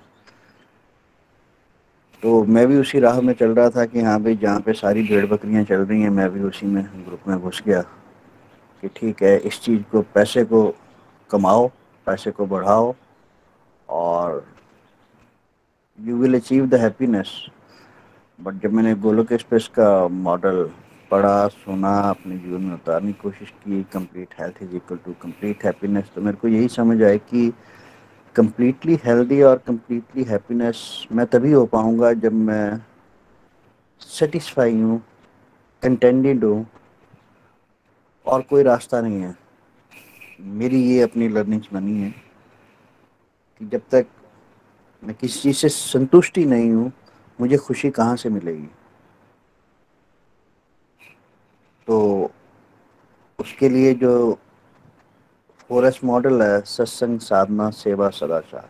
[2.24, 5.04] तो मैं भी उसी राह में चल रहा था कि हाँ भाई, जहाँ पे सारी
[5.04, 7.84] भेड़ बकरियाँ चल रही हैं, मैं भी उसी में ग्रुप में घुस गया।
[8.84, 10.64] कि ठीक है, इस चीज़ को, पैसे को
[11.30, 11.68] कमाओ,
[12.08, 12.94] पैसे को बढ़ाओ
[13.90, 14.44] और
[16.00, 17.32] you will achieve the happiness
[18.40, 20.64] but जब मैंने गोलोक एक्सप्रेस का मॉडल
[21.12, 25.66] पढ़ा, सुना, अपने जीवन में उतारने की कोशिश की complete health is equal to complete
[25.66, 27.52] happiness तो मेरे को यही समझ आए कि
[28.36, 32.82] कंप्लीटली हेल्दी और कंप्लीटली हैप्पीनेस मैं तभी हो पाऊँगा जब मैं
[34.02, 35.02] सेटिस्फाई हूँ
[35.84, 36.66] कंटेंटेड हूँ
[38.26, 39.38] और कोई रास्ता नहीं है।
[40.42, 42.12] मेरी ये अपनी लर्निंग्स बनी है
[43.60, 44.06] कि जब तक
[45.04, 46.92] मैं किसी चीज़ से संतुष्टि नहीं हूँ,
[47.42, 48.68] मुझे खुशी कहाँ से मिलेगी?
[51.88, 52.32] तो
[53.40, 54.40] उसके लिए जो
[55.70, 58.70] फोरेस्ट मॉडल है, सत्संग, साधना, सेवा, सदाचार।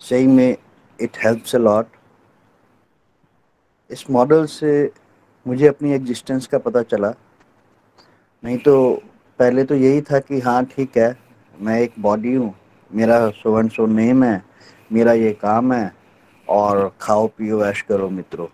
[0.00, 0.56] सही में
[1.00, 1.86] इट हेल्प्स अ लॉट
[3.90, 4.92] इस मॉडल से
[5.46, 7.14] मुझे अपनी एग्जिस्टेंस का पता चला।
[8.42, 8.74] नहीं तो
[9.38, 11.16] पहले तो यही था कि हाँ ठीक है,
[11.54, 12.54] मैं एक बॉडी हूँ,
[12.90, 14.42] मेरा सो एंड सो नेम है,
[14.90, 15.92] मेरा ये काम है,
[16.48, 18.46] और खाओ, पियो, ऐश करो मित्रों।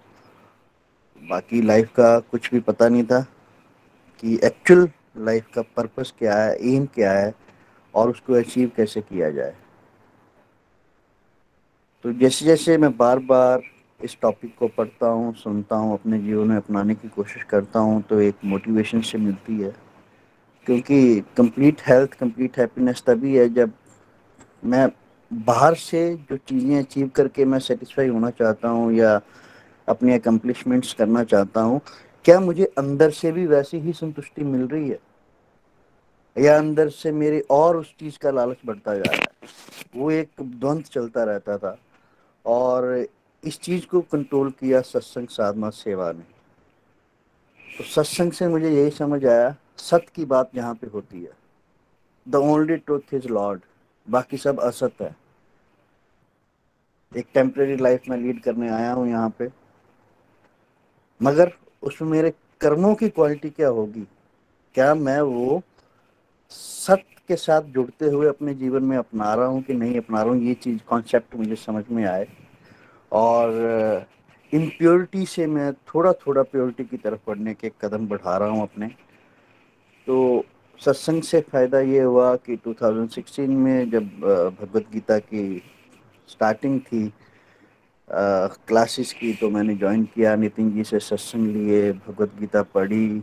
[1.22, 3.20] बाकी लाइफ का कुछ भी पता नहीं था
[4.22, 7.32] कि एक्चुअल लाइफ का पर्पस क्या है एम क्या है,
[7.94, 9.54] और उसको अचीव कैसे किया जाए।
[12.04, 13.62] तो जैसे जैसे मैं बार बार
[14.00, 18.02] इस टॉपिक को पढ़ता हूँ, सुनता हूँ, अपने जीवन में अपनाने की कोशिश करता हूँ
[18.02, 19.74] तो एक मोटिवेशन से मिलती है।
[20.66, 23.72] क्योंकि कंप्लीट हेल्थ कंप्लीट हैप्पीनेस तभी है जब
[24.64, 24.88] मैं
[25.32, 29.20] बाहर से जो चीज़ें अचीव करके मैं सेटिस्फाई होना चाहता हूँ या
[29.88, 31.80] अपनी अकम्पलिशमेंट्स करना चाहता हूँ,
[32.24, 34.98] क्या मुझे अंदर से भी वैसी ही संतुष्टि मिल रही है?
[36.36, 39.48] या अंदर से मेरे और उस चीज़ का लालच बढ़ता जा रहा है?
[39.96, 41.76] वो एक द्वंद चलता रहता था।
[42.44, 43.06] और
[43.44, 46.22] इस चीज़ को कंट्रोल किया सत्संग साधना सेवा ने।
[47.78, 51.30] तो सत्संग से मुझे यही समझ आया सत्य की बात यहाँ पे होती है।
[52.28, 53.60] The only truth is lord
[54.08, 55.16] बाकी सब असत है।
[57.16, 59.48] एक टेम्परेरी लाइफ में लीड करने आया हूँ यहाँ पे।
[61.22, 62.30] मगर उसमें मेरे
[62.60, 64.06] कर्मों की क्वालिटी क्या होगी?
[64.74, 65.62] क्या मैं वो
[66.50, 70.32] सत्य के साथ जुड़ते हुए अपने जीवन में अपना रहा हूँ कि नहीं अपना रहा
[70.32, 70.42] हूँ?
[70.42, 72.28] ये चीज़ कॉन्सेप्ट मुझे समझ में आए।
[73.12, 74.06] और
[74.52, 78.86] इम्प्योरिटी से मैं थोड़ा थोड़ा प्योरिटी की तरफ़ बढ़ने के कदम बढ़ा रहा हूँ अपने।
[80.06, 80.44] तो
[80.80, 84.04] सत्संग से फ़ायदा ये हुआ कि 2016 में जब
[84.60, 85.62] भगवत गीता की
[86.28, 87.12] स्टार्टिंग थी
[88.08, 93.22] क्लासेस की तो मैंने ज्वाइन किया, नितिन जी से सत्संग लिए, भगवत गीता पढ़ी।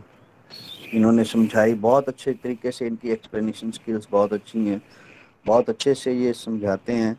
[0.94, 4.80] इन्होंने समझाई, बहुत अच्छे तरीके से इनकी एक्सप्लेनेशन स्किल्स बहुत अच्छी हैं,
[5.46, 7.16] बहुत अच्छे से ये समझाते हैं।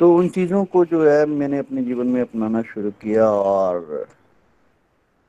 [0.00, 4.06] तो उन चीज़ों को जो है मैंने अपने जीवन में अपनाना शुरू किया और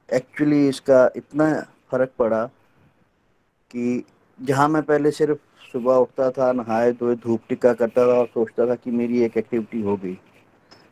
[0.10, 1.50] एक्चुअली इसका इतना
[1.92, 2.46] फ़र्क पड़ा
[3.72, 4.04] कि
[4.40, 5.40] जहाँ मैं पहले सिर्फ़
[5.72, 9.38] सुबह उठता था, नहाए धोए, धूप टिक्का करता था और सोचता था कि मेरी एक
[9.38, 10.18] एक्टिविटी हो गई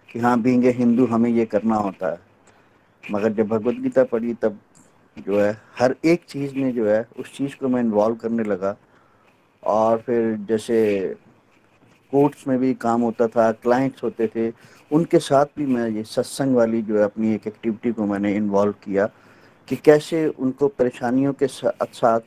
[0.10, 2.20] कि हाँ बींगे हिंदू हमें ये करना होता है।
[3.04, 4.60] मगर जब भगवत गीता पढ़ी तब
[5.18, 8.76] जो है हर एक चीज़ में जो है उस चीज़ को मैं इन्वॉल्व करने लगा
[9.64, 10.78] और फिर जैसे
[12.14, 14.52] कोर्ट्स में भी काम होता था, क्लाइंट्स होते थे।
[14.92, 18.74] उनके साथ भी मैं ये सत्संग वाली जो है अपनी एक एक्टिविटी को मैंने इन्वॉल्व
[18.84, 19.10] किया
[19.68, 22.20] कि कैसे उनको परेशानियों के साथ साथ,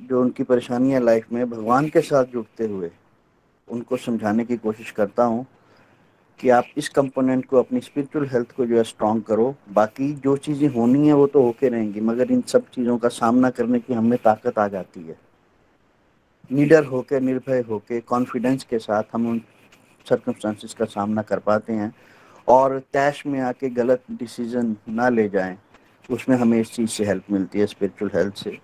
[0.00, 2.90] जो उनकी परेशानियाँ लाइफ में भगवान के साथ जुड़ते हुए
[3.68, 5.46] उनको समझाने की कोशिश करता हूँ
[6.40, 10.36] कि आप इस कंपोनेंट को, अपनी स्पिरिचुअल हेल्थ को जो है स्ट्रॉन्ग करो। बाकी जो
[10.38, 13.94] चीज़ें होनी है वो तो होके रहेंगी, मगर इन सब चीज़ों का सामना करने की
[13.94, 15.16] हमें ताकत आ जाती है।
[16.50, 19.40] निडर होके, निर्भय होके कॉन्फिडेंस के साथ हम उन
[20.06, 21.92] सर्कमस्टांसिस का सामना कर पाते हैं
[22.48, 25.56] और तैश में आके गलत डिसीज़न ना ले जाएँ,
[26.10, 28.58] उसमें हमें इस चीज़ से हेल्प मिलती है स्पिरिचुअल हेल्थ से।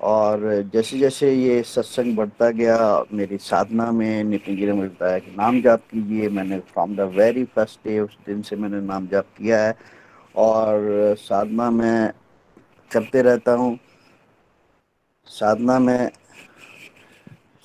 [0.00, 5.18] और जैसे जैसे ये सत्संग बढ़ता गया, मेरी साधना में नितिन जी ने मुझे बताया
[5.18, 9.06] कि नाम जाप कीजिए, मैंने from the very first day उस दिन से मैंने नाम
[9.06, 9.74] जाप किया है।
[10.36, 12.12] और साधना में
[12.92, 13.78] करते रहता हूँ।
[15.26, 16.10] साधना में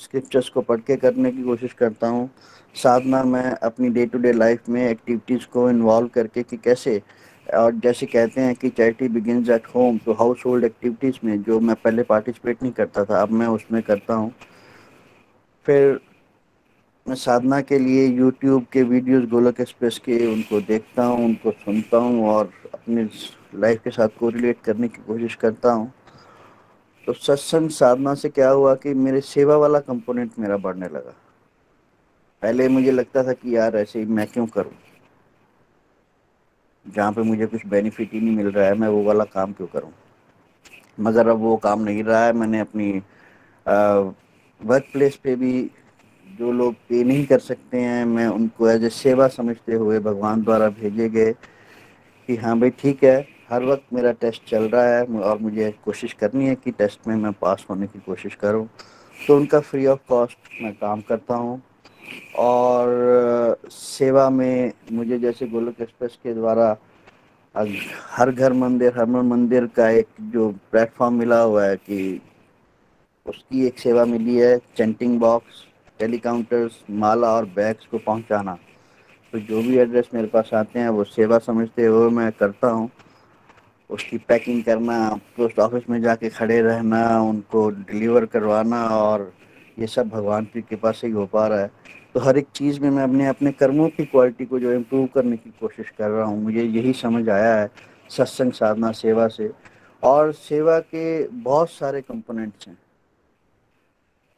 [0.07, 2.29] स्क्रिप्चर्स को पढ़ के करने की कोशिश करता हूँ।
[2.75, 7.01] साधना में अपनी डे टू डे लाइफ में एक्टिविटीज़ को इन्वॉल्व करके कि कैसे,
[7.47, 11.59] और जैसे कहते हैं कि चैरिटी बिगिनस एट होम तो हाउस होल्ड एक्टिविटीज़ में जो
[11.59, 14.31] मैं पहले पार्टिसिपेट नहीं करता था, अब मैं उसमें करता हूँ।
[15.65, 15.99] फिर
[17.05, 21.97] मैं साधना के लिए यूट्यूब के वीडियोस गोलक एक्सप्रेस के, उनको देखता हूँ, उनको सुनता
[21.97, 23.09] हूँ, और अपनी
[23.55, 25.91] लाइफ के साथ को रिलेट करने की कोशिश करता हूँ।
[27.07, 31.13] तो सत्संग साधना से क्या हुआ कि मेरे सेवा वाला कंपोनेंट मेरा बढ़ने लगा।
[32.43, 34.73] पहले मुझे लगता था कि यार ऐसे ही मैं क्यों करूँ?
[36.85, 39.67] जहाँ पे मुझे कुछ बेनिफिट ही नहीं मिल रहा है, मैं वो वाला काम क्यों
[39.67, 39.91] करूँ?
[40.99, 42.91] मगर अब वो काम नहीं रहा है, मैंने अपनी
[44.61, 45.71] वर्क प्लेस पे भी
[46.27, 50.43] जो लोग पे नहीं कर सकते हैं, मैं उनको एज ए सेवा समझते हुए भगवान
[50.43, 51.33] द्वारा भेजे गए
[52.29, 56.13] कि हाँ भाई ठीक है हर वक्त मेरा टेस्ट चल रहा है और मुझे कोशिश
[56.13, 58.67] करनी है कि टेस्ट में मैं पास होने की कोशिश करूँ।
[59.17, 61.61] तो उनका फ्री ऑफ़ कॉस्ट मैं काम करता हूँ।
[62.39, 66.75] और सेवा में मुझे जैसे गोलक एक्सप्रेस के द्वारा
[68.11, 72.21] हर घर मंदिर हर मंदिर का एक जो प्लेटफॉर्म मिला हुआ है कि
[73.25, 75.65] उसकी एक सेवा मिली है चेंटिंग बॉक्स
[75.99, 78.57] टेलीकाउंटर्स माला और बैग्स को पहुंचाना।
[79.33, 82.89] तो जो भी एड्रेस मेरे पास आते हैं, वो सेवा समझते हुए मैं करता हूँ।
[83.89, 84.97] उसकी पैकिंग करना
[85.37, 89.31] पोस्ट ऑफ़िस में जाके खड़े रहना, उनको डिलीवर करवाना और
[89.79, 91.71] ये सब भगवान की कृपा से ही हो पा रहा है।
[92.13, 95.37] तो हर एक चीज़ में मैं अपने अपने कर्मों की क्वालिटी को जो इम्प्रूव करने
[95.37, 97.69] की कोशिश कर रहा हूँ, मुझे यही समझ आया है
[98.09, 99.51] सत्संग, साधना, सेवा से।
[100.03, 102.77] और सेवा के बहुत सारे कंपोनेंट्स हैं।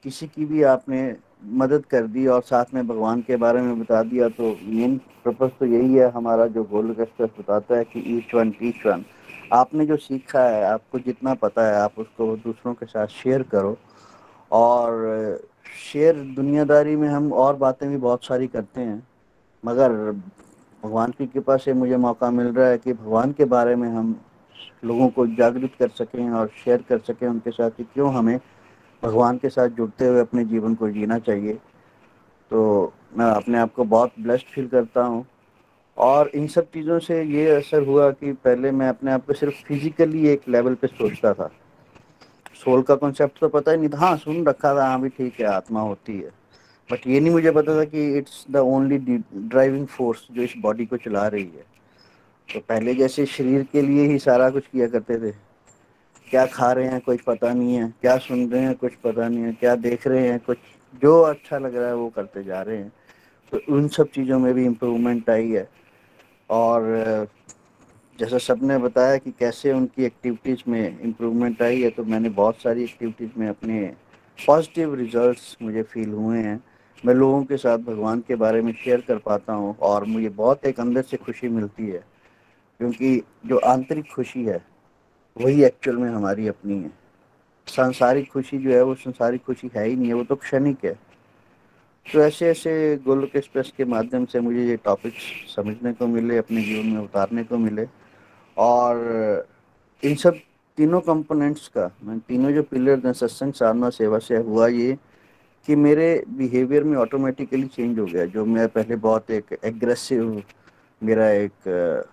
[0.06, 1.16] किसी की भी आपने
[1.54, 5.52] मदद कर दी और साथ में भगवान के बारे में बता दिया तो मेन पर्पज
[5.60, 9.04] तो यही है, हमारा जो गोल एक्सप्रेस बताता है कि ईच वन टीच वन
[9.54, 13.78] आपने जो सीखा है, आपको जितना पता है, आप उसको दूसरों के साथ शेयर करो।
[14.52, 15.42] और
[15.94, 19.08] शेयर दुनियादारी में हम और बातें भी बहुत सारी करते हैं।
[19.66, 19.92] मगर
[20.84, 24.22] भगवान की कृपा से मुझे मौका मिल रहा है कि भगवान के बारे में हम
[24.86, 28.40] लोगों को जागृत कर सकें और शेयर कर सकें उनके साथ कि क्यों हमें
[29.04, 31.54] भगवान के साथ जुड़ते हुए अपने जीवन को जीना चाहिए।
[32.52, 35.26] तो मैं अपने आप को बहुत ब्लेस्ड फील करता हूँ।
[35.98, 39.64] और इन सब चीज़ों से ये असर हुआ कि पहले मैं अपने आप को सिर्फ़
[39.64, 41.52] फिजिकली एक लेवल पे सोचता था।
[42.56, 45.40] सोल का कॉन्सेप्ट तो पता ही नहीं था। हाँ सुन रखा था हाँ भी ठीक
[45.40, 46.32] है, आत्मा होती है।
[46.90, 50.86] बट ये नहीं मुझे पता था कि it's the only driving force जो इस बॉडी
[50.86, 51.66] को चला रही है।
[52.54, 55.32] तो पहले जैसे शरीर के लिए ही सारा कुछ किया करते थे।
[56.30, 59.44] क्या खा रहे हैं, कुछ पता नहीं है। क्या सुन रहे हैं, कुछ पता नहीं
[59.44, 60.58] है। क्या देख रहे हैं, कुछ
[61.02, 62.92] जो अच्छा लग रहा है वो करते जा रहे हैं।
[63.52, 65.70] तो उन सब चीज़ों में भी इम्प्रूवमेंट आई है।
[66.50, 67.28] और
[68.20, 72.84] जैसा सबने बताया कि कैसे उनकी एक्टिविटीज़ में इम्प्रूवमेंट आई है तो मैंने बहुत सारी
[72.84, 73.96] एक्टिविटीज़ में अपने
[74.48, 76.64] पॉजिटिव रिजल्ट्स मुझे फील हुए हैं।
[77.06, 80.66] मैं लोगों के साथ भगवान के बारे में शेयर कर पाता हूँ और मुझे बहुत
[80.66, 82.04] एक अंदर से खुशी मिलती है।
[82.80, 84.66] क्योंकि जो आंतरिक खुशी है,
[85.38, 86.92] वही एक्चुअल में हमारी अपनी है।
[87.68, 91.09] सांसारिक खुशी जो है, वो संसारिक खुशी है ही नहीं है, वो तो क्षणिक है।
[92.06, 92.72] तो ऐसे ऐसे
[93.06, 95.24] गोलक एक्सप्रेस के माध्यम से मुझे ये टॉपिक्स
[95.56, 97.86] समझने को मिले, अपने जीवन में उतारने को मिले।
[98.58, 99.46] और
[100.04, 100.40] इन सब
[100.78, 104.98] तीनों कंपोनेंट्स का, मैं तीनों जो पिलर हैं, सत्संग, साधना, सेवा से हुआ ये
[105.68, 110.44] कि मेरे बिहेवियर में ऑटोमेटिकली चेंज हो गया। जो मैं पहले बहुत एक एग्रेसिव
[111.02, 112.06] मेरा एक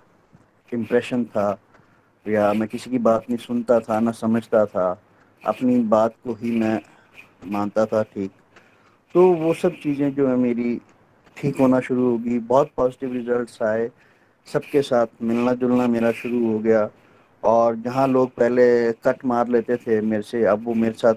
[0.73, 1.59] इम्प्रेशन था,
[2.27, 4.91] या मैं किसी की बात नहीं सुनता था, ना समझता था,
[5.43, 6.81] अपनी बात को ही मैं
[7.47, 8.31] मानता था ठीक।
[9.17, 10.81] तो वो सब चीज़ें जो है मेरी
[11.37, 13.89] ठीक होना शुरू होगी। बहुत पॉजिटिव रिजल्ट्स आए।
[14.49, 16.89] सबके साथ मिलना जुलना मेरा शुरू हो गया।
[17.43, 18.67] और जहाँ लोग पहले
[19.05, 21.15] कट मार लेते थे मेरे से, अब वो मेरे साथ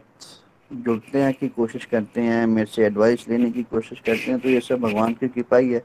[0.72, 4.50] जुड़ते हैं की कोशिश करते हैं, मेरे से एडवाइस लेने की कोशिश करते हैं। तो
[4.50, 5.84] ये सब भगवान की कृपा ही है।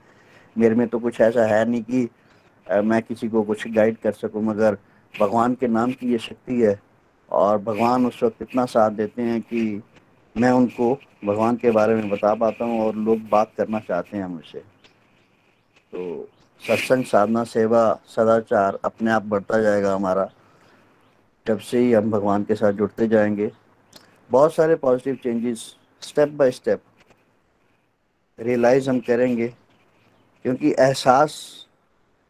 [0.56, 2.08] मेरे में तो कुछ ऐसा है नहीं कि
[2.84, 4.78] मैं किसी को कुछ गाइड कर सकूँ, मगर
[5.14, 6.78] भगवान के नाम की ये शक्ति है।
[7.28, 9.82] और भगवान उस वक्त इतना साथ देते हैं कि
[10.36, 10.92] मैं उनको
[11.24, 14.58] भगवान के बारे में बता पाता हूँ और लोग बात करना चाहते हैं मुझसे।
[15.92, 16.28] तो
[16.62, 20.28] सत्संग, साधना, सेवा, सदाचार अपने आप बढ़ता जाएगा हमारा।
[21.46, 23.50] जब से ही हम भगवान के साथ जुड़ते जाएँगे।
[24.30, 25.64] बहुत सारे positive changes
[26.02, 26.82] step by step
[28.38, 29.48] realize हम करेंगे।
[30.44, 31.34] क्योंकि एहसास,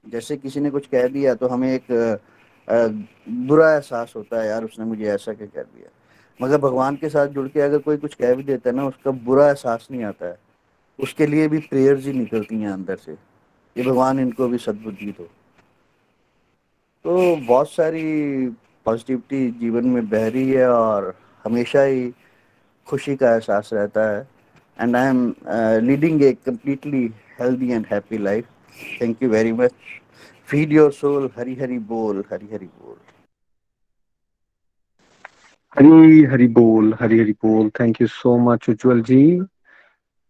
[0.04, 2.20] जैसे किसी ने कुछ कह दिया तो हमें एक
[2.68, 5.88] बुरा एहसास होता है, यार उसने मुझे ऐसा क्या कह दिया?
[6.40, 9.10] मगर भगवान के साथ जुड़ के अगर कोई कुछ कह भी देता है ना, उसका
[9.10, 10.38] बुरा एहसास नहीं आता है।
[10.98, 15.28] उसके लिए भी प्रेयर्स ही निकलती हैं अंदर से ये भगवान इनको भी सद्बुद्धि दो।
[17.04, 18.04] तो बहुत सारी
[18.86, 22.10] पॉजिटिविटी जीवन में बह रही है और हमेशा ही
[22.88, 24.26] खुशी का एहसास रहता है।
[24.76, 25.34] And I am
[25.86, 27.04] leading a completely
[27.40, 28.46] healthy and happy life
[29.02, 29.72] thank you very much
[30.48, 32.96] feed your soul Hari Hari बोल हरी हरी बोल
[35.76, 39.40] हरी हरी बोल, हरी हरी बोल। Thank you so much Ujjwal ji.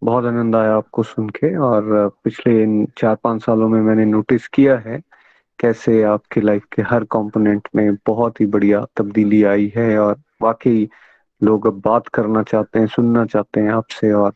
[0.03, 4.77] बहुत आनंद आया आपको सुन के और पिछले चार पाँच सालों में मैंने नोटिस किया
[4.79, 5.01] है
[5.59, 10.89] कैसे आपके लाइफ के हर कंपोनेंट में बहुत ही बढ़िया तब्दीली आई है और वाकई
[11.43, 14.33] लोग अब बात करना चाहते हैं, सुनना चाहते हैं आपसे और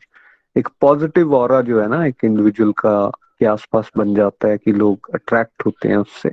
[0.55, 4.71] एक पॉजिटिव और जो है ना, एक इंडिविजुअल का के आसपास बन जाता है कि
[4.71, 6.29] लोग अट्रैक्ट होते हैं उससे।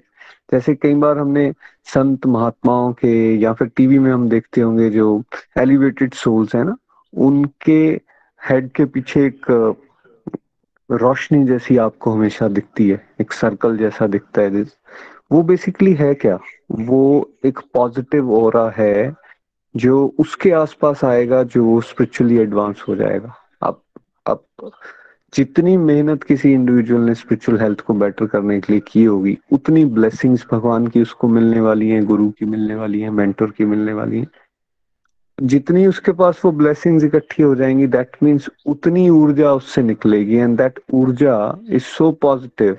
[0.52, 1.52] जैसे कई बार हमने
[1.94, 5.22] संत महात्माओं के या फिर टीवी में हम देखते होंगे जो
[5.58, 6.76] एलिवेटेड सोल्स है ना,
[7.12, 7.80] उनके
[8.40, 9.46] हेड के पीछे एक
[10.90, 14.64] रोशनी जैसी आपको हमेशा दिखती है, एक सर्कल जैसा दिखता है
[15.32, 16.38] वो बेसिकली है क्या?
[16.70, 19.12] वो एक पॉजिटिव ओरा है
[19.74, 23.80] जो उसके आसपास आएगा, जो स्पिरिचुअली एडवांस हो जाएगा। अब
[24.26, 24.44] अब
[25.34, 29.84] जितनी मेहनत किसी इंडिविजुअल ने स्पिरिचुअल हेल्थ को बेटर करने के लिए की होगी, उतनी
[29.84, 33.92] ब्लेसिंग्स भगवान की उसको मिलने वाली हैं, गुरु की मिलने वाली हैं मेंटर की मिलने
[33.92, 34.26] वाली हैं।
[35.42, 40.58] जितनी उसके पास वो ब्लेसिंग्स इकट्ठी हो जाएँगी दैट मीन्स उतनी ऊर्जा उससे निकलेगी। एंड
[40.58, 42.78] दैट ऊर्जा इज़ सो पॉजिटिव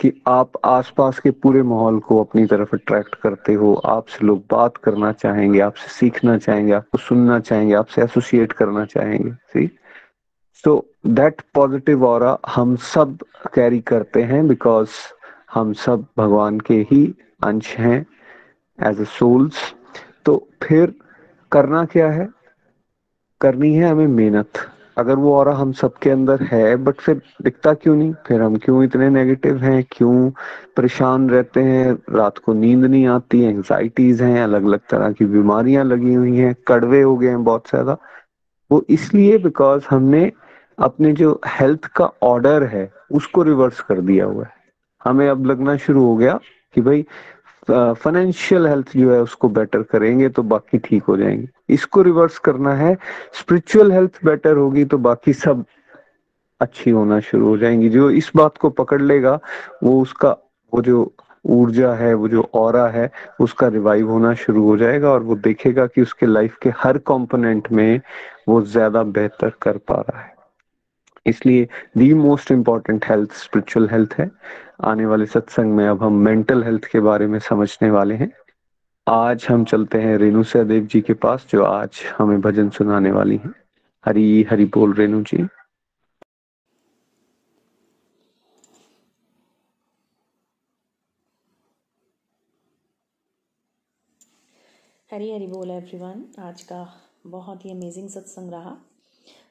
[0.00, 4.76] कि आप आसपास के पूरे माहौल को अपनी तरफ़ अट्रैक्ट करते हो। आपसे लोग बात
[4.76, 9.70] करना चाहेंगे, आपसे सीखना चाहेंगे, आपको सुनना चाहेंगे, आपसे एसोसिएट करना चाहेंगे। सी
[10.64, 10.72] सो
[11.06, 13.18] दैट पॉजिटिव और हम सब
[13.54, 14.90] कैरी करते हैं बिकॉज़
[15.54, 17.02] हम सब भगवान के ही
[17.44, 17.98] अंश हैं
[18.78, 19.62] एज ए सोल्स
[20.24, 20.92] तो फिर
[21.52, 22.28] करना क्या है?
[23.40, 24.58] करनी है हमें मेहनत।
[24.98, 28.12] अगर वो और हम सबके अंदर है बट फिर दिखता क्यों नहीं?
[28.26, 29.84] फिर हम क्यों इतने नेगेटिव हैं?
[29.92, 30.30] क्यों
[30.76, 31.92] परेशान रहते हैं?
[32.10, 36.54] रात को नींद नहीं आती एंजाइटीज हैं अलग अलग तरह की बीमारियाँ लगी हुई हैं,
[36.66, 37.96] कड़वे हो गए हैं बहुत ज़्यादा।
[38.70, 40.30] वो इसलिए बिकॉज़ हमने
[40.80, 44.58] अपने जो हेल्थ का ऑर्डर है, उसको रिवर्स कर दिया हुआ है।
[45.02, 46.38] हमें अब लगना शुरू हो गया
[46.74, 47.04] कि भाई
[47.70, 52.74] फाइनेंशियल हेल्थ जो है, उसको बेटर करेंगे तो बाकी ठीक हो जाएँगे। इसको रिवर्स करना
[52.74, 52.96] है
[53.40, 55.64] स्पिरिचुअल हेल्थ बेटर होगी तो बाकी सब
[56.60, 59.38] अच्छी होना शुरू हो जाएँगी। जो इस बात को पकड़ लेगा,
[59.82, 60.30] वो उसका,
[60.72, 61.12] वो जो
[61.44, 65.86] ऊर्जा है, वो जो और है, उसका रिवाइव होना शुरू हो जाएगा और वो देखेगा
[65.86, 68.00] कि उसके लाइफ के हर कंपोनेंट में
[68.48, 70.34] वो ज़्यादा बेहतर कर पा रहा है।
[71.26, 71.68] इसलिए
[71.98, 74.30] the most important health spiritual health है।
[74.80, 78.32] आने वाले सत्संग में अब हम मेंटल हेल्थ के बारे में समझने वाले हैं।
[79.06, 83.36] आज हम चलते हैं रेणु सहदेव जी के पास, जो आज हमें भजन सुनाने वाली
[83.36, 83.54] हैं।
[84.06, 85.46] हरी हरी बोल रेणु जी।
[95.12, 96.94] हरी हरी बोल एवरीवन आज का
[97.26, 98.76] बहुत ही अमेजिंग सत्संग रहा।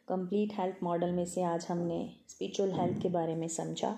[0.09, 1.97] कंप्लीट हेल्थ मॉडल में से आज हमने
[2.29, 3.97] स्पिरिचुअल हेल्थ के बारे में समझा।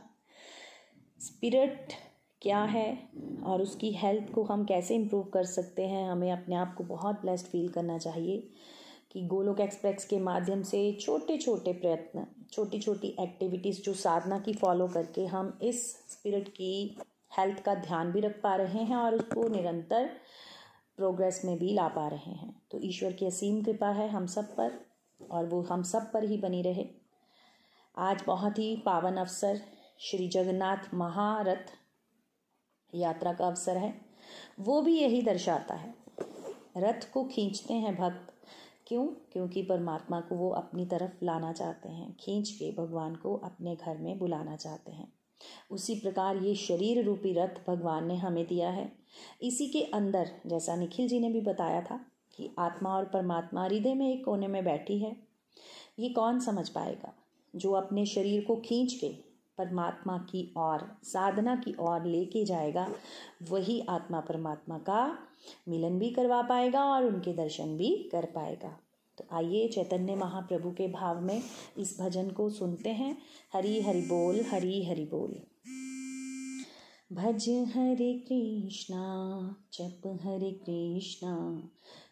[1.19, 1.93] स्पिरिट
[2.41, 3.09] क्या है
[3.43, 7.21] और उसकी हेल्थ को हम कैसे इम्प्रूव कर सकते हैं, हमें अपने आप को बहुत
[7.21, 8.37] ब्लेस्ड फील करना चाहिए
[9.11, 14.53] कि गोलोक एक्सप्रेस के माध्यम से छोटे छोटे प्रयत्न छोटी छोटी एक्टिविटीज़ जो साधना की
[14.53, 16.97] फॉलो करके हम इस स्पिरिट की
[17.37, 20.09] हेल्थ का ध्यान भी रख पा रहे हैं और उसको निरंतर
[20.97, 24.55] प्रोग्रेस में भी ला पा रहे हैं। तो ईश्वर की असीम कृपा है हम सब
[24.55, 24.90] पर।
[25.31, 26.89] और वो हम सब पर ही बनी रहे।
[27.97, 29.61] आज बहुत ही पावन अवसर,
[29.99, 31.71] श्री जगन्नाथ महारथ
[32.95, 34.01] यात्रा का अवसर है।
[34.59, 35.95] वो भी यही दर्शाता है।
[36.77, 38.33] रथ को खींचते हैं भक्त।
[38.87, 39.07] क्यों?
[39.07, 43.97] क्योंकि परमात्मा को वो अपनी तरफ़ लाना चाहते हैं। खींच के भगवान को अपने घर
[43.97, 45.13] में बुलाना चाहते हैं।
[45.71, 48.91] उसी प्रकार ये शरीर रूपी रथ भगवान ने हमें दिया है।
[49.41, 53.93] इसी के अंदर, जैसा निखिल जी ने भी बताया था कि आत्मा और परमात्मा हृदय
[53.93, 55.17] में एक कोने में बैठी है,
[55.99, 57.13] ये कौन समझ पाएगा?
[57.55, 59.09] जो अपने शरीर को खींच के
[59.57, 62.93] परमात्मा की ओर, साधना की ओर लेके जाएगा,
[63.49, 65.17] वही आत्मा परमात्मा का
[65.67, 68.79] मिलन भी करवा पाएगा और उनके दर्शन भी कर पाएगा।
[69.17, 71.41] तो आइए चैतन्य महाप्रभु के भाव में
[71.77, 73.17] इस भजन को सुनते हैं।
[73.53, 75.39] हरी हरि बोल, हरी हरि बोल।
[77.15, 79.03] भज हरे कृष्णा,
[79.73, 81.69] जप हरे कृष्णा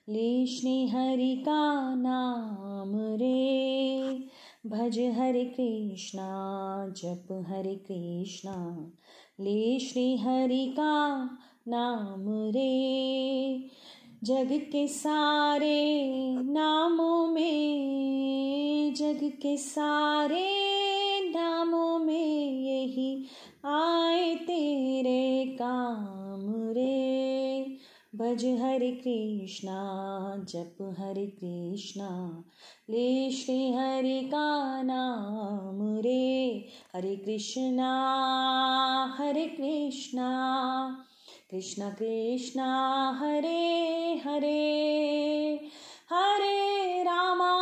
[0.09, 4.01] ले हरि का नाम रे।
[4.65, 6.29] भज हरे कृष्णा,
[6.97, 8.91] जप हरे कृष्णा,
[9.39, 11.25] ले श्री हरि का
[11.67, 12.89] नाम रे।
[14.23, 16.03] जग के सारे
[16.39, 20.55] नामों में, जग के सारे
[21.35, 23.25] नामों में यही
[23.65, 27.58] आए तेरे काम रे।
[28.19, 29.79] भज हरे कृष्णा,
[30.37, 32.43] जप हरे कृष्णा।
[32.89, 36.65] ले श्री हरि का नाम रे।
[36.95, 37.91] हरे कृष्णा
[39.19, 40.29] हरे कृष्णा।
[41.51, 42.59] कृष्ण कृष्ण,
[43.19, 44.69] हरे हरे।
[46.13, 47.55] हरे रामा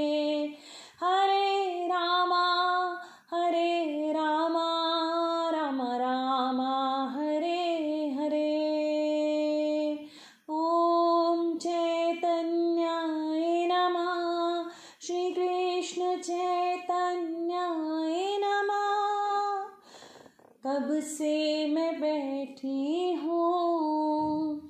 [23.31, 24.61] हूँ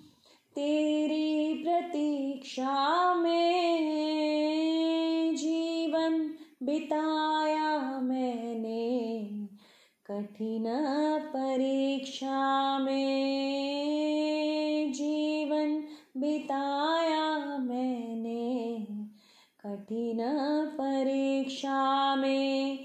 [0.55, 6.31] तेरी प्रतीक्षा में जीवन
[6.63, 9.27] बिताया मैंने,
[10.05, 10.65] कठिन
[11.27, 15.83] परीक्षा में जीवन
[16.17, 18.87] बिताया मैंने,
[19.65, 20.17] कठिन
[20.73, 22.80] परीक्षा में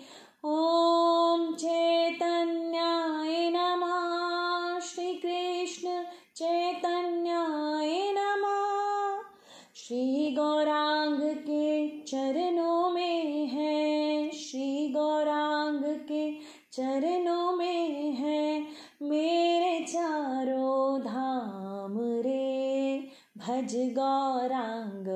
[24.47, 25.07] गौरांग,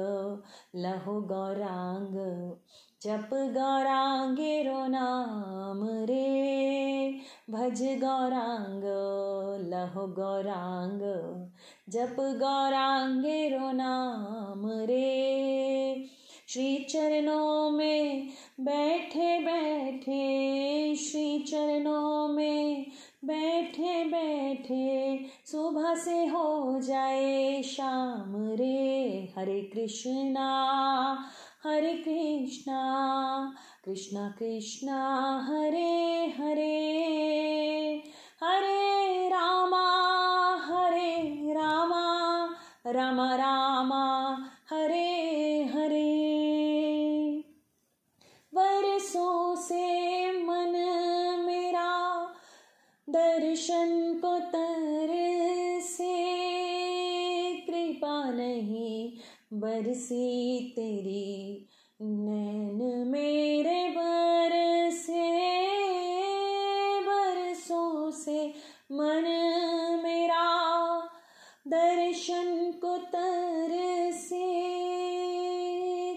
[0.74, 2.52] लहो गौरांग,
[3.02, 7.11] जप गौरांगेरो नाम रे।
[7.51, 8.85] भज गौरांग,
[9.69, 11.01] लहो गौरांग,
[11.89, 15.40] जप गौरांगेरो नाम रे।
[16.48, 18.28] श्री चरणों में
[18.61, 22.86] बैठे बैठे श्री चरणों में
[23.24, 30.48] बैठे बैठे सुबह से हो जाए शाम रे। हरे कृष्णा
[31.64, 32.80] हरे कृष्णा
[33.84, 34.98] कृष्णा कृष्णा,
[35.51, 37.01] हरे हरे।
[38.42, 39.86] हरे रामा
[40.64, 42.51] हरे रामा
[42.86, 44.49] रामा रामा
[59.52, 61.66] बरसी तेरी
[62.02, 65.31] नैन मेरे बरसे,
[67.01, 68.48] बरसों से
[68.93, 69.24] मन
[70.05, 70.98] मेरा
[71.68, 73.68] दर्शन को तर
[74.12, 74.47] से।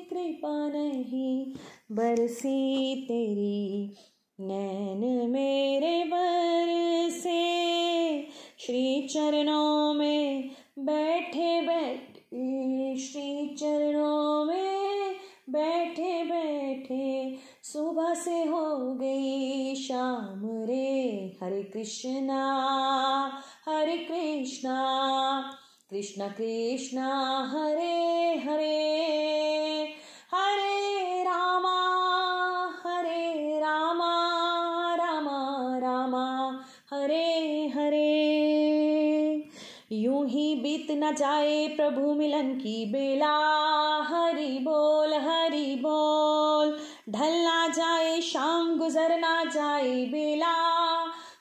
[0.10, 1.53] कृपा नहीं
[1.91, 3.93] बरसी तेरी
[4.39, 7.41] नैन मेरे बरसे।
[8.60, 10.49] श्री चरणों में
[10.80, 15.15] बैठे बैठे श्री चरणों में
[15.49, 22.41] बैठे बैठे सुबह से हो गई शाम रे। हरे कृष्णा
[23.69, 24.77] हरे कृष्णा
[25.89, 27.07] कृष्णा कृष्णा,
[27.53, 29.62] हरे हरे।
[40.91, 43.33] न जाए प्रभु मिलन की बेला।
[44.03, 46.79] हरि बोल हरि बोल।
[47.09, 50.53] ढल ना जाए, शाम गुजर ना जाए बेला।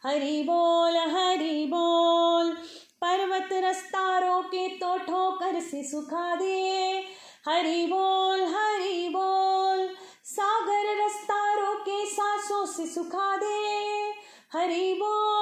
[0.07, 2.51] हरि बोल हरि बोल।
[3.05, 7.05] पर्वत रास्ता रोके तो ठोकर से सुखा दे।
[7.49, 9.89] हरि बोल हरि बोल।
[10.25, 13.83] सागर रास्ता रोके सांसों से सुखा दे।
[14.53, 15.42] हरि बोल।